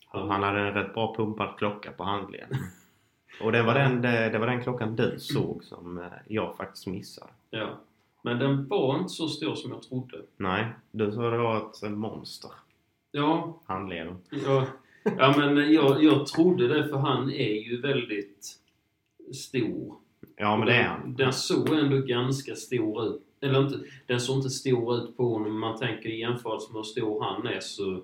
Och 0.09 0.27
han 0.27 0.43
hade 0.43 0.59
en 0.59 0.73
rätt 0.73 0.93
bra 0.93 1.15
pumpad 1.15 1.57
klocka 1.57 1.91
på 1.91 2.03
handleden. 2.03 2.49
Och 3.41 3.51
det 3.51 3.63
var 3.63 3.73
den, 3.73 4.01
det, 4.01 4.29
det 4.29 4.39
var 4.39 4.47
den 4.47 4.63
klockan 4.63 4.95
du 4.95 5.19
såg 5.19 5.63
som 5.63 5.97
eh, 5.97 6.03
jag 6.27 6.57
faktiskt 6.57 6.87
missade. 6.87 7.29
Ja. 7.49 7.69
Men 8.21 8.39
den 8.39 8.67
var 8.67 8.97
inte 8.97 9.09
så 9.09 9.27
stor 9.27 9.55
som 9.55 9.71
jag 9.71 9.81
trodde. 9.81 10.17
Nej, 10.37 10.65
du 10.91 11.11
sa 11.11 11.29
det 11.29 11.37
var 11.37 11.57
ett 11.57 11.91
monster. 11.91 12.51
Ja, 13.11 13.61
Handleden. 13.65 14.17
ja, 14.45 14.67
ja 15.03 15.33
men 15.37 15.73
jag, 15.73 16.03
jag 16.03 16.27
trodde 16.27 16.67
det 16.67 16.87
för 16.87 16.97
han 16.97 17.31
är 17.31 17.53
ju 17.53 17.81
väldigt 17.81 18.59
stor. 19.33 19.95
Ja 20.35 20.57
men 20.57 20.67
det 20.67 20.73
är 20.73 20.83
den, 20.83 20.87
han. 21.01 21.15
Den 21.15 21.33
såg 21.33 21.69
ändå 21.69 21.97
ganska 21.97 22.55
stor 22.55 23.05
ut. 23.05 23.21
Eller 23.41 23.61
inte, 23.61 23.79
den 24.05 24.19
såg 24.19 24.37
inte 24.37 24.49
stor 24.49 24.95
ut 24.97 25.17
på 25.17 25.33
honom. 25.33 25.59
Man 25.59 25.77
tänker 25.79 26.09
i 26.09 26.19
jämförelse 26.19 26.71
med 26.71 26.77
hur 26.79 26.83
stor 26.83 27.23
han 27.23 27.47
är 27.47 27.59
så 27.59 28.01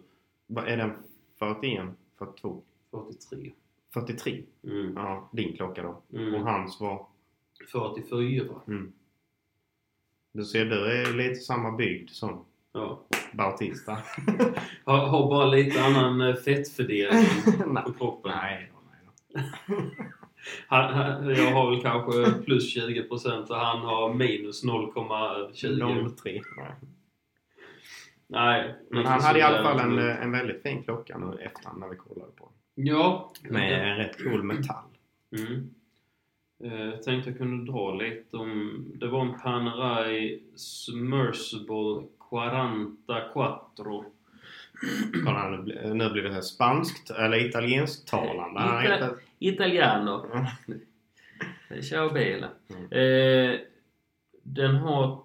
Vad 0.47 0.67
är 0.67 0.77
den? 0.77 0.91
41? 1.39 1.85
42? 2.17 2.61
43. 2.91 3.53
43? 3.93 4.43
Mm. 4.63 4.93
Ja, 4.95 5.29
din 5.33 5.55
klocka 5.55 5.83
då. 5.83 6.17
Mm. 6.19 6.33
Och 6.35 6.41
hans 6.41 6.79
var? 6.81 7.05
44. 7.71 8.45
Mm. 8.67 8.93
Du 10.31 10.43
ser, 10.45 10.65
du 10.65 10.85
är 10.85 11.13
lite 11.13 11.35
samma 11.35 11.71
byggd 11.71 12.09
som 12.09 12.45
Ja. 12.73 12.99
Bautista. 13.33 13.91
Har, 14.85 14.97
har 15.07 15.29
bara 15.29 15.45
lite 15.45 15.83
annan 15.83 16.21
eh, 16.21 16.35
fettfördelning 16.35 17.25
på 17.85 17.93
kroppen. 17.93 18.31
Nej 18.35 18.71
då, 18.73 18.79
nej 18.91 18.99
då. 19.67 19.83
Han, 20.67 20.93
han, 20.93 21.29
jag 21.29 21.51
har 21.51 21.69
väl 21.71 21.81
kanske 21.81 22.43
plus 22.45 22.77
20% 22.77 23.47
och 23.47 23.55
han 23.55 23.81
har 23.81 24.13
minus 24.13 24.63
0,20. 24.65 26.15
03. 26.23 26.41
Nej. 26.57 26.71
Nej. 28.27 28.75
Men 28.89 29.05
han 29.05 29.21
hade 29.21 29.39
i 29.39 29.41
alla 29.41 29.63
fall 29.63 29.79
en, 29.79 29.99
en 29.99 30.31
väldigt 30.31 30.61
fin 30.61 30.83
klocka 30.83 31.17
nu 31.17 31.37
efterhand 31.41 31.79
när 31.79 31.89
vi 31.89 31.95
kollade 31.95 32.31
på. 32.31 32.49
Ja. 32.75 33.31
Med 33.41 33.91
en 33.91 33.97
rätt 33.97 34.23
cool 34.23 34.43
metall. 34.43 34.83
Mm. 35.37 35.69
Eh, 36.63 36.85
Jag 36.85 37.03
tänkte 37.03 37.29
jag 37.29 37.37
kunde 37.37 37.71
dra 37.71 37.93
lite 37.93 38.37
om... 38.37 38.85
Det 38.95 39.07
var 39.07 39.21
en 39.21 39.39
Panerai 39.39 40.39
Submersible 40.55 42.07
44. 42.35 44.03
Kolla 45.25 45.49
nu, 45.49 45.57
bli- 45.63 45.93
nu 45.93 46.09
blir 46.09 46.23
det 46.23 46.33
här 46.33 46.41
spanskt 46.41 47.11
eller 47.11 47.45
italiensktalande. 47.49 48.59
Han 48.59 48.85
Ita- 48.85 49.15
Italiano. 49.39 50.25
Ciao 51.81 52.09
bene. 52.13 52.47
Mm. 52.69 52.91
Eh, 52.91 53.59
den 54.43 54.75
har 54.75 55.23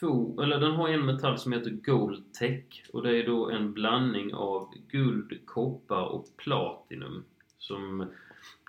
två, 0.00 0.42
eller 0.42 0.60
den 0.60 0.72
har 0.72 0.88
en 0.88 1.06
metall 1.06 1.38
som 1.38 1.52
heter 1.52 1.70
Gold 1.70 2.32
Tech 2.34 2.64
och 2.92 3.02
det 3.02 3.16
är 3.18 3.26
då 3.26 3.50
en 3.50 3.72
blandning 3.72 4.34
av 4.34 4.68
guld, 4.90 5.46
koppar 5.46 6.02
och 6.04 6.26
platinum. 6.36 7.24
Som, 7.58 8.06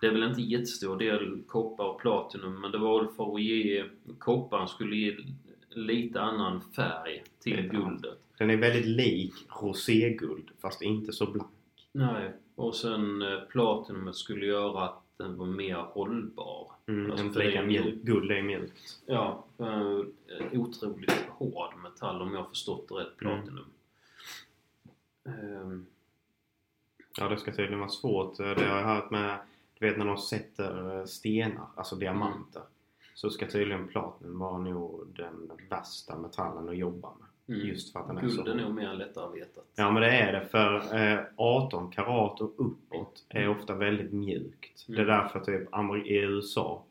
det 0.02 0.08
är 0.08 0.12
väl 0.12 0.24
inte 0.24 0.42
jättestor 0.42 0.98
del 1.00 1.44
koppar 1.48 1.84
och 1.86 2.02
platinum 2.02 2.62
men 2.62 2.72
det 2.72 2.78
var 2.78 3.04
väl 3.04 3.14
för 3.14 3.36
att 3.36 3.42
ge 3.42 3.84
kopparn 4.20 4.68
skulle 4.68 4.96
ge 4.96 5.16
lite 5.76 6.22
annan 6.22 6.62
färg 6.62 7.24
till 7.40 7.56
Lite 7.62 7.78
annan. 7.78 7.90
guldet. 7.92 8.20
Den 8.38 8.50
är 8.50 8.58
väldigt 8.58 8.86
lik 8.86 9.34
roséguld 9.62 10.52
fast 10.62 10.82
inte 10.82 11.14
så 11.14 11.26
blank. 11.32 11.50
Nej, 11.92 12.32
och 12.56 12.76
sen 12.76 13.22
eh, 13.22 13.40
platinumet 13.42 14.16
skulle 14.16 14.46
göra 14.46 14.84
att 14.86 15.00
den 15.18 15.38
var 15.38 15.46
mer 15.46 15.76
hållbar. 15.76 16.72
Mm, 16.88 17.12
Alltså, 17.12 17.26
inte 17.26 17.40
lika 17.40 17.62
mjuk. 17.62 17.96
Guld 18.04 18.32
är 18.32 18.42
mjukt. 18.42 19.02
Ja, 19.06 19.46
eh, 19.60 20.00
otroligt 20.60 21.26
hård 21.30 21.74
metall 21.84 22.22
om 22.22 22.34
jag 22.34 22.50
förstått 22.50 22.88
det 22.90 22.96
rätt, 22.96 23.18
platinum. 23.18 23.66
Ehm, 25.26 25.86
Ja, 27.18 27.30
det 27.30 27.38
ska 27.38 27.52
tydligen 27.52 27.80
vara 27.80 27.90
svårt. 27.90 28.38
Det 28.38 28.44
har 28.44 28.78
jag 28.78 28.84
hört 28.84 29.12
med, 29.12 29.38
du 29.80 29.88
vet 29.88 29.98
när 29.98 30.06
de 30.06 30.18
sätter 30.18 31.00
eh, 31.00 31.06
stenar, 31.06 31.66
alltså 31.76 31.96
diamanter. 31.96 32.62
Så 33.14 33.30
ska 33.30 33.48
tydligen 33.48 33.88
platinum 33.88 34.40
vara 34.40 34.58
nog 34.58 35.08
den 35.16 35.52
värsta 35.70 36.18
metallen 36.18 36.70
att 36.70 36.78
jobba 36.78 37.10
med. 37.20 37.56
mm. 37.56 37.68
Just 37.68 37.94
för 37.94 38.00
att 38.00 38.08
den 38.08 38.18
är 38.18 38.22
Guld 38.22 38.34
så 38.34 38.46
är 38.46 38.56
nog 38.56 38.74
mer 38.74 38.94
lättarbetat. 38.94 39.66
Ja 39.76 39.92
men 39.92 40.02
det 40.02 40.10
är 40.12 40.34
det 40.34 40.46
för 40.46 40.96
eh, 40.98 41.20
18 41.36 41.92
karat 41.92 42.42
och 42.42 42.54
uppåt 42.58 43.24
är 43.30 43.48
ofta 43.50 43.76
väldigt 43.76 44.14
mjukt. 44.14 44.84
Det 44.88 44.94
är 44.94 45.00
Mm. 45.04 45.08
därför 45.18 45.40
typ 45.40 46.08
i 46.08 46.16
USA 46.18 46.84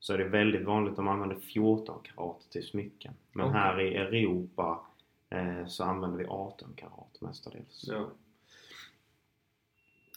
så 0.00 0.12
är 0.14 0.18
det 0.18 0.24
väldigt 0.24 0.64
vanligt 0.64 0.90
att 0.90 0.96
de 0.96 1.08
använder 1.08 1.36
14 1.36 1.98
karat 2.02 2.50
till 2.50 2.66
smycken. 2.66 3.14
Men 3.32 3.46
Okej. 3.46 3.60
här 3.60 3.80
i 3.80 3.94
Europa 3.96 4.80
eh, 5.30 5.66
så 5.66 5.84
använder 5.84 6.18
vi 6.18 6.24
18 6.26 6.68
karat 6.76 7.20
mestadels. 7.20 7.84
Ja. 7.88 8.06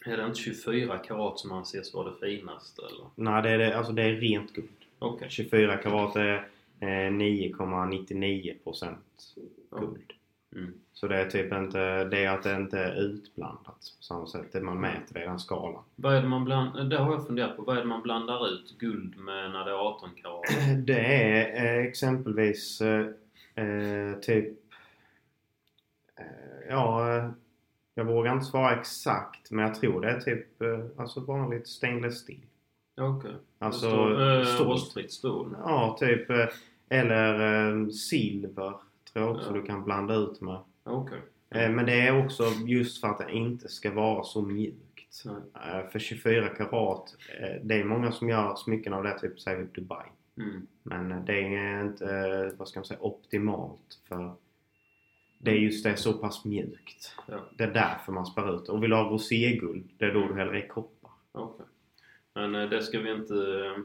Är 0.06 0.16
det 0.16 0.26
inte 0.26 0.40
24 0.40 0.98
karat 0.98 1.38
som 1.38 1.52
anses 1.52 1.94
vara 1.94 2.10
det 2.10 2.16
finaste 2.26 2.82
eller? 2.82 3.06
Nej 3.14 3.42
det 3.42 3.50
är, 3.50 3.58
det, 3.58 3.78
alltså 3.78 3.92
det 3.92 4.02
är 4.02 4.12
rent 4.12 4.52
guld. 4.52 4.68
Okej. 4.98 5.26
24 5.30 5.76
karat 5.76 6.16
är 6.16 6.34
eh, 6.80 6.86
9,99% 6.86 8.94
Ja. 9.70 9.78
guld. 9.78 10.12
Mm. 10.56 10.72
Så 10.92 11.08
det 11.08 11.16
är 11.16 11.30
typ 11.30 11.52
inte, 11.52 12.04
det 12.04 12.24
är 12.24 12.30
att 12.30 12.42
det 12.42 12.56
inte 12.56 12.78
är 12.78 12.94
utblandat 13.00 13.64
på 13.98 14.02
samma 14.04 14.26
sätt. 14.26 14.52
Det 14.52 14.60
man 14.60 14.80
mäter 14.80 15.14
det 15.14 15.22
i 15.22 15.26
den 15.26 15.38
skalan. 15.38 15.82
Vad 15.96 16.14
är 16.14 16.22
det 16.22 16.28
man 16.28 16.44
blandar, 16.44 16.84
det 16.84 16.96
har 16.98 17.12
jag 17.12 17.26
funderat 17.26 17.56
på. 17.56 17.62
Vad 17.62 17.76
är 17.76 17.80
det 17.80 17.86
man 17.86 18.02
blandar 18.02 18.48
ut 18.48 18.78
guld 18.78 19.16
med 19.16 19.50
när 19.50 19.64
det 19.64 19.70
är 19.70 19.74
18 19.88 20.10
karat? 20.22 20.44
Det 20.86 21.00
är 21.00 21.64
eh, 21.78 21.84
exempelvis 21.86 22.80
eh, 22.80 23.06
eh, 23.54 24.14
typ... 24.22 24.58
Eh, 26.16 26.24
ja, 26.68 27.16
eh, 27.16 27.30
jag 27.94 28.04
vågar 28.04 28.32
inte 28.32 28.44
svara 28.46 28.80
exakt 28.80 29.50
men 29.50 29.64
jag 29.64 29.74
tror 29.74 30.00
det 30.00 30.10
är 30.10 30.20
typ 30.20 30.62
eh, 30.62 30.80
alltså 30.96 31.20
vanligt 31.20 31.68
stainless 31.68 32.18
steel. 32.18 32.38
Okej. 32.98 33.30
Alltså 33.58 33.86
Stål- 33.86 34.38
eh, 34.40 34.44
stål. 34.44 34.66
rostfritt. 34.66 35.20
Ja, 35.22 35.96
typ. 36.00 36.30
eh, 36.30 36.46
Eller 36.90 37.34
eh, 37.82 37.88
silver 37.88 38.72
tror 39.12 39.26
jag 39.26 39.30
också 39.36 39.46
Ja. 39.50 39.52
du 39.54 39.62
kan 39.62 39.84
blanda 39.84 40.14
ut 40.14 40.40
med. 40.40 40.58
Okej. 40.84 41.18
Eh, 41.50 41.70
men 41.70 41.86
det 41.86 42.00
är 42.00 42.24
också 42.24 42.44
just 42.66 43.00
för 43.00 43.08
att 43.08 43.18
det 43.18 43.32
inte 43.32 43.68
ska 43.68 43.90
vara 43.92 44.22
så 44.24 44.42
mjukt. 44.42 45.24
För 45.92 45.98
24 45.98 46.48
karat, 46.48 47.16
det 47.62 47.80
är 47.80 47.84
många 47.84 48.12
som 48.12 48.28
gör 48.28 48.54
smycken 48.54 48.92
av 48.94 49.02
det, 49.04 49.18
typ 49.18 49.40
säger 49.40 49.68
Dubai. 49.74 50.06
Mm. 50.36 50.66
Men 50.82 51.24
det 51.24 51.40
är 51.54 51.80
inte, 51.84 52.52
vad 52.58 52.68
ska 52.68 52.80
man 52.80 52.84
säga, 52.84 53.00
optimalt 53.02 53.98
för 54.08 54.32
det 55.38 55.50
är 55.50 55.54
just 55.54 55.84
det 55.84 55.96
så 55.96 56.12
pass 56.12 56.44
mjukt. 56.44 57.14
Ja. 57.26 57.36
Det 57.56 57.64
är 57.64 57.72
därför 57.74 58.12
man 58.12 58.26
spär 58.26 58.56
ut. 58.56 58.68
Och 58.68 58.82
vill 58.82 58.90
du 58.90 58.96
ha 58.96 59.10
roséguld, 59.10 59.88
det 59.98 60.04
är 60.04 60.14
då 60.14 60.20
du 60.28 60.34
häller 60.34 60.56
i 60.56 60.68
koppar. 60.68 61.10
Okej. 61.32 61.66
Men 62.38 62.54
eh, 62.54 62.68
det 62.70 62.82
ska 62.82 63.00
vi 63.00 63.10
inte... 63.10 63.34
eh, 63.34 63.82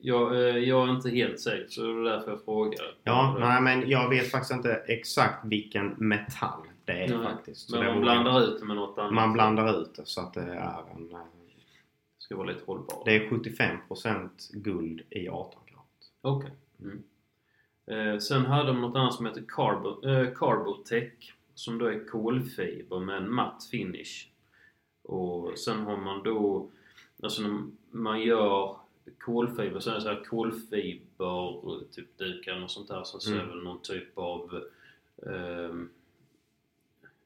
Jag, 0.00 0.32
eh, 0.34 0.58
jag 0.58 0.88
är 0.88 0.92
inte 0.92 1.10
helt 1.10 1.40
säker 1.40 1.66
så 1.68 1.82
det 1.82 1.88
är 1.88 2.04
därför 2.04 2.30
jag 2.30 2.44
frågar. 2.44 2.94
Ja, 3.04 3.36
nej 3.40 3.62
men 3.62 3.90
jag 3.90 4.08
vet 4.10 4.30
faktiskt 4.30 4.52
inte 4.52 4.72
exakt 4.74 5.44
vilken 5.44 5.88
metall 5.98 6.60
det 6.84 6.92
är 6.92 7.08
Nej, 7.08 7.26
faktiskt. 7.26 7.70
Så 7.70 7.78
Men 7.78 7.86
man 7.86 8.00
blandar 8.00 8.40
ut 8.42 8.60
det 8.60 8.66
med 8.66 8.76
något 8.76 8.98
annat. 8.98 9.12
Man 9.14 9.32
blandar 9.32 9.80
ut 9.82 9.94
det 9.94 10.06
så 10.06 10.20
att 10.20 10.34
det 10.34 10.40
är 10.40 10.82
en... 10.94 11.08
Det 11.08 12.22
ska 12.26 12.36
vara 12.36 12.46
lite 12.46 12.60
hållbart. 12.66 13.04
Det 13.04 13.16
är 13.16 13.28
75% 13.28 14.28
guld 14.52 15.02
i 15.10 15.28
18 15.28 15.60
karat. 15.66 15.84
Okej. 16.20 16.50
Mm. 16.80 17.02
Eh, 17.86 18.18
sen 18.18 18.46
hade 18.46 18.66
de 18.66 18.80
något 18.80 18.96
annat 18.96 19.14
som 19.14 19.26
heter 19.26 19.44
Carbo, 19.48 20.08
eh, 20.08 20.34
Carbotech. 20.34 21.34
Som 21.54 21.78
då 21.78 21.86
är 21.86 22.08
kolfiber 22.08 23.00
med 23.00 23.16
en 23.16 23.34
matt 23.34 23.64
finish. 23.70 24.28
Och 25.02 25.58
sen 25.58 25.80
har 25.80 25.96
man 25.96 26.22
då... 26.22 26.70
Alltså 27.24 27.42
när 27.42 27.62
man 27.90 28.20
gör 28.22 28.76
kolfiber 29.20 29.80
så 29.80 29.90
är 29.90 29.94
det 29.94 30.00
så 30.00 30.08
här 30.08 30.24
kolfiber, 30.24 31.84
typ 31.92 32.18
dukar 32.18 32.62
och 32.62 32.70
sånt 32.70 32.88
där. 32.88 33.04
Sen 33.04 33.20
så 33.20 33.30
är 33.30 33.34
Mm. 33.34 33.48
väl 33.48 33.62
någon 33.62 33.82
typ 33.82 34.18
av 34.18 34.64
ehm, 35.26 35.88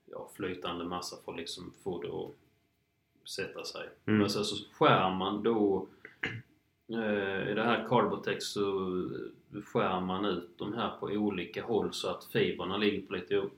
ja, 0.06 0.30
flytande 0.34 0.84
massa 0.84 1.16
för 1.24 1.32
att 1.32 1.38
liksom 1.38 1.72
få 1.84 2.02
det 2.02 2.08
att 2.08 3.28
sätta 3.28 3.64
sig. 3.64 3.88
Mm. 4.06 4.18
Men 4.20 4.30
sen 4.30 4.44
så 4.44 4.64
skär 4.72 5.14
man 5.14 5.42
då 5.42 5.86
eh, 6.88 7.50
i 7.50 7.54
det 7.54 7.62
här 7.62 7.86
Carbotex 7.88 8.44
så 8.44 8.62
skär 9.64 10.00
man 10.00 10.24
ut 10.24 10.48
de 10.56 10.74
här 10.74 10.90
på 11.00 11.06
olika 11.06 11.64
håll 11.64 11.92
så 11.92 12.08
att 12.08 12.24
fibrerna 12.24 12.76
ligger 12.76 13.06
på 13.06 13.12
lite, 13.12 13.48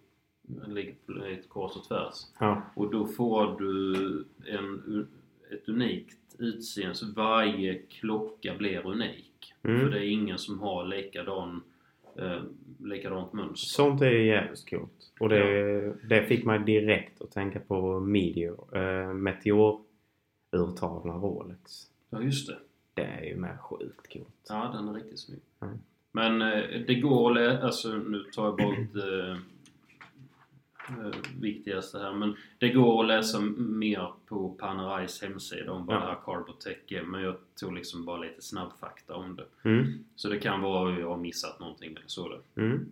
ligger 0.66 0.94
på 1.06 1.12
lite 1.12 1.48
kors 1.48 1.76
och 1.76 1.84
tvärs. 1.84 2.14
Ja. 2.38 2.62
Och 2.74 2.90
då 2.90 3.06
får 3.06 3.58
du 3.60 4.24
en, 4.46 5.08
ett 5.52 5.68
unikt 5.68 6.16
utseende, 6.38 6.94
så 6.94 7.12
varje 7.12 7.74
klocka 7.74 8.54
blir 8.58 8.86
unik. 8.86 9.54
Mm. 9.62 9.80
För 9.80 9.90
det 9.90 9.98
är 9.98 10.10
ingen 10.10 10.38
som 10.38 10.60
har 10.60 10.86
likadan, 10.86 11.62
eh, 12.18 12.42
likadant 12.78 13.32
mönster. 13.32 13.68
Sånt 13.68 14.02
är 14.02 14.10
jävligt 14.10 14.70
coolt. 14.70 15.12
Och 15.20 15.28
det, 15.28 15.94
det 16.08 16.22
fick 16.22 16.44
mig 16.44 16.58
direkt 16.58 17.22
att 17.22 17.30
tänka 17.30 17.60
på 17.60 18.00
Meteor, 18.00 18.76
äh, 18.76 19.14
Meteor-urtavlan 19.14 21.20
Rolex. 21.20 21.90
Ja, 22.10 22.22
just 22.22 22.46
det. 22.46 22.58
Det 22.94 23.02
är 23.02 23.24
ju 23.24 23.36
med 23.36 23.60
sjukt 23.60 24.12
coolt. 24.12 24.46
Ja, 24.48 24.70
den 24.74 24.88
är 24.88 24.94
riktigt 24.94 25.18
snygg. 25.18 25.40
Mm. 25.60 25.78
Men 26.12 26.42
eh, 26.42 26.80
det 26.86 26.94
går 26.94 27.38
att 27.38 27.62
alltså 27.62 27.88
nu 27.88 28.24
tar 28.34 28.44
jag 28.44 28.56
bort 28.56 28.94
eh, 28.96 29.30
eh, 29.30 29.36
viktigaste 31.40 31.98
här, 31.98 32.12
men 32.12 32.36
det 32.58 32.68
går 32.68 33.00
att 33.02 33.08
läsa 33.08 33.40
mer 33.58 34.12
på 34.28 34.48
Panerais 34.48 35.22
hemsida 35.22 35.72
om 35.72 35.86
vad 35.86 35.96
Ja. 35.96 36.00
det 36.00 36.06
här 36.06 36.18
Carbotech 36.24 36.76
är, 36.88 37.02
men 37.02 37.22
jag 37.22 37.36
tog 37.60 37.74
liksom 37.74 38.04
bara 38.04 38.16
lite 38.18 38.42
snabbfakta 38.42 39.14
om 39.14 39.36
det. 39.36 39.68
Mm. 39.68 39.86
Så 40.16 40.28
det 40.28 40.38
kan 40.38 40.60
vara 40.60 40.92
att 40.94 41.00
jag 41.00 41.08
har 41.08 41.16
missat 41.16 41.60
någonting 41.60 41.90
eller 41.90 42.02
så. 42.06 42.28
Det, 42.28 42.60
Mm. 42.62 42.90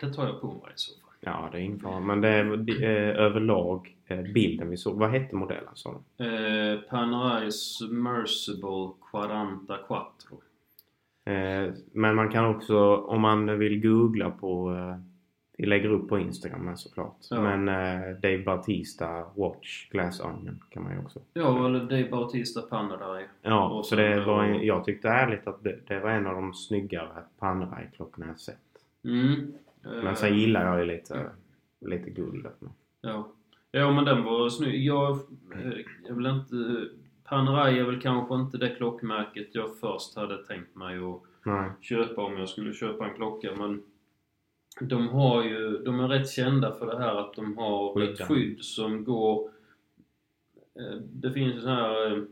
det 0.00 0.12
tar 0.12 0.26
jag 0.26 0.40
på 0.40 0.46
mig 0.46 0.72
i 0.74 0.78
så 0.78 0.92
fall. 1.00 1.02
Ja, 1.20 1.48
det 1.52 1.58
är 1.58 1.62
ingen 1.62 1.80
fara. 1.80 2.00
Men 2.00 2.20
det 2.20 2.28
är 2.28 2.52
eh, 2.82 3.16
överlag 3.24 3.96
eh, 4.06 4.22
bilden 4.22 4.70
vi 4.70 4.76
såg. 4.76 4.98
Vad 4.98 5.10
hette 5.10 5.36
modellen 5.36 5.70
sa 5.74 6.02
du? 6.16 6.24
Eh, 6.24 6.80
Panerais 6.80 7.76
Submersible 7.78 8.90
Quaranta 9.10 9.76
Quattro. 9.88 10.40
Eh, 11.24 11.72
men 11.92 12.14
man 12.14 12.28
kan 12.28 12.44
också, 12.56 12.96
om 12.96 13.20
man 13.20 13.58
vill 13.58 13.80
googla 13.82 14.30
på... 14.30 14.72
Eh, 15.56 15.62
vi 15.62 15.66
lägger 15.66 15.88
upp 15.88 16.08
på 16.08 16.18
Instagram 16.18 16.76
såklart. 16.76 17.16
Ja. 17.30 17.40
Men 17.56 17.68
eh, 17.68 18.16
Dave 18.20 18.38
Bautista 18.44 19.24
Watch 19.36 19.88
Glass 19.90 20.20
Onion 20.20 20.62
kan 20.70 20.82
man 20.82 20.92
ju 20.92 20.98
också. 20.98 21.20
Ja, 21.32 21.66
eller 21.66 21.92
är 21.92 22.10
Bautista 22.10 22.62
Panerai. 22.62 23.24
Ja, 23.42 23.68
Och 23.70 23.86
så 23.86 23.96
det 23.96 24.24
var 24.24 24.44
en, 24.44 24.66
jag 24.66 24.84
tyckte 24.84 25.08
ärligt 25.08 25.46
att 25.46 25.64
det, 25.64 25.78
det 25.88 26.00
var 26.00 26.10
en 26.10 26.26
av 26.26 26.34
de 26.34 26.54
snyggare 26.54 27.22
Panerai-klockorna 27.38 28.26
jag 28.26 28.38
sett. 28.40 28.58
Mm. 29.04 29.54
Eh, 29.84 30.02
Men 30.04 30.16
sen 30.16 30.38
gillar 30.38 30.66
jag 30.66 30.78
ju 30.80 30.86
lite, 30.86 31.30
lite 31.80 32.10
guldet. 32.10 32.60
med. 32.60 32.70
Ja. 33.00 33.28
ja, 33.70 33.90
men 33.92 34.04
den 34.04 34.22
var 34.24 34.48
snygg. 34.48 34.84
Jag, 34.86 35.10
eh, 35.54 35.72
jag 36.08 36.14
vill 36.14 36.26
inte... 36.26 36.88
Panerai 37.28 37.78
är 37.78 37.84
väl 37.84 38.00
kanske 38.00 38.34
inte 38.34 38.58
det 38.58 38.68
klockmärket 38.68 39.48
jag 39.52 39.78
först 39.80 40.16
hade 40.16 40.44
tänkt 40.44 40.74
mig 40.74 40.98
att 40.98 41.20
Nej. 41.44 41.70
köpa 41.80 42.22
om 42.24 42.38
jag 42.38 42.48
skulle 42.48 42.72
köpa 42.74 43.06
en 43.08 43.14
klocka, 43.14 43.50
men 43.58 43.82
de 44.80 45.08
har 45.08 45.42
ju... 45.44 45.78
De 45.84 46.00
är 46.00 46.08
rätt 46.08 46.30
kända 46.30 46.72
för 46.74 46.86
det 46.86 46.98
här 46.98 47.14
att 47.16 47.34
de 47.34 47.56
har 47.58 48.02
ett 48.02 48.08
Skydda. 48.08 48.24
skydd 48.26 48.64
som 48.64 49.04
går... 49.04 49.50
eh, 50.74 50.96
Det 51.00 51.32
finns 51.32 51.62
så 51.62 51.68
här... 51.68 52.12
eh, 52.16 52.22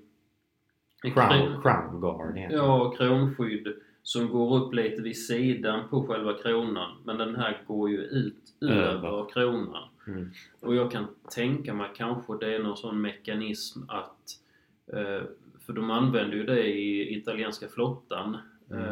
Crown, 1.14 1.62
crown 1.62 2.00
Guard 2.00 2.34
det. 2.34 2.48
Ja, 2.52 2.94
kronskydd 2.98 3.74
som 4.02 4.28
går 4.28 4.56
upp 4.56 4.74
lite 4.74 5.02
vid 5.02 5.24
sidan 5.26 5.88
på 5.88 6.06
själva 6.06 6.32
kronan. 6.34 6.96
Men 7.04 7.18
den 7.18 7.36
här 7.36 7.62
går 7.66 7.90
ju 7.90 7.98
ut 7.98 8.54
över 8.60 9.28
kronan. 9.32 9.88
Mm. 10.06 10.30
Och 10.60 10.74
jag 10.74 10.90
kan 10.90 11.06
tänka 11.34 11.74
mig 11.74 11.90
kanske 11.96 12.36
det 12.40 12.54
är 12.54 12.58
någon 12.62 12.76
sån 12.76 13.00
mekanism 13.00 13.80
att... 13.88 14.38
Eh, 14.86 15.22
för 15.66 15.72
de 15.72 15.90
använder 15.90 16.36
ju 16.36 16.44
det 16.44 16.66
i 16.66 17.16
italienska 17.18 17.68
flottan, 17.68 18.36
Mm. 18.70 18.84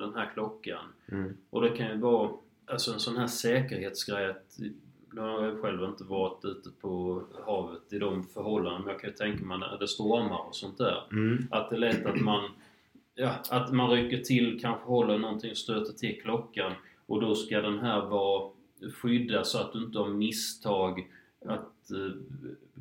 den 0.00 0.14
här 0.14 0.30
klockan. 0.34 0.84
Mm. 1.12 1.36
Och 1.50 1.62
det 1.62 1.68
kan 1.70 1.86
ju 1.90 1.96
vara 1.98 2.30
alltså 2.70 2.92
en 2.92 3.00
sån 3.00 3.16
här 3.16 3.26
säkerhetsgrej 3.26 4.30
att 4.30 4.58
nu 5.12 5.20
har 5.20 5.44
jag 5.44 5.60
själv 5.60 5.84
inte 5.84 6.04
varit 6.04 6.44
ute 6.44 6.70
på 6.80 7.22
havet 7.46 7.92
i 7.92 7.98
de 7.98 8.26
förhållandena 8.26 8.78
men 8.78 8.88
jag 8.92 9.00
kan 9.00 9.10
ju 9.10 9.16
tänka 9.16 9.44
mig 9.44 9.58
när 9.58 9.78
det 9.78 9.88
stormar 9.88 10.48
och 10.48 10.56
sånt 10.56 10.78
där. 10.78 11.02
Mm. 11.12 11.46
Att 11.50 11.70
det 11.70 11.76
är 11.76 11.80
lätt 11.80 12.06
att 12.06 12.20
man, 12.20 12.50
ja, 13.14 13.34
att 13.50 13.72
man 13.72 13.90
rycker 13.90 14.18
till, 14.18 14.60
kanske 14.60 14.84
håller 14.84 15.18
någonting 15.18 15.50
och 15.50 15.56
stöter 15.56 15.92
till 15.92 16.20
klockan 16.22 16.72
och 17.06 17.20
då 17.20 17.34
ska 17.34 17.60
den 17.60 17.78
här 17.78 18.00
vara 18.00 18.50
skyddad 18.94 19.46
så 19.46 19.58
att 19.58 19.72
du 19.72 19.84
inte 19.84 19.98
har 19.98 20.08
misstag 20.08 21.10
att 21.46 21.90
eh, 21.90 22.12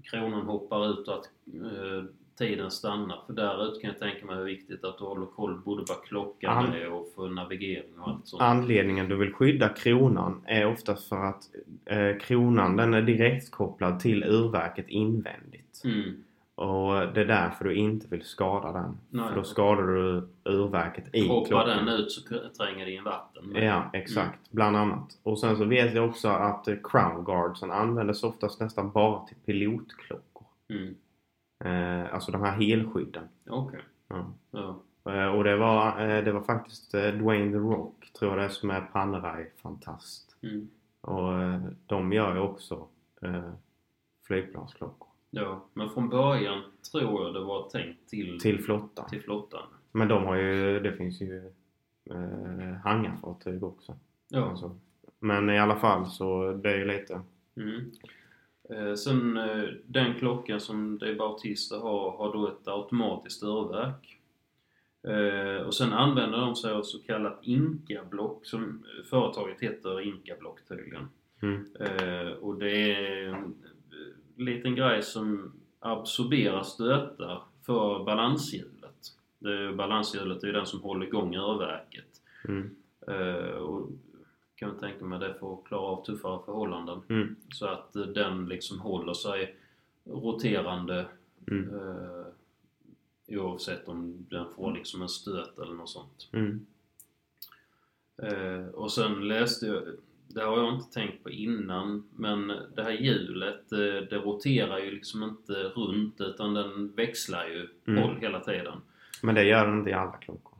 kronan 0.04 0.46
hoppar 0.46 0.92
ut 0.92 1.08
och 1.08 1.14
att 1.14 1.30
eh, 1.54 2.04
tiden 2.38 2.72
stannar. 2.72 3.20
För 3.28 3.34
där 3.34 3.68
ute 3.68 3.82
kan 3.82 3.90
jag 3.90 4.00
tänka 4.00 4.26
mig 4.26 4.36
är 4.36 4.44
viktigt 4.44 4.84
att 4.84 4.98
du 4.98 5.04
håller 5.04 5.26
koll 5.26 5.62
både 5.66 5.84
vad 5.88 6.02
klockan 6.04 6.58
An- 6.58 6.74
är 6.74 6.92
och 6.92 7.08
för 7.16 7.30
navigering 7.30 8.00
och 8.00 8.08
allt 8.08 8.28
sånt. 8.28 8.42
Anledningen 8.42 9.10
du 9.10 9.16
vill 9.16 9.34
skydda 9.34 9.70
kronan 9.70 10.42
är 10.46 10.66
oftast 10.68 11.10
för 11.10 11.24
att 11.26 11.44
eh, 11.86 12.18
kronan 12.22 12.76
den 12.76 12.94
är 12.94 13.02
direkt 13.02 13.52
kopplad 13.52 14.00
till 14.00 14.24
urverket 14.24 14.88
invändigt. 14.90 15.82
Mm. 15.86 16.24
Och 16.56 17.14
det 17.14 17.22
är 17.22 17.26
därför 17.26 17.66
du 17.66 17.76
inte 17.76 18.08
vill 18.08 18.22
skada 18.26 18.72
den. 18.72 18.98
Nej. 19.10 19.28
För 19.30 19.36
då 19.36 19.44
skadar 19.44 19.84
du 19.84 20.28
urverket 20.44 21.16
i 21.16 21.28
Hoppar 21.28 21.48
klockan. 21.48 21.86
den 21.86 21.88
ut 21.88 22.12
så 22.12 22.22
tränger 22.58 22.86
det 22.86 22.92
in 22.92 23.04
vatten. 23.04 23.52
Ja, 23.56 23.90
exakt. 23.94 24.52
Bland 24.52 24.78
annat. 24.78 25.20
Och 25.24 25.40
sen 25.40 25.58
så 25.58 25.66
vet 25.66 25.94
jag 25.96 26.10
också 26.10 26.28
att 26.28 26.68
eh, 26.68 26.76
crown 26.84 27.24
guardsen 27.26 27.72
användes 27.72 28.24
oftast 28.24 28.60
nästan 28.60 28.92
bara 28.92 29.26
till 29.26 29.38
pilotklockor. 29.46 30.48
Mm. 30.70 30.96
Eh, 31.60 32.14
alltså 32.14 32.32
de 32.32 32.41
här 32.41 32.51
helskydden. 32.62 33.24
Okej. 33.49 33.80
Ja. 34.08 34.34
Ja. 34.51 34.80
Eh, 35.12 35.28
och 35.28 35.43
det 35.43 35.55
var, 35.58 36.01
eh, 36.10 36.24
det 36.24 36.32
var 36.32 36.41
faktiskt 36.41 36.93
eh, 36.93 37.08
Dwayne 37.12 37.51
The 37.51 37.58
Rock, 37.58 38.12
tror 38.20 38.32
jag 38.32 38.39
det 38.39 38.45
är, 38.45 38.49
som 38.49 38.70
är 38.70 38.82
Panerai-fantast. 38.82 40.36
Mm. 40.43 40.68
Och 41.01 41.34
de 41.86 42.14
gör 42.14 42.34
ju 42.36 42.39
också 42.41 42.88
eh, 43.22 43.51
flygplansklockor. 44.28 45.08
ja. 45.30 45.64
Men 45.74 45.89
från 45.89 46.10
början 46.10 46.62
tror 46.91 47.24
jag 47.26 47.34
det 47.34 47.39
var 47.39 47.70
tänkt 47.70 48.10
till, 48.10 48.39
Till 48.39 48.64
flottan. 48.64 49.10
till 49.10 49.22
flottan. 49.22 49.64
Men 49.91 50.08
de 50.08 50.26
har 50.26 50.36
ju, 50.36 50.80
det 50.80 50.91
finns 50.93 51.22
ju 51.22 51.51
eh, 52.10 52.74
hangarfartyg 52.84 53.64
också. 53.64 53.95
Ja. 54.30 54.49
Alltså. 54.49 54.78
Men 55.20 55.49
i 55.49 55.60
alla 55.60 55.76
fall 55.76 56.05
så 56.05 56.53
det 56.53 56.70
är 56.72 56.78
ju 56.78 56.86
lite... 56.86 57.22
Mm. 57.58 57.91
Eh, 58.70 58.93
sen 58.93 59.38
eh, 59.38 59.70
den 59.86 60.13
klockan 60.13 60.59
som 60.59 60.97
Dave 60.97 61.15
Bautista 61.15 61.78
har, 61.78 62.11
har 62.11 62.34
då 62.34 62.47
ett 62.47 62.68
automatiskt 62.68 63.43
urverk. 63.43 64.20
Eh, 65.07 65.68
och 65.68 65.74
sen 65.76 65.93
använder 65.93 66.38
de 66.38 66.55
sig 66.55 66.72
av 66.72 66.84
så 66.84 66.99
kallat 66.99 67.39
Inca-block 67.41 68.45
som 68.45 68.86
företaget 69.09 69.59
heter 69.59 70.01
Inca-block 70.01 70.68
tydligen. 70.68 71.07
Mm. 71.41 71.65
Och 72.41 72.55
det 72.55 72.93
är 72.93 73.28
en 73.28 73.55
liten 74.36 74.76
grej 74.76 75.03
som 75.03 75.53
absorberar 75.80 76.63
stötar 76.63 77.41
för 77.65 78.03
balanshjulet. 78.03 79.13
Det, 79.39 79.74
balanshjulet 79.74 80.43
är 80.43 80.47
ju 80.47 80.53
den 80.53 80.65
som 80.65 80.82
håller 80.82 81.05
igång 81.05 81.36
urverket. 81.36 82.22
Mm. 82.47 82.76
Och 83.61 83.89
kan 84.60 84.70
jag 84.70 84.80
tänka 84.80 85.05
mig 85.05 85.20
det 85.20 85.34
för 85.39 85.53
att 85.53 85.64
klara 85.66 85.82
av 85.82 86.05
tuffare 86.05 86.39
förhållanden. 86.45 87.01
Mm. 87.10 87.36
Så 87.53 87.68
att 87.68 87.95
eh, 87.95 88.01
den 88.03 88.45
liksom 88.45 88.80
håller 88.80 89.14
sig 89.14 89.55
roterande 90.05 91.05
Mm. 91.51 91.70
eh, 91.76 92.26
oavsett 93.39 93.88
om 93.88 94.26
den 94.30 94.45
får 94.55 94.72
liksom 94.72 95.01
en 95.01 95.10
stöt 95.10 95.60
eller 95.60 95.74
något 95.74 95.89
sånt. 95.89 96.30
Mm. 96.32 96.66
Eh, 98.18 98.68
och 98.68 98.91
sen 98.91 99.28
läste 99.28 99.66
jag, 99.66 99.84
det 100.28 100.41
har 100.43 100.58
jag 100.58 100.74
inte 100.74 100.93
tänkt 100.93 101.24
på 101.24 101.30
innan, 101.30 102.10
men 102.16 102.47
det 102.47 102.84
här 102.84 102.91
hjulet 102.91 103.72
eh, 103.72 103.78
det 103.80 104.18
roterar 104.18 104.78
ju 104.80 104.91
liksom 104.91 105.24
inte 105.24 105.53
runt 105.53 106.22
utan 106.22 106.53
den 106.53 106.91
växlar 106.95 107.47
ju 107.47 107.70
Mm. 107.88 108.03
håll 108.03 108.18
hela 108.22 108.39
tiden. 108.39 108.82
Men 109.24 109.36
det 109.36 109.43
gör 109.43 109.68
den 109.68 109.78
inte 109.80 109.89
i 109.89 109.93
alla 109.93 110.18
klockor. 110.18 110.57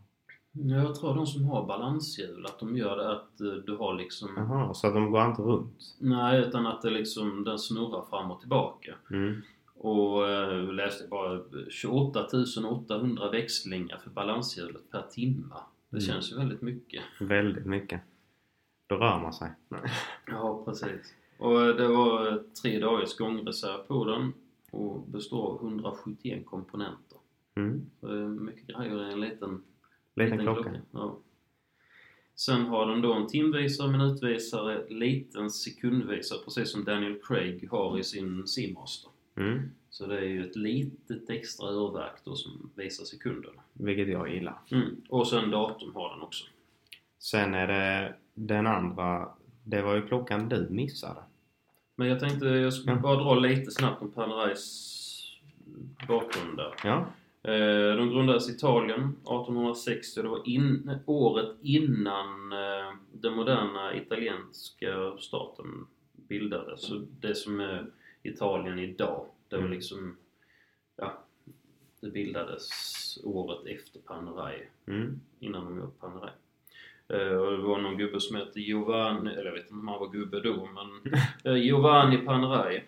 Jag 0.66 0.96
tror 0.96 1.16
de 1.16 1.28
som 1.28 1.46
har 1.46 1.66
balanshjul 1.66 2.46
att 2.46 2.60
de 2.60 2.78
gör 2.78 2.98
det 2.98 3.12
att 3.12 3.42
eh, 3.42 3.48
du 3.48 3.76
har 3.78 3.94
liksom 3.94 4.30
Jaha, 4.38 4.74
så 4.74 4.88
att 4.88 4.94
de 4.94 5.12
går 5.12 5.26
inte 5.26 5.42
runt? 5.42 5.96
Nej, 6.00 6.40
utan 6.42 6.68
att 6.68 6.82
det 6.82 6.90
liksom, 6.90 7.44
den 7.44 7.60
snurrar 7.60 8.06
fram 8.10 8.32
och 8.32 8.40
tillbaka. 8.40 8.96
Mm. 9.12 9.42
Och 9.80 10.30
eh, 10.30 10.74
läste 10.74 11.08
bara 11.08 11.40
28 11.70 12.26
800 12.70 13.30
växlingar 13.32 13.98
för 13.98 14.10
balanshjulet 14.10 14.92
per 14.92 15.02
timme. 15.02 15.56
Det 15.90 15.98
Mm. 15.98 16.08
känns 16.08 16.32
ju 16.32 16.36
väldigt 16.38 16.62
mycket. 16.62 17.04
Väldigt 17.20 17.66
mycket. 17.66 18.02
Då 18.88 18.96
rör 18.96 19.20
man 19.20 19.34
sig. 19.34 19.52
Ja, 20.28 20.62
precis. 20.66 21.14
Och 21.40 21.62
eh, 21.62 21.76
det 21.76 21.88
var 21.88 22.44
tre 22.62 22.80
dagars 22.80 23.18
gångreserv 23.18 23.78
på 23.88 24.06
den 24.06 24.34
och 24.72 25.02
består 25.08 25.48
av 25.52 25.66
171 25.66 26.46
komponenter. 26.46 27.18
Mm. 27.56 27.86
Så 28.00 28.08
mycket 28.44 28.68
grejer 28.68 29.10
i 29.10 29.14
en 29.14 29.22
liten, 29.22 29.64
Liten 30.18 30.40
klocka. 30.40 30.72
Ja. 30.92 31.18
Sen 32.36 32.66
har 32.66 32.86
den 32.86 33.02
då 33.02 33.14
en 33.14 33.28
timvisare, 33.28 33.92
minutvisare, 33.92 34.90
liten 34.90 35.50
sekundvisare 35.50 36.40
precis 36.46 36.72
som 36.72 36.84
Daniel 36.84 37.20
Craig 37.24 37.68
har 37.72 38.00
i 38.00 38.04
sin 38.04 38.48
Seamaster. 38.48 39.12
Mm. 39.36 39.72
Så 39.90 40.06
det 40.06 40.18
är 40.18 40.22
ju 40.26 40.46
ett 40.46 40.56
litet 40.56 41.30
extra 41.30 41.70
urverk 41.72 42.16
då 42.24 42.36
som 42.36 42.70
visar 42.76 43.06
sekunderna. 43.06 43.62
Vilket 43.74 44.08
jag 44.08 44.34
gillar. 44.34 44.58
Mm. 44.72 45.02
Och 45.10 45.28
sen 45.28 45.52
datum 45.52 45.96
har 45.96 46.10
den 46.10 46.22
också. 46.22 46.46
Sen 47.20 47.54
är 47.54 47.68
det 47.68 48.16
den 48.34 48.68
andra. 48.68 49.30
Det 49.64 49.82
var 49.82 49.96
ju 49.96 50.08
klockan 50.08 50.50
du 50.50 50.68
missade. 50.70 51.20
Men 51.96 52.08
jag 52.08 52.20
tänkte 52.20 52.46
jag 52.46 52.74
skulle 52.74 52.96
Ja. 52.96 53.02
bara 53.02 53.24
dra 53.24 53.36
lite 53.36 53.72
snabbt 53.72 54.02
om 54.02 54.12
Panerais 54.12 54.94
bakgrund 56.08 56.58
där. 56.58 56.74
Ja. 56.84 57.06
Eh, 57.48 57.96
De 57.98 58.10
grundades 58.10 58.50
i 58.50 58.52
Italien 58.52 59.00
1860 59.02 60.22
det 60.22 60.28
var 60.30 60.48
in, 60.50 60.92
året 61.06 61.56
innan 61.62 62.52
eh, 62.52 62.94
den 63.12 63.34
moderna 63.34 63.96
italienska 63.96 65.18
staten 65.20 65.88
bildades. 66.14 66.82
Så 66.82 67.02
det 67.22 67.36
som 67.36 67.60
är 67.60 67.86
Italien 68.24 68.80
idag, 68.80 69.26
det 69.50 69.56
var 69.56 69.64
Mm. 69.64 69.74
liksom, 69.74 70.18
ja, 70.96 71.18
det 72.02 72.10
bildades 72.10 72.70
året 73.24 73.66
efter 73.66 74.00
Panerai, 74.00 74.68
Mm. 74.88 75.20
innan 75.40 75.66
de 75.66 75.78
gjorde 75.78 75.92
Panerai. 76.00 76.30
Eh, 77.10 77.38
Och 77.38 77.52
det 77.52 77.58
var 77.58 77.78
någon 77.82 77.98
gubbe 77.98 78.20
som 78.22 78.36
hette 78.36 78.60
Giovanni, 78.62 79.32
eller 79.32 79.46
jag 79.46 79.54
vet 79.54 79.62
inte 79.64 79.74
om 79.74 79.88
han 79.88 80.00
var 80.00 80.10
gubbe 80.10 80.40
då, 80.40 80.70
men 80.74 81.14
Giovanni 81.64 82.18
Panerai 82.18 82.84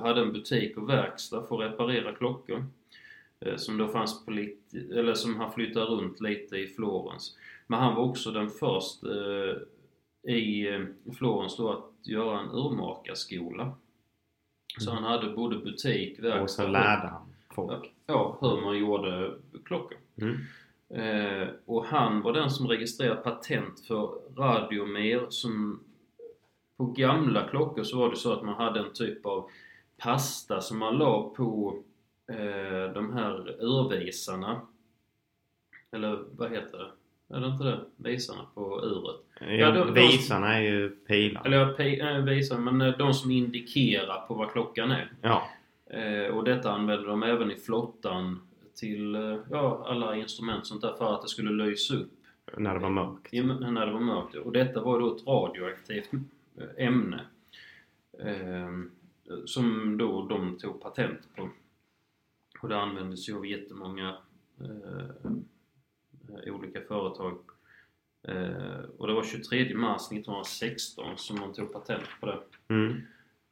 hade 0.00 0.20
en 0.20 0.32
butik 0.32 0.76
och 0.76 0.88
verkstad 0.88 1.42
för 1.42 1.62
att 1.62 1.72
reparera 1.72 2.12
klockor. 2.14 2.64
Eh, 3.46 3.56
som 3.56 3.78
då 3.78 3.88
fanns 3.88 4.24
på 4.24 4.30
lite, 4.30 4.78
eller 4.78 5.14
som 5.14 5.36
han 5.36 5.52
flyttade 5.52 5.86
runt 5.86 6.20
lite 6.20 6.56
i 6.56 6.66
Florens. 6.66 7.36
Men 7.66 7.78
han 7.80 7.94
var 7.94 8.02
också 8.02 8.30
den 8.30 8.50
första 8.50 9.08
eh, 9.10 9.56
i 10.34 10.68
eh, 10.74 11.12
Florens 11.18 11.56
då 11.56 11.70
att 11.72 11.90
göra 12.08 12.40
en 12.40 12.48
urmakarskola. 12.50 13.72
Så 14.78 14.90
Mm. 14.90 15.04
han 15.04 15.12
hade 15.12 15.32
både 15.32 15.56
butik, 15.58 16.18
Och 16.18 16.24
verkstad 16.24 16.62
så 16.62 16.68
lärde 16.68 17.08
han 17.08 17.26
folk. 17.54 17.92
ja, 18.06 18.38
hur 18.40 18.60
man 18.60 18.78
gjorde 18.78 19.34
klockor. 19.64 19.98
Mm. 20.16 20.36
Eh, 20.94 21.48
och 21.66 21.84
han 21.86 22.22
var 22.22 22.32
den 22.32 22.50
som 22.50 22.68
registrerade 22.68 23.20
patent 23.20 23.80
för 23.80 24.10
radiomer 24.36 25.26
som 25.30 25.80
på 26.76 26.84
gamla 26.86 27.48
klockor 27.48 27.82
så 27.82 27.98
var 27.98 28.10
det 28.10 28.16
så 28.16 28.32
att 28.32 28.44
man 28.44 28.54
hade 28.54 28.80
en 28.80 28.92
typ 28.92 29.26
av 29.26 29.50
pasta 29.98 30.60
som 30.60 30.78
man 30.78 30.98
la 30.98 31.22
på 31.36 31.76
eh, 32.28 32.92
de 32.94 33.12
här 33.12 33.62
urvisarna. 33.64 34.60
Eller 35.90 36.24
vad 36.36 36.50
heter 36.50 36.78
det? 36.78 36.90
Är 37.36 37.40
det 37.40 37.46
inte 37.46 37.64
det? 37.64 37.80
Visarna 37.96 38.46
på 38.54 38.80
uret. 38.84 39.20
Ja, 39.58 39.70
de- 39.70 39.86
de- 39.86 39.92
visarna 39.94 40.54
är 40.58 40.60
ju 40.62 40.90
pilar. 40.90 41.42
Eller 41.46 41.56
ja, 41.56 41.74
pe- 41.78 42.16
äh, 42.18 42.24
visarna, 42.24 42.70
men 42.72 42.88
eh, 42.88 42.98
de 42.98 43.14
som 43.14 43.30
indikerar 43.30 44.26
på 44.26 44.34
vad 44.34 44.50
klockan 44.52 44.90
är. 44.90 45.12
Ja. 45.20 45.42
Eh, 45.86 46.34
och 46.34 46.44
detta 46.44 46.70
använde 46.72 47.06
de 47.06 47.22
även 47.22 47.50
i 47.50 47.56
flottan 47.56 48.40
till 48.74 49.14
eh, 49.14 49.36
ja, 49.50 49.84
alla 49.88 50.16
instrument 50.16 50.66
sånt 50.66 50.82
där 50.82 50.92
för 50.92 51.14
att 51.14 51.22
det 51.22 51.28
skulle 51.28 51.64
lysa 51.64 51.94
upp 51.94 52.10
När 52.56 52.74
det 52.74 52.80
var 52.80 52.90
mörkt. 52.90 53.34
i- 53.34 53.42
när 53.42 53.86
det 53.86 53.92
var 53.92 54.00
mörkt. 54.00 54.34
Och 54.36 54.52
detta 54.52 54.80
var 54.82 55.00
då 55.00 55.16
ett 55.16 55.26
radioaktivt 55.26 56.10
eh, 56.58 56.86
ämne. 56.86 57.20
Eh, 58.18 58.70
som 59.44 59.98
då 59.98 60.26
de 60.28 60.58
tog 60.58 60.80
patent 60.82 61.20
på. 61.36 61.48
Och 62.62 62.68
det 62.68 62.76
användes 62.76 63.28
ju 63.28 63.36
av 63.36 63.46
jättemånga 63.46 64.16
eh, 64.60 65.26
eh, 66.46 66.54
olika 66.54 66.80
företag. 66.80 67.38
Eh, 68.22 68.84
och 68.98 69.06
det 69.06 69.14
var 69.14 69.24
23 69.24 69.74
mars 69.74 70.02
1916 70.12 71.18
som 71.18 71.40
de 71.40 71.52
tog 71.52 71.72
patent 71.72 72.08
på 72.20 72.26
det. 72.26 72.38
Mm. 72.68 73.00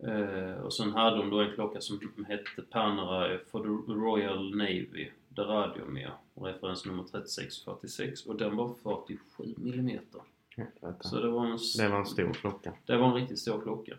Eh, 0.02 0.60
och 0.60 0.74
sen 0.74 0.90
hade 0.92 1.16
de 1.16 1.30
då 1.30 1.40
en 1.40 1.54
klocka 1.54 1.80
som 1.80 2.00
hette 2.28 2.62
Panerai 2.70 3.38
for 3.50 3.62
the 3.86 3.92
Royal 3.92 4.56
Navy, 4.56 5.10
The 5.36 5.42
Radiomer, 5.42 6.12
referensnummer 6.34 7.04
3646 7.04 8.26
och 8.26 8.36
den 8.36 8.56
var 8.56 8.74
47 8.82 9.54
millimeter. 9.56 10.20
Helvete. 10.56 11.08
Så 11.08 11.20
det 11.20 11.28
var 11.28 11.46
en, 11.46 11.58
Det 11.78 11.88
var 11.88 11.98
en 11.98 12.06
stor 12.06 12.32
klocka. 12.32 12.72
det 12.86 12.96
var 12.96 13.08
en 13.08 13.14
riktigt 13.14 13.38
stor 13.38 13.60
klocka. 13.62 13.94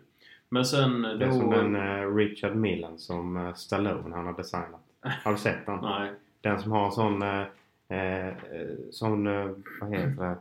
Men 0.48 0.64
sen. 0.64 1.02
Det 1.02 1.24
är 1.24 1.30
som 1.30 1.50
den 1.50 1.76
eh, 1.76 2.14
Richard 2.14 2.56
Millen 2.56 2.98
som 2.98 3.36
uh, 3.36 3.54
Stallone 3.54 4.16
han 4.16 4.26
har 4.26 4.36
designat. 4.36 4.91
Har 5.02 5.32
du 5.32 5.38
sett 5.38 5.66
den? 5.66 5.78
Nej. 5.82 6.12
Den 6.40 6.60
som 6.62 6.72
har 6.72 6.86
en 6.86 6.92
sån... 6.92 7.22
eh, 7.22 7.46
eh, 7.88 8.34
sån... 8.90 9.26
eh, 9.26 9.50
vad 9.80 9.90
heter 9.90 10.22
det? 10.24 10.36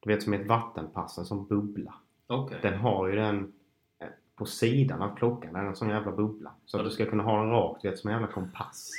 Du 0.00 0.10
vet 0.10 0.22
som 0.22 0.32
ett 0.32 0.46
vattenpass, 0.46 1.18
en 1.18 1.24
sån 1.24 1.46
bubbla. 1.46 1.94
Okej. 2.26 2.58
Den 2.62 2.74
har 2.78 3.08
ju 3.08 3.16
den 3.16 3.52
eh, 4.00 4.08
på 4.36 4.46
sidan 4.46 5.02
av 5.02 5.16
klockan. 5.16 5.56
En 5.56 5.76
sån 5.76 5.88
jävla 5.88 6.12
bubbla. 6.12 6.50
Så 6.66 6.78
att 6.78 6.84
du 6.84 6.90
ska 6.90 7.06
kunna 7.06 7.22
ha 7.22 7.40
den 7.40 7.50
rakt, 7.50 7.82
du 7.82 7.90
vet 7.90 7.98
som 7.98 8.10
en 8.10 8.14
jävla 8.16 8.32
kompass. 8.32 8.90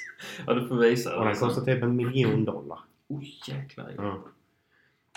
Ja, 0.47 0.53
du 0.53 0.67
får 0.67 0.75
visa 0.75 1.17
Och 1.19 1.25
den 1.25 1.35
kostar 1.35 1.61
typ 1.61 1.83
en 1.83 1.95
miljon 1.95 2.45
dollar. 2.45 2.79
Oj, 3.07 3.39
jäklar. 3.47 3.93
Ja. 3.97 4.23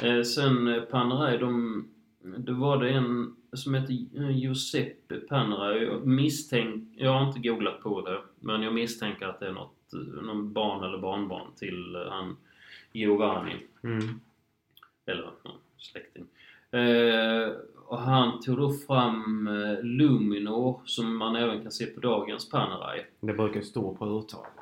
Eh, 0.07 0.23
sen 0.23 0.87
Panerai, 0.91 1.39
de, 1.39 1.85
det 2.21 2.53
var 2.53 2.79
det 2.79 2.91
en 2.91 3.37
som 3.53 3.75
hette 3.75 3.93
eh, 3.93 4.31
Giuseppe 4.31 5.17
Panerai. 5.17 5.85
Jag, 5.85 6.07
misstänk, 6.07 6.85
jag 6.97 7.13
har 7.13 7.27
inte 7.29 7.49
googlat 7.49 7.83
på 7.83 8.01
det, 8.01 8.21
men 8.41 8.63
jag 8.63 8.75
misstänker 8.75 9.27
att 9.27 9.41
det 9.41 9.47
är 9.47 9.53
något, 9.53 9.75
någon 10.23 10.53
barn 10.53 10.85
eller 10.85 10.99
barnbarn 10.99 11.47
till 11.57 11.95
eh, 11.95 12.01
han 12.11 12.37
Giovanni. 12.93 13.57
Mm. 13.83 14.21
Eller 15.07 15.31
ja, 15.43 15.51
släkting. 15.79 16.27
Eh, 16.71 17.53
och 17.87 17.99
han 17.99 18.41
tog 18.41 18.57
då 18.57 18.73
fram 18.73 19.47
eh, 19.47 19.83
Luminor 19.83 20.81
som 20.85 21.17
man 21.17 21.37
även 21.37 21.63
kan 21.63 21.73
se 21.73 21.87
på 21.87 22.01
dagens 22.01 22.51
Panerai. 22.51 23.05
Det 23.21 23.33
brukar 23.33 23.61
stå 23.61 23.95
på 23.95 24.07
urtavlan. 24.07 24.53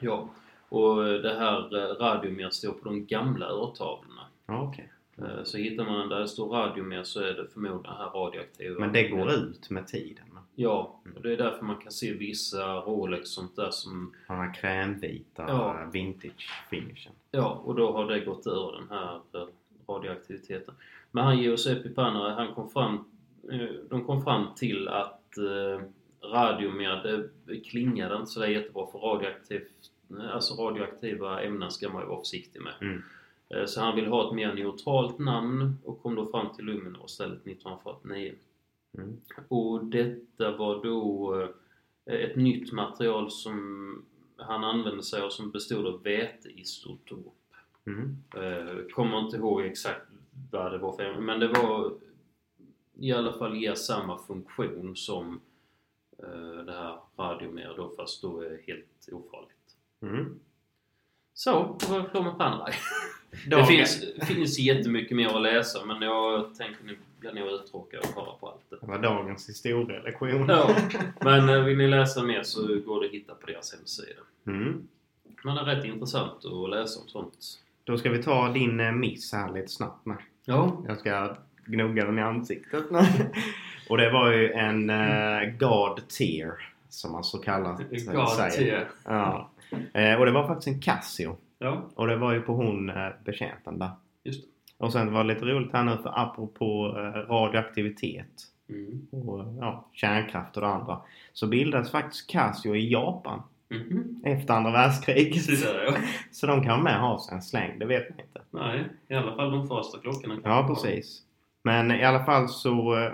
Ja. 0.00 0.28
Och 0.68 1.04
det 1.04 1.34
här 1.38 1.76
eh, 1.76 1.94
radiomer 1.94 2.50
står 2.50 2.72
på 2.72 2.84
de 2.88 3.06
gamla 3.06 3.46
urtavlorna. 3.50 4.26
Okej. 4.46 4.92
Eh, 5.18 5.42
Så 5.44 5.58
hittar 5.58 5.84
man 5.84 6.08
där 6.08 6.20
det 6.20 6.28
står 6.28 6.48
radiomer 6.48 7.02
så 7.02 7.20
är 7.20 7.34
det 7.34 7.46
förmodligen 7.52 7.96
här 7.96 8.10
radioaktiva. 8.10 8.80
Men 8.80 8.92
det 8.92 9.08
går 9.08 9.32
ut 9.32 9.70
med 9.70 9.86
tiden. 9.86 10.33
Ja, 10.54 11.00
och 11.16 11.22
det 11.22 11.32
är 11.32 11.36
därför 11.36 11.64
man 11.64 11.76
kan 11.76 11.92
se 11.92 12.12
vissa 12.12 12.74
Rolex 12.74 13.28
sånt 13.30 13.56
där 13.56 13.70
som... 13.70 14.14
Den 14.28 14.36
här 14.36 14.54
krämvita 14.54 15.44
Ja. 15.48 15.80
eh, 15.82 15.90
vintage 15.90 16.50
finishen. 16.70 17.12
Ja, 17.30 17.62
och 17.64 17.74
då 17.74 17.92
har 17.92 18.06
det 18.06 18.20
gått 18.20 18.46
ur 18.46 18.72
den 18.80 18.88
här 18.98 19.14
eh, 19.34 19.46
radioaktiviteten. 19.88 20.74
Men 21.10 21.24
han 21.24 21.38
Giuseppe 21.38 21.88
Panerai, 21.88 22.32
han 22.34 22.54
kom 22.54 22.70
fram... 22.70 23.04
eh, 23.52 23.68
De 23.90 24.04
kom 24.04 24.24
fram 24.24 24.46
till 24.56 24.88
att 24.88 25.36
eh, 25.38 25.80
radiomer, 26.28 27.28
det 27.46 27.60
klingade 27.60 28.14
inte 28.16 28.26
så 28.30 28.40
där 28.40 28.46
jättebra 28.46 28.86
för 28.86 28.98
radioaktivt... 28.98 29.70
Alltså 30.32 30.54
radioaktiva 30.54 31.42
ämnen 31.42 31.70
ska 31.70 31.88
man 31.88 32.02
ju 32.02 32.08
vara 32.08 32.18
försiktig 32.20 32.62
med. 32.62 32.74
Mm. 32.80 33.02
Så 33.66 33.80
han 33.80 33.96
ville 33.96 34.08
ha 34.08 34.28
ett 34.28 34.34
mer 34.34 34.54
neutralt 34.54 35.18
namn 35.18 35.78
och 35.84 36.02
kom 36.02 36.14
då 36.14 36.26
fram 36.26 36.54
till 36.56 36.64
Luminor 36.64 37.04
istället 37.06 37.46
1949. 37.46 38.34
Mm. 38.94 39.20
Och 39.48 39.84
detta 39.84 40.56
var 40.56 40.84
då 40.84 41.34
eh, 42.06 42.14
ett 42.14 42.36
nytt 42.36 42.72
material 42.72 43.30
som 43.30 44.04
han 44.36 44.64
använde 44.64 45.02
sig 45.02 45.22
av 45.22 45.30
som 45.30 45.50
bestod 45.50 45.86
av 45.86 46.02
väteisotop. 46.02 47.36
Mm. 47.86 48.16
Eh, 48.36 48.86
Kommer 48.94 49.18
inte 49.18 49.36
ihåg 49.36 49.62
exakt 49.62 50.06
vad 50.50 50.72
det 50.72 50.78
var 50.78 50.96
för 50.96 51.20
men 51.20 51.40
det 51.40 51.48
var 51.48 51.92
i 52.94 53.12
alla 53.12 53.32
fall 53.32 53.56
ger 53.56 53.74
samma 53.74 54.18
funktion 54.18 54.96
som 54.96 55.40
eh, 56.18 56.64
det 56.64 56.72
här 56.72 56.98
radiomer 57.18 57.74
då 57.76 57.92
fast 57.96 58.22
då 58.22 58.40
är 58.40 58.62
helt 58.66 59.08
ofarligt. 59.12 59.76
Mm. 60.00 60.40
Så, 61.34 61.78
då 61.80 61.86
var 61.92 61.98
jag 61.98 62.10
klar 62.10 62.22
med 62.22 62.38
Panerai. 62.38 62.72
Det 63.46 63.66
finns, 63.66 64.04
finns 64.26 64.58
jättemycket 64.58 65.16
mer 65.16 65.36
att 65.36 65.42
läsa 65.42 65.84
men 65.84 66.02
jag 66.02 66.54
tänker 66.54 66.84
ni 66.84 66.96
blir 67.20 67.32
nog 67.32 67.52
uttråkade 67.52 68.02
att 68.02 68.14
höra 68.14 68.32
på 68.40 68.48
allt 68.48 68.70
det. 68.70 68.76
Det 68.80 68.86
var 68.86 68.98
dagens 68.98 69.48
historielektion. 69.48 70.48
Ja, 70.48 70.76
men 71.20 71.48
eh, 71.48 71.64
vill 71.64 71.78
ni 71.78 71.88
läsa 71.88 72.22
mer 72.22 72.42
så 72.42 72.66
går 72.66 73.00
det 73.00 73.06
att 73.06 73.12
hitta 73.12 73.34
på 73.34 73.46
deras 73.46 73.74
hemsida. 73.74 74.20
Mm. 74.46 74.88
Men 75.44 75.54
det 75.54 75.60
är 75.60 75.64
rätt 75.64 75.84
intressant 75.84 76.44
att 76.44 76.70
läsa 76.70 77.00
om 77.00 77.08
sånt. 77.08 77.34
Då 77.84 77.98
ska 77.98 78.10
vi 78.10 78.22
ta 78.22 78.48
din 78.48 78.80
eh, 78.80 78.92
miss 78.92 79.32
här 79.32 79.52
lite 79.52 79.68
snabbt 79.68 80.06
med. 80.06 80.16
Ja. 80.44 80.82
Jag 80.88 80.98
ska 80.98 81.36
gnugga 81.66 82.04
den 82.04 82.18
i 82.18 82.22
ansiktet. 82.22 82.84
Och 83.88 83.96
det 83.96 84.10
var 84.10 84.32
ju 84.32 84.52
en 84.52 84.90
uh, 84.90 85.56
God 85.58 86.08
tier 86.08 86.52
som 86.88 87.12
man 87.12 87.24
så 87.24 87.38
kallat 87.38 87.80
God 87.90 88.28
säger. 88.28 88.50
tier. 88.50 88.88
Ja. 89.04 89.50
Och 90.18 90.26
det 90.26 90.32
var 90.32 90.46
faktiskt 90.46 90.68
en 90.68 90.80
Casio. 90.80 91.36
Ja, 91.58 91.82
Och 91.94 92.06
det 92.06 92.16
var 92.16 92.32
ju 92.32 92.40
på 92.40 92.52
hon 92.52 92.90
uh, 92.90 93.08
betjänten 93.24 93.78
där. 93.78 93.90
just 94.24 94.42
det. 94.44 94.48
Och 94.84 94.92
sen 94.92 95.12
var 95.12 95.24
det 95.24 95.34
lite 95.34 95.44
roligt 95.44 95.72
här 95.72 95.84
nu 95.84 95.96
för 95.96 96.12
apropå 96.20 96.94
eh, 96.98 97.32
radioaktivitet 97.32 98.50
Mm. 98.68 99.06
och 99.10 99.40
eh, 99.40 99.46
ja, 99.60 99.84
kärnkraft 99.92 100.56
och 100.56 100.62
det 100.62 100.68
andra. 100.68 101.00
Så 101.32 101.46
bildades 101.46 101.90
faktiskt 101.90 102.30
Casio 102.30 102.74
i 102.76 102.92
Japan 102.92 103.42
Mhm. 103.68 104.20
efter 104.24 104.54
andra 104.54 104.70
världskriget. 104.72 105.46
Där, 105.62 105.84
ja. 105.86 105.94
Så 106.32 106.46
de 106.46 106.62
kan 106.64 106.82
med 106.82 107.00
ha 107.00 107.18
sig 107.20 107.34
en 107.34 107.42
släng, 107.42 107.78
det 107.78 107.84
vet 107.86 108.10
man 108.10 108.20
inte. 108.20 108.40
Nej, 108.50 108.84
i 109.08 109.14
alla 109.14 109.36
fall 109.36 109.50
de 109.50 109.68
första 109.68 109.98
klockorna. 109.98 110.36
Ja, 110.44 110.66
precis. 110.68 111.22
Men 111.62 111.90
i 111.90 112.04
alla 112.04 112.24
fall 112.24 112.48
så 112.48 112.96
eh, 112.98 113.12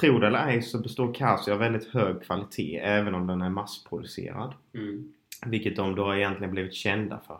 tro 0.00 0.18
det 0.18 0.26
eller 0.26 0.46
ej 0.48 0.62
så 0.62 0.78
består 0.78 1.14
Casio 1.14 1.52
av 1.52 1.58
väldigt 1.58 1.86
hög 1.94 2.22
kvalitet 2.22 2.78
även 2.78 3.14
om 3.14 3.26
den 3.26 3.42
är 3.42 3.50
massproducerad. 3.50 4.54
Mm. 4.74 5.12
Vilket 5.46 5.76
de 5.76 5.94
då 5.94 6.14
egentligen 6.14 6.50
blivit 6.50 6.74
kända 6.74 7.18
för. 7.26 7.38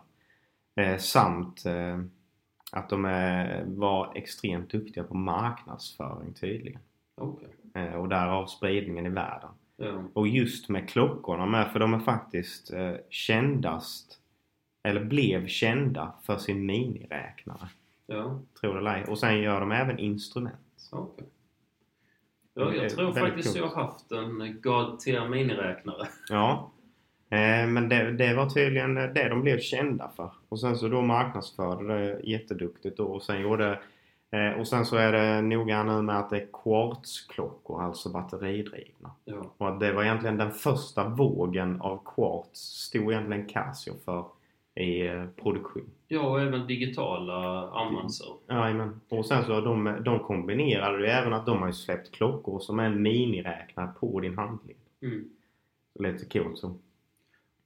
Eh, 0.78 0.96
samt 0.98 1.66
eh, 1.66 2.00
att 2.72 2.88
de 2.88 3.04
är, 3.04 3.64
var 3.66 4.12
extremt 4.16 4.70
duktiga 4.70 5.04
på 5.04 5.14
marknadsföring 5.14 6.34
tydligen. 6.34 6.80
Okej. 7.14 7.48
Eh, 7.74 7.94
och 7.94 8.08
därav 8.08 8.46
spridningen 8.46 9.06
i 9.06 9.08
världen. 9.08 9.50
Ja. 9.76 10.02
Och 10.12 10.28
just 10.28 10.68
med 10.68 10.88
klockorna 10.88 11.46
med 11.46 11.72
för 11.72 11.78
de 11.78 11.94
är 11.94 11.98
faktiskt 11.98 12.72
eh, 12.72 12.94
kändast 13.08 14.18
eller 14.82 15.04
blev 15.04 15.46
kända 15.46 16.14
för 16.22 16.38
sin 16.38 16.66
miniräknare. 16.66 17.68
Ja. 18.06 18.40
Tror 18.60 18.74
det 18.74 18.78
eller. 18.78 19.10
Och 19.10 19.18
sen 19.18 19.38
gör 19.38 19.60
de 19.60 19.72
även 19.72 19.98
instrument. 19.98 20.90
Okej. 20.92 21.26
Ja, 22.54 22.74
jag 22.74 22.90
tror 22.90 23.12
faktiskt 23.12 23.48
coolt. 23.48 23.58
jag 23.58 23.68
har 23.68 23.82
haft 23.82 24.12
en 24.12 24.60
God 24.60 24.98
Tier 24.98 25.28
miniräknare. 25.28 26.08
Ja. 26.28 26.70
Eh, 27.30 27.66
men 27.66 27.88
det, 27.88 28.12
det 28.12 28.34
var 28.34 28.50
tydligen 28.50 28.94
det 28.94 29.28
de 29.28 29.42
blev 29.42 29.58
kända 29.58 30.10
för. 30.16 30.30
Och 30.48 30.60
sen 30.60 30.76
så 30.76 30.88
då 30.88 31.02
marknadsförde 31.02 31.98
det 31.98 32.20
jätteduktigt 32.24 32.96
då. 32.96 33.04
Och 33.04 33.22
sen 33.22 33.40
gjorde 33.40 33.80
eh, 34.30 34.60
och 34.60 34.68
sen 34.68 34.84
så 34.84 34.96
är 34.96 35.12
det 35.12 35.42
noga 35.42 35.82
nu 35.82 36.02
med 36.02 36.18
att 36.18 36.30
det 36.30 36.36
är 36.36 36.46
quartzklockor, 36.52 37.82
alltså 37.82 38.08
batteridrivna. 38.08 39.10
Ja. 39.24 39.52
Och 39.58 39.68
att 39.68 39.80
det 39.80 39.92
var 39.92 40.04
egentligen 40.04 40.36
den 40.38 40.52
första 40.52 41.08
vågen 41.08 41.80
av 41.80 42.00
quartz 42.04 42.60
stod 42.60 43.12
egentligen 43.12 43.46
Casio 43.46 43.92
för 44.04 44.24
i 44.74 45.06
eh, 45.06 45.24
produktion. 45.42 45.90
ja, 46.08 46.28
och 46.28 46.40
även 46.40 46.66
digitala 46.66 47.34
armbandsur. 47.70 48.36
Jajamän. 48.48 49.00
Och 49.08 49.26
sen 49.26 49.44
så 49.44 49.60
de, 49.60 49.96
de 50.04 50.18
kombinerade 50.18 50.98
ju 50.98 51.06
även 51.06 51.32
att 51.32 51.46
de 51.46 51.58
har 51.58 51.66
ju 51.66 51.72
släppt 51.72 52.14
klockor 52.14 52.60
som 52.60 52.78
är 52.78 52.84
en 52.84 53.02
miniräknare 53.02 53.90
på 54.00 54.20
din 54.20 54.38
handled. 54.38 54.76
Mm. 55.02 55.24
Lite 55.98 56.38
coolt 56.38 56.58
så. 56.58 56.74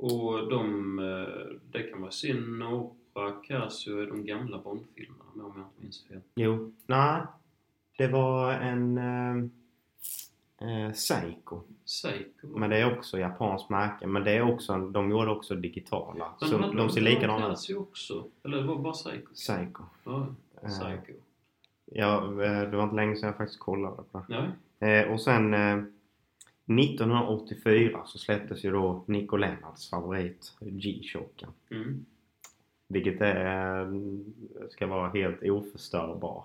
Och 0.02 0.48
de, 0.48 0.98
eh, 0.98 1.56
det 1.72 1.82
kan 1.82 2.00
man 2.00 2.12
se 2.12 2.34
några 2.34 3.32
Casio 3.42 4.06
de 4.06 4.24
gamla 4.24 4.58
Bondfilmerna 4.58 5.44
om 5.44 5.52
jag 5.56 5.64
inte 5.66 5.82
minns 5.82 6.04
fel. 6.08 6.20
Jo. 6.34 6.72
Nej. 6.86 7.22
Det 7.98 8.06
var 8.08 8.52
en 8.52 8.98
eh, 8.98 9.36
eh, 10.68 10.92
Seiko. 10.92 11.60
Seiko. 11.84 12.46
Men 12.46 12.70
det 12.70 12.76
är 12.76 12.98
också 12.98 13.18
japanskt 13.18 13.70
märke. 13.70 14.06
Men 14.06 14.24
det 14.24 14.30
är 14.30 14.42
också, 14.52 14.78
de 14.78 15.10
gjorde 15.10 15.30
också 15.30 15.54
digitala. 15.54 16.32
Men 16.40 16.48
så 16.50 16.58
hade 16.58 16.76
de 16.76 16.90
ser 16.90 17.00
likadana 17.00 17.52
ut. 17.52 17.76
Också? 17.76 18.24
Eller 18.44 18.56
det 18.56 18.62
var 18.62 18.76
bara 18.78 18.94
Seiko? 18.94 19.34
Seiko. 19.34 19.82
Ja, 20.04 20.26
Eh, 20.62 20.68
Seiko. 20.68 21.12
Ja, 21.84 22.24
eh, 22.24 22.70
det 22.70 22.76
var 22.76 22.82
inte 22.84 22.96
länge 22.96 23.16
sedan 23.16 23.26
jag 23.26 23.36
faktiskt 23.36 23.60
kollade 23.60 24.02
på 24.12 24.24
det. 24.28 24.50
Nej. 24.80 25.00
Eh, 25.02 25.12
och 25.12 25.20
sen 25.20 25.54
eh, 25.54 25.84
1984 26.66 28.00
så 28.06 28.18
släpptes 28.18 28.64
ju 28.64 28.70
då 28.70 29.04
Nico 29.06 29.36
Lennarts 29.36 29.90
favorit 29.90 30.52
G-Shocken. 30.60 31.48
Mm. 31.70 32.04
Vilket 32.88 33.20
är, 33.20 33.86
ska 34.70 34.86
vara 34.86 35.08
helt 35.10 35.42
oförstörbar. 35.42 36.44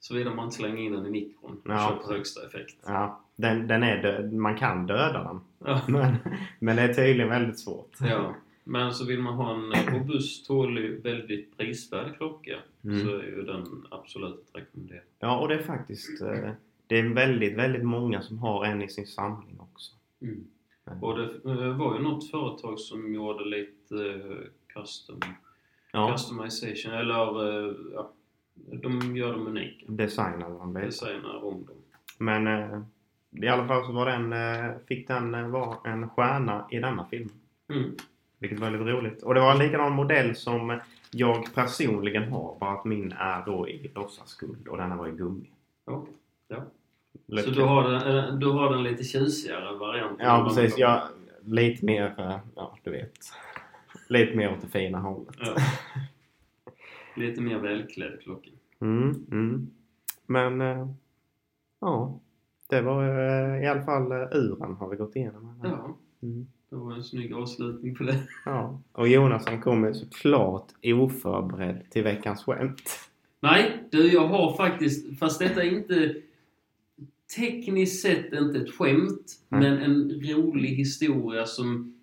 Såvida 0.00 0.34
man 0.34 0.44
inte 0.44 0.56
slänger 0.56 0.82
in 0.82 0.92
den 0.92 1.06
i 1.06 1.10
mikron 1.10 1.50
och 1.64 1.70
Ja. 1.70 1.88
kör 1.88 1.96
på 2.06 2.12
högsta 2.12 2.46
effekt. 2.46 2.76
Ja, 2.86 3.20
den, 3.36 3.66
den 3.68 3.82
är 3.82 4.02
död. 4.02 4.32
Man 4.32 4.56
kan 4.56 4.86
döda 4.86 5.22
den. 5.24 5.40
Ja. 5.64 5.80
Men, 5.88 6.16
men 6.58 6.76
det 6.76 6.82
är 6.82 6.94
tydligen 6.94 7.28
väldigt 7.28 7.58
svårt. 7.58 7.90
ja. 8.00 8.34
Men 8.64 8.94
så 8.94 9.04
vill 9.06 9.20
man 9.22 9.34
ha 9.34 9.54
en 9.54 9.72
robust, 9.98 10.46
tålig, 10.46 11.02
väldigt 11.02 11.56
prisvärd 11.56 12.16
klocka 12.16 12.56
Mm. 12.84 13.06
så 13.06 13.16
är 13.16 13.22
ju 13.22 13.42
den 13.42 13.86
absolut 13.90 14.34
att 14.50 14.56
rekommendera. 14.60 15.00
Ja, 15.18 15.38
och 15.40 15.48
det 15.48 15.54
är 15.54 15.62
faktiskt 15.62 16.22
eh, 16.22 16.50
det 16.88 16.98
är 16.98 17.14
väldigt, 17.14 17.56
väldigt 17.58 17.84
många 17.84 18.22
som 18.22 18.38
har 18.38 18.64
en 18.64 18.82
i 18.82 18.88
sin 18.88 19.06
samling 19.06 19.60
också. 19.60 19.92
Mm. 20.22 20.46
Och 21.02 21.18
det 21.18 21.24
eh, 21.24 21.76
var 21.76 21.96
ju 21.96 22.02
något 22.02 22.30
företag 22.30 22.78
som 22.80 23.14
gjorde 23.14 23.44
lite 23.44 23.94
eh, 23.94 24.46
custom, 24.74 25.20
Ja, 25.92 26.12
customization, 26.12 26.92
eller 26.92 27.68
eh, 27.68 27.74
ja, 27.94 28.12
de 28.54 29.16
gör 29.16 29.32
dem 29.32 29.46
unika. 29.46 29.86
designar 29.88 30.66
lite. 30.74 30.86
Designar 30.86 31.44
om 31.44 31.66
dem. 31.66 31.76
Men 32.18 32.46
eh, 32.46 32.80
i 33.44 33.48
alla 33.48 33.66
fall 33.68 33.86
så 33.86 33.92
var 33.92 34.06
den, 34.06 34.34
fick 34.86 35.08
den 35.08 35.50
vara 35.50 35.90
en 35.90 36.08
stjärna 36.08 36.66
i 36.70 36.78
denna 36.78 37.04
film. 37.04 37.28
Mm. 37.68 37.90
Vilket 38.38 38.60
var 38.60 38.70
väldigt 38.70 38.94
roligt. 38.94 39.22
Och 39.22 39.34
det 39.34 39.40
var 39.40 39.52
en 39.52 39.58
likadan 39.58 39.92
modell 39.92 40.36
som 40.36 40.80
jag 41.10 41.54
personligen 41.54 42.32
har. 42.32 42.56
Bara 42.60 42.78
att 42.78 42.84
min 42.84 43.12
är 43.12 43.46
då 43.46 43.68
i 43.68 43.90
låtsasguld 43.94 44.68
och 44.68 44.76
denna 44.76 44.96
var 44.96 45.08
i 45.08 45.10
gummi. 45.10 45.50
Okej. 45.84 46.14
Ja. 46.48 46.64
Så 47.28 47.50
du 47.50 47.62
har, 47.62 47.90
den, 47.90 48.16
eh, 48.16 48.34
du 48.34 48.46
har 48.50 48.72
den 48.72 48.82
lite 48.82 49.04
tjusigare 49.04 49.78
varianten? 49.78 50.26
Ja 50.26 50.44
precis. 50.48 50.78
Jag, 50.78 51.02
lite 51.44 51.84
mer, 51.84 52.14
eh, 52.18 52.36
ja 52.56 52.78
du 52.84 52.90
vet. 52.90 53.12
Lite 54.08 54.36
mer 54.36 54.52
åt 54.52 54.60
det 54.60 54.68
fina 54.68 54.98
hållet. 54.98 55.34
Ja. 55.40 55.54
Lite 57.16 57.40
mer 57.40 57.58
välklädd 57.58 58.20
klocka. 58.22 58.50
Mm, 58.80 59.26
mm. 59.30 59.70
Men 60.26 60.60
eh, 60.60 60.88
ja. 61.80 62.20
Det 62.68 62.80
var 62.80 63.04
i 63.62 63.66
alla 63.66 63.82
fall 63.82 64.12
uren 64.12 64.74
har 64.74 64.88
vi 64.88 64.96
gått 64.96 65.16
igenom. 65.16 65.60
Ja, 65.62 65.96
Mm. 66.22 66.46
det 66.70 66.76
var 66.76 66.92
en 66.92 67.02
snygg 67.04 67.32
avslutning 67.34 67.94
på 67.94 68.02
det. 68.02 68.18
ja. 68.44 68.80
Och 68.92 69.08
Jonas 69.08 69.46
han 69.46 69.60
kommer 69.62 69.92
såklart 69.92 70.66
oförberedd 70.84 71.90
till 71.90 72.02
veckans 72.04 72.44
skämt. 72.44 72.98
Nej, 73.40 73.84
du 73.90 74.12
jag 74.12 74.28
har 74.28 74.56
faktiskt, 74.56 75.18
fast 75.18 75.38
detta 75.38 75.62
är 75.64 75.70
inte 75.70 76.14
tekniskt 77.36 78.02
sett 78.02 78.32
inte 78.32 78.58
ett 78.58 78.70
skämt, 78.74 79.32
Nej. 79.48 79.60
men 79.60 79.78
en 79.78 80.10
rolig 80.10 80.68
historia 80.68 81.46
som 81.46 81.94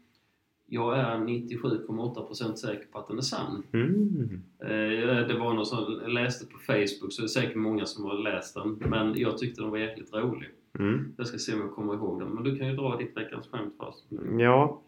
jag 0.68 1.00
är 1.00 1.18
97,8% 1.18 2.56
säker 2.56 2.86
på 2.92 3.00
att 3.00 3.08
den 3.08 3.18
är 3.18 3.22
sann. 3.22 3.64
Mm. 3.74 4.42
Eh, 4.60 5.28
Det 5.28 5.38
var 5.40 5.54
någon 5.54 5.66
som 5.66 6.02
läste 6.08 6.46
på 6.46 6.58
Facebook, 6.60 7.14
så 7.14 7.22
det 7.22 7.26
är 7.26 7.28
säkert 7.28 7.56
många 7.56 7.86
som 7.86 8.06
har 8.06 8.18
läst 8.18 8.54
den. 8.56 8.72
Men 8.90 9.18
jag 9.20 9.38
tyckte 9.38 9.62
den 9.62 9.72
var 9.72 9.78
jäkligt 9.78 10.14
rolig. 10.14 10.50
Mm. 10.80 11.14
Jag 11.18 11.28
ska 11.28 11.38
se 11.38 11.54
om 11.54 11.60
jag 11.60 11.72
kommer 11.76 11.94
ihåg 11.94 12.20
den. 12.20 12.30
Men 12.30 12.44
du 12.44 12.58
kan 12.58 12.68
ju 12.68 12.76
dra 12.76 12.98
ditt 12.98 13.18
veckans 13.18 13.48
skämt 13.48 13.74
först. 13.80 14.06
Ja. 14.40 14.82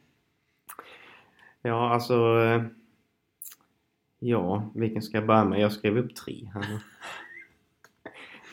Ja, 1.61 1.93
alltså... 1.93 2.13
eh, 2.39 2.63
Ja, 4.19 4.71
vilken 4.75 5.01
ska 5.01 5.17
jag 5.17 5.27
börja 5.27 5.45
med? 5.45 5.59
Jag 5.61 5.71
skrev 5.71 5.97
upp 5.97 6.15
tre 6.15 6.49
här. 6.53 6.65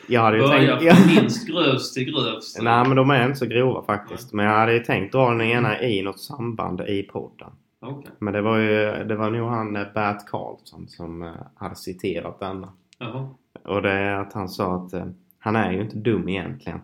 Jag 0.07 0.21
hade 0.21 0.37
ju 0.37 0.47
tänkt... 0.47 0.95
från 0.95 1.07
minst 1.15 1.47
grövst 1.47 1.93
till 1.93 2.03
grövst. 2.03 2.61
Nej, 2.61 2.87
men 2.87 2.97
de 2.97 3.09
är 3.09 3.25
inte 3.25 3.39
så 3.39 3.45
grova 3.45 3.83
faktiskt. 3.83 4.33
Men 4.33 4.45
jag 4.45 4.53
hade 4.53 4.73
ju 4.73 4.79
tänkt 4.79 5.11
dra 5.11 5.29
den 5.29 5.41
ena 5.41 5.81
i 5.81 6.01
något 6.01 6.19
samband 6.19 6.81
i 6.81 7.03
podden. 7.03 7.51
Okej. 7.79 8.11
Men 8.19 8.33
det 8.33 8.41
var 8.41 8.57
ju... 8.57 9.03
Det 9.03 9.15
var 9.15 9.29
nog 9.29 9.49
han 9.49 9.75
eh, 9.75 9.83
Bert 9.93 10.25
Karlsson 10.27 10.87
som 10.87 11.21
eh, 11.21 11.33
hade 11.55 11.75
citerat 11.75 12.39
denna. 12.39 12.73
Jaha. 12.99 13.29
Och 13.63 13.81
det 13.81 13.91
är 13.91 14.15
att 14.15 14.33
han 14.33 14.49
sa 14.49 14.75
att 14.75 14.93
eh, 14.93 15.05
han 15.39 15.55
är 15.55 15.71
ju 15.71 15.81
inte 15.81 15.97
dum 15.97 16.29
egentligen. 16.29 16.81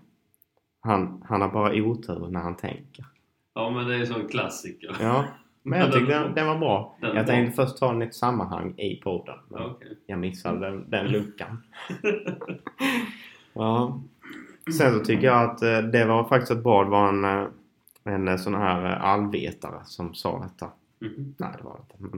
Han, 0.82 1.24
han 1.28 1.42
har 1.42 1.50
bara 1.50 1.74
otur 1.74 2.28
när 2.28 2.40
han 2.40 2.58
tänker. 2.58 3.06
Ja, 3.56 3.70
men 3.70 3.88
det 3.88 3.96
är 3.96 4.06
så 4.06 4.20
en 4.20 4.28
klassiker. 4.28 4.96
Ja, 5.00 5.26
men 5.64 5.80
jag 5.80 5.92
tyckte 5.94 6.14
den, 6.14 6.36
den 6.36 6.48
var 6.48 6.58
bra. 6.58 6.96
Den 7.02 7.16
jag 7.16 7.28
tänkte 7.28 7.56
först 7.56 7.78
ta 7.78 7.92
den 7.92 8.02
i 8.02 8.06
ett 8.06 8.16
sammanhang 8.16 8.74
i 8.78 8.96
podden. 8.96 9.36
Men 9.48 9.62
Okej. 9.62 9.98
jag 10.06 10.20
missade 10.20 10.60
den, 10.60 10.90
den 10.90 11.08
luckan. 11.08 11.64
ja. 13.54 14.02
Sen 14.78 15.00
så 15.00 15.06
tycker 15.06 15.28
jag 15.28 15.44
att 15.44 15.62
eh, 15.62 15.78
det 15.78 16.06
var 16.06 16.24
faktiskt 16.24 16.52
ett 16.52 16.64
bra. 16.64 16.84
Det 16.84 16.90
var 16.90 17.10
en, 17.10 17.26
eh, 17.26 17.48
en 18.04 18.28
eh, 18.28 18.38
sån 18.38 18.56
här 18.56 18.86
allvetare 18.86 19.80
som 19.86 20.14
sa 20.14 20.40
detta. 20.40 20.72
Mhm. 21.00 21.36
Nej, 21.38 21.50
det 21.58 21.64
var 21.64 21.80
det 21.88 22.18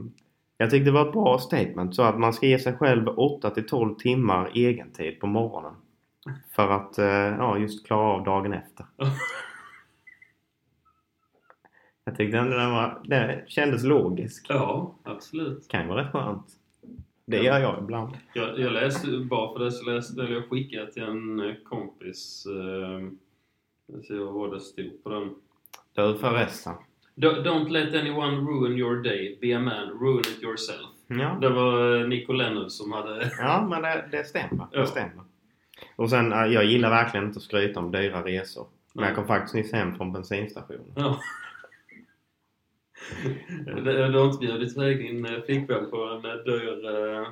Jag 0.56 0.70
tyckte 0.70 0.84
det 0.84 0.94
var 0.94 1.06
ett 1.06 1.12
bra 1.12 1.38
statement. 1.38 1.94
Så 1.94 2.02
att 2.02 2.18
man 2.18 2.32
ska 2.32 2.46
ge 2.46 2.58
sig 2.58 2.72
själv 2.72 3.08
8 3.08 3.50
till 3.50 3.66
12 3.66 3.94
timmar 3.94 4.50
egentid 4.54 5.20
på 5.20 5.26
morgonen. 5.26 5.72
För 6.50 6.70
att 6.70 6.94
ja, 7.38 7.58
just 7.58 7.86
klara 7.86 8.00
av 8.00 8.24
dagen 8.24 8.52
efter. 8.52 8.86
Jag 12.04 12.16
tyckte 12.16 12.38
ändå 12.38 12.56
den 12.56 12.70
var, 12.70 13.00
det 13.04 13.44
kändes 13.48 13.84
logisk. 13.84 14.46
Ja, 14.48 14.94
absolut. 15.02 15.68
Kan 15.68 15.82
ju 15.82 15.88
vara 15.88 16.04
rätt 16.04 16.12
skönt. 16.12 16.46
Det 17.26 17.36
gör 17.38 17.58
jag 17.58 17.78
ibland. 17.82 18.16
Jag, 18.34 18.58
jag 18.60 18.72
läste, 18.72 19.08
bara 19.18 19.52
för 19.58 19.64
det 19.64 19.72
så 19.72 19.90
läste 19.90 20.22
eller 20.22 20.32
jag 20.34 20.48
skickade 20.50 20.92
till 20.92 21.02
en 21.02 21.40
eh, 21.40 21.54
kompis. 21.64 22.46
Eh, 22.46 23.08
jag 23.86 24.04
ser 24.04 24.32
vad 24.32 24.52
det 24.52 24.60
stod 24.60 25.04
på 25.04 25.08
den. 25.10 25.34
Du 25.94 26.18
förresten. 26.18 26.74
Do- 27.14 27.42
Don't 27.44 27.68
let 27.68 27.94
anyone 27.94 28.36
ruin 28.36 28.78
your 28.78 29.02
day. 29.02 29.38
Be 29.40 29.56
a 29.56 29.60
man. 29.60 29.88
Ruin 30.00 30.20
it 30.20 30.42
yourself. 30.42 30.86
Ja, 31.06 31.38
Det 31.40 31.48
var 31.48 32.00
eh, 32.00 32.08
Nico 32.08 32.32
Lennart 32.32 32.70
som 32.70 32.92
hade... 32.92 33.30
ja 33.38 33.66
men 33.70 33.82
det, 33.82 34.08
det 34.10 34.24
stämmer. 34.24 34.66
Ja. 34.72 34.80
Det 34.80 34.86
stämmer. 34.86 35.24
Och 35.96 36.10
sen, 36.10 36.30
jag 36.30 36.64
gillar 36.64 36.90
verkligen 36.90 37.26
inte 37.26 37.36
att 37.36 37.42
skryta 37.42 37.80
om 37.80 37.90
dyra 37.90 38.22
resor. 38.24 38.66
Men 38.94 39.04
jag 39.04 39.14
kom 39.16 39.26
faktiskt 39.26 39.54
nyss 39.54 39.72
hem 39.72 39.94
från 39.96 40.12
bensinstationen. 40.12 40.92
Ja. 40.96 41.18
Du 43.66 44.18
har 44.18 44.26
inte 44.26 44.38
bjudit 44.38 44.76
iväg 44.76 44.98
din 44.98 45.26
eh, 45.26 45.42
flickvän 45.42 45.90
på 45.90 46.04
en 46.04 46.24
eh, 46.24 46.36
dyr, 46.36 46.86
eh, 46.86 47.28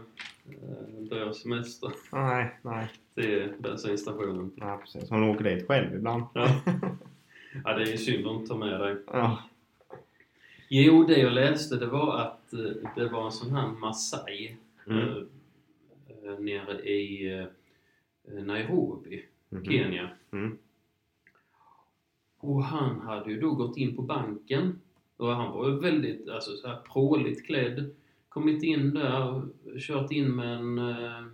dra 0.99 1.33
semester 1.35 1.91
Nej, 2.13 2.59
nej. 2.63 2.89
till 3.15 3.53
bensinstationen. 3.59 4.51
nej 4.57 4.79
precis. 4.79 5.11
Hon 5.11 5.23
åker 5.25 5.45
dit 5.45 5.67
själv 5.69 5.95
ibland. 5.95 6.23
Ja. 6.35 6.61
ja, 7.65 7.75
det 7.75 7.83
är 7.83 7.87
ju 7.87 7.97
synd 7.99 8.27
att 8.27 8.33
inte 8.35 8.47
ta 8.47 8.57
med 8.59 8.81
dig. 8.81 8.97
Ja. 9.07 9.43
Jo, 10.69 11.05
det 11.05 11.19
jag 11.19 11.33
läste 11.33 11.77
det 11.77 11.87
var 11.87 12.19
att 12.21 12.51
det 12.97 13.09
var 13.09 13.25
en 13.27 13.33
sån 13.33 13.51
här 13.57 13.69
Masai 13.69 14.57
Mm. 14.87 15.29
nere 16.39 16.89
i 16.91 17.47
Nairobi, 18.25 19.25
Mhm. 19.49 19.65
Kenya. 19.65 20.11
Mm. 20.33 20.59
Och 22.39 22.65
han 22.65 23.01
hade 23.01 23.31
ju 23.31 23.41
då 23.41 23.51
gått 23.55 23.77
in 23.77 23.97
på 23.97 24.03
banken 24.03 24.81
och 25.23 25.37
han 25.37 25.53
var 25.53 25.69
ju 25.69 25.79
väldigt 25.79 26.29
alltså, 26.29 26.57
så 26.57 26.69
här 26.69 26.77
pråligt 26.93 27.47
klädd. 27.47 27.91
Kommit 28.29 28.63
in 28.63 28.95
där, 28.95 29.43
kört 29.79 30.13
in 30.13 30.37
med 30.37 30.57
en, 30.57 30.79
eh, 30.79 31.25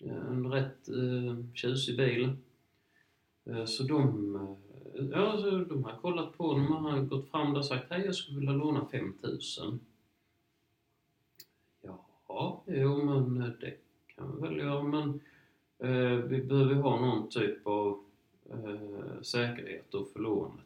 en 0.00 0.52
rätt 0.52 0.88
eh, 0.88 1.54
tjusig 1.54 1.96
bil. 1.96 2.36
Eh, 3.44 3.64
så 3.64 3.82
de, 3.82 4.34
eh, 4.36 5.04
ja, 5.10 5.38
så 5.38 5.50
de 5.50 5.84
har 5.84 5.96
kollat 5.96 6.38
på 6.38 6.46
honom 6.46 6.72
och 6.72 6.82
han 6.82 6.98
har 6.98 7.04
gått 7.04 7.30
fram 7.30 7.52
där 7.52 7.58
och 7.58 7.66
sagt 7.66 7.90
hej 7.90 8.02
jag 8.04 8.14
skulle 8.14 8.38
vilja 8.38 8.54
låna 8.54 8.86
5000. 8.90 9.80
Ja, 12.28 12.62
jo 12.66 13.04
men 13.04 13.38
det 13.60 13.76
kan 14.06 14.36
vi 14.36 14.48
väl 14.48 14.58
göra 14.58 14.82
men 14.82 15.20
eh, 15.78 16.16
vi 16.16 16.42
behöver 16.42 16.74
ju 16.74 16.80
ha 16.80 17.00
någon 17.00 17.28
typ 17.28 17.66
av 17.66 18.00
eh, 18.50 19.22
säkerhet 19.22 19.86
då 19.90 20.04
för 20.04 20.20
lånet. 20.20 20.65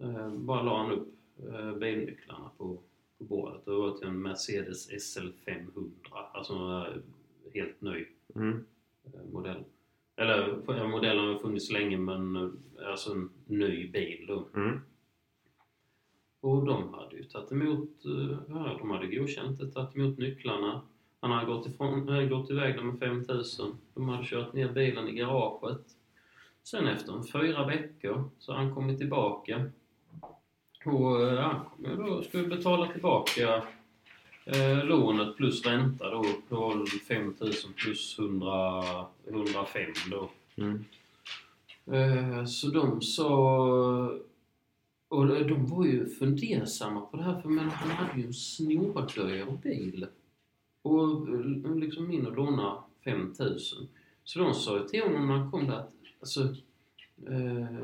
Eh, 0.00 0.28
bara 0.30 0.62
la 0.62 0.76
han 0.82 0.92
upp 0.92 1.08
eh, 1.52 1.72
bilnycklarna 1.72 2.50
på, 2.58 2.78
på 3.18 3.24
bordet. 3.24 3.64
Det 3.64 3.70
var 3.70 3.90
till 3.92 4.08
en 4.08 4.22
Mercedes 4.22 5.02
SL 5.12 5.28
500, 5.44 5.90
alltså 6.32 6.54
en 6.54 6.70
eh, 6.82 7.00
helt 7.54 7.80
ny 7.80 8.06
Mm. 8.36 8.64
modell. 9.32 9.64
Eller 10.16 10.86
modellen 10.88 11.24
har 11.28 11.38
funnits 11.38 11.70
länge 11.70 11.98
men 11.98 12.52
alltså 12.86 13.12
en 13.12 13.30
ny 13.46 13.90
bil 13.90 14.24
då. 14.28 14.46
Mm. 14.54 14.80
Och 16.40 16.66
de 16.66 16.94
hade 16.94 17.16
ju 17.16 17.24
tagit 17.24 17.52
emot, 17.52 17.90
ja 18.48 18.76
de 18.78 18.90
hade 18.90 19.06
godkänt 19.06 19.58
det, 19.58 19.70
tagit 19.70 19.96
emot 19.96 20.18
nycklarna. 20.18 20.80
Han 21.20 21.30
hade 21.30 21.46
gått, 21.46 21.66
ifrån, 21.66 22.28
gått 22.28 22.50
iväg 22.50 22.84
med 22.84 22.98
5000. 22.98 23.76
De 23.94 24.08
hade 24.08 24.24
kört 24.26 24.52
ner 24.52 24.72
bilen 24.72 25.08
i 25.08 25.12
garaget. 25.12 25.96
Sen 26.62 26.86
efter 26.86 27.12
en 27.12 27.24
fyra 27.24 27.66
veckor 27.66 28.30
så 28.38 28.52
har 28.52 28.58
han 28.64 28.74
kommit 28.74 28.98
tillbaka. 28.98 29.70
Och 30.84 31.22
eh, 31.22 31.38
han 31.38 31.60
kom 31.64 31.84
ju 31.84 31.96
då, 31.96 32.22
skulle 32.22 32.48
betala 32.48 32.92
tillbaka 32.92 33.62
eh, 34.44 34.84
lånet 34.84 35.36
plus 35.36 35.66
ränta 35.66 36.10
då 36.10 36.24
på 36.48 36.86
5000 37.08 37.72
plus 37.72 38.18
100, 38.18 39.06
105 39.28 39.84
då. 40.10 40.30
Mm. 40.56 40.84
Eh, 41.86 42.44
Så 42.44 42.68
de 42.68 43.02
sa... 43.02 44.18
Och 45.08 45.26
de 45.26 45.66
var 45.66 45.84
ju 45.84 46.06
fundersamma 46.06 47.00
på 47.00 47.16
det 47.16 47.22
här 47.22 47.40
för 47.40 47.48
men 47.48 47.68
han 47.68 47.90
hade 47.90 48.20
ju 48.20 48.26
en 48.26 48.34
snårdyr 48.34 49.58
bil. 49.62 50.06
Och 50.82 51.28
eh, 51.28 51.76
liksom 51.76 52.12
in 52.12 52.26
och 52.26 52.36
låna 52.36 52.84
5000. 53.04 53.88
Så 54.24 54.38
de 54.38 54.54
sa 54.54 54.78
ju 54.78 54.88
till 54.88 55.02
honom 55.02 55.26
när 55.26 55.34
han 55.34 55.50
kom 55.50 55.66
där 55.66 55.78
att 55.78 55.92
alltså... 56.20 56.42
Eh, 57.26 57.78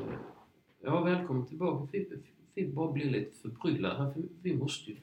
ja, 0.81 1.01
välkommen 1.01 1.45
tillbaka. 1.45 1.87
Vi, 1.91 2.09
vi 2.55 2.67
bara 2.67 2.91
blir 2.91 3.09
lite 3.09 3.37
förbryllade 3.41 4.03
här 4.03 4.11
för 4.11 4.23
vi 4.41 4.55
måste 4.55 4.91
ju 4.91 4.97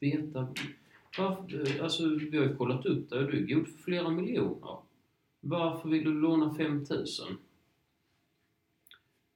veta 0.00 0.48
varför, 1.18 1.76
eh, 1.76 1.84
alltså 1.84 2.08
vi 2.30 2.38
har 2.38 2.44
ju 2.44 2.56
kollat 2.56 2.86
upp 2.86 3.10
det 3.10 3.18
och 3.18 3.30
du 3.30 3.38
är 3.38 3.54
god 3.54 3.68
för 3.68 3.78
flera 3.78 4.10
miljoner. 4.10 4.76
Varför 5.40 5.88
vill 5.88 6.04
du 6.04 6.20
låna 6.20 6.54
5000? 6.54 7.26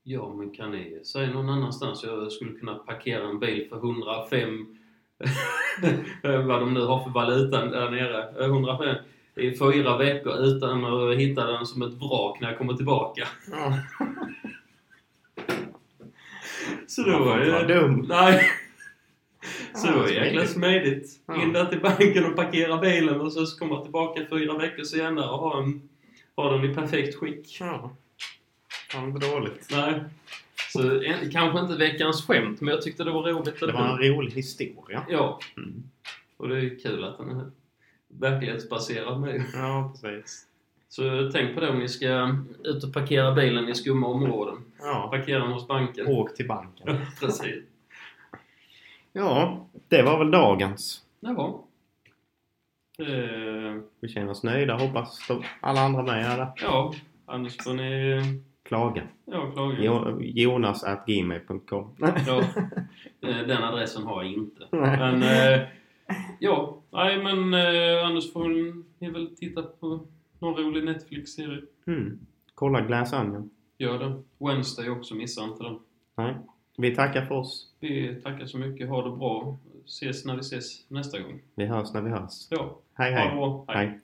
Ja, 0.03 0.35
men 0.35 0.51
kan 0.51 0.71
ni 0.71 1.01
säga 1.05 1.33
någon 1.33 1.49
annanstans 1.49 2.05
jag 2.05 2.33
skulle 2.33 2.59
kunna 2.59 2.75
parkera 2.75 3.29
en 3.29 3.39
bil 3.39 3.69
för 3.69 3.77
105 3.77 4.79
vad 6.23 6.61
de 6.61 6.75
nu 6.75 6.81
har 6.81 7.05
för 7.05 7.11
valuta 7.11 7.67
där 7.67 7.91
nere. 7.91 8.45
105 8.45 8.97
i 9.35 9.59
fyra 9.59 9.99
veckor 9.99 10.35
utan 10.39 10.85
att 10.85 11.17
hitta 11.17 11.47
den 11.47 11.67
som 11.67 11.83
ett 11.83 11.95
vrak 11.95 12.41
när 12.41 12.49
jag 12.49 12.59
kommer 12.59 12.75
tillbaka. 12.75 13.29
Så 16.87 17.03
då 17.03 17.19
var 17.25 17.39
det... 17.39 17.51
vara 17.53 17.67
dum. 17.67 18.07
Nej. 18.09 18.43
Så 19.75 19.87
det 19.87 19.93
var 19.97 20.09
jäkla 20.09 20.47
smidigt. 20.47 21.11
In 21.43 21.53
där 21.53 21.65
till 21.67 21.81
banken 21.81 22.25
och 22.25 22.37
parkera 22.37 22.79
bilen 22.79 23.21
och 23.21 23.33
så 23.33 23.59
komma 23.59 23.83
tillbaka 23.83 24.27
fyra 24.31 24.59
veckor 24.59 24.83
senare 24.85 25.29
och 25.31 25.39
ha, 25.39 25.63
en, 25.63 25.89
ha 26.37 26.53
den 26.53 26.71
i 26.71 26.75
perfekt 26.75 27.15
skick. 27.17 27.57
Ja. 27.61 27.97
Ja, 28.95 29.05
inte 29.05 29.29
dåligt. 29.29 29.69
Nej. 29.71 30.01
Så 30.73 31.01
en, 31.03 31.31
kanske 31.31 31.61
inte 31.61 31.77
veckans 31.77 32.27
skämt, 32.27 32.61
men 32.61 32.75
jag 32.75 32.83
tyckte 32.83 33.05
det 33.05 33.11
var 33.11 33.23
roligt. 33.23 33.61
Det 33.61 33.73
var 33.73 33.89
en 33.89 33.99
rolig 33.99 34.31
historia. 34.33 35.03
Ja, 35.09 35.41
Mm. 35.57 35.83
och 36.37 36.49
det 36.49 36.59
är 36.59 36.79
kul 36.83 37.05
att 37.05 37.19
den 37.19 37.31
är 37.31 37.51
verklighetsbaserad 38.09 39.21
med. 39.21 39.45
Ja, 39.55 39.95
precis. 40.03 40.43
Så 40.89 41.31
tänk 41.33 41.55
på 41.55 41.61
det 41.61 41.69
om 41.71 41.79
ni 41.79 41.89
ska 41.89 42.37
ut 42.65 42.85
och 42.85 42.93
parkera 42.95 43.33
bilen 43.35 43.69
i 43.69 43.75
skumma 43.75 44.07
områden. 44.07 44.57
Ja. 44.81 45.09
Parkera 45.13 45.39
den 45.39 45.53
hos 45.53 45.69
banken. 45.69 46.07
Åk 46.07 46.35
till 46.35 46.49
banken. 46.49 46.97
Precis. 47.21 47.65
Ja, 49.13 49.67
det 49.89 50.03
var 50.03 50.19
väl 50.19 50.31
dagens. 50.31 51.03
Jaha. 51.21 51.53
Eh, 52.99 53.81
Vi 54.01 54.09
känner 54.09 54.31
oss 54.31 54.43
nöjda. 54.43 54.75
Hoppas 54.77 55.19
alla 55.61 55.81
andra 55.81 56.03
med 56.03 56.39
det. 56.39 56.53
ja, 56.57 56.95
annars 57.27 57.57
får 57.65 57.75
ni 57.75 58.21
Klaga. 58.63 59.03
ja, 59.25 59.51
klaga. 59.53 59.77
Jo, 59.81 60.21
Jonas 60.23 60.85
at 60.85 61.07
gmail.com. 61.07 61.95
Ja, 61.99 62.41
eh, 63.29 63.47
den 63.47 63.65
adressen 63.65 64.03
har 64.03 64.23
jag 64.23 64.33
inte. 64.33 64.67
Nej. 64.73 64.99
Men 64.99 65.23
eh, 65.23 65.61
ja, 66.41 66.79
nej 66.91 67.23
men 67.25 67.55
eh, 67.55 68.07
annars 68.07 68.33
får 68.33 68.49
ni 68.99 69.11
väl 69.11 69.37
titta 69.37 69.63
på 69.63 70.07
någon 70.39 70.55
rolig 70.65 70.85
Netflix-serie. 70.85 71.63
Mm. 71.87 72.19
Kolla 72.55 72.81
Glass 72.81 73.13
Onion. 73.13 73.51
Gör 73.79 73.99
det. 73.99 74.23
Wednesday 74.39 74.91
också, 74.91 75.15
missa 75.15 75.45
inte 75.45 75.63
den. 75.63 75.79
Nej. 76.17 76.35
Vi 76.79 76.95
tackar 76.95 77.27
för 77.27 77.35
oss. 77.35 77.75
Vi 77.81 78.21
tackar 78.23 78.47
så 78.47 78.59
mycket, 78.59 78.89
ha 78.89 79.11
det 79.11 79.17
bra. 79.17 79.59
Ses 79.85 80.25
när 80.25 80.35
vi 80.35 80.41
ses 80.41 80.91
nästa 80.91 81.21
gång. 81.21 81.41
Vi 81.55 81.67
hörs 81.67 81.93
när 81.95 82.03
vi 82.03 82.11
hörs. 82.11 82.47
Ja, 82.51 82.79
Hej 82.95 83.13
ha 83.15 83.21
det 83.21 83.29
hej. 83.29 83.37
bra. 83.37 83.65
Hej. 83.69 84.01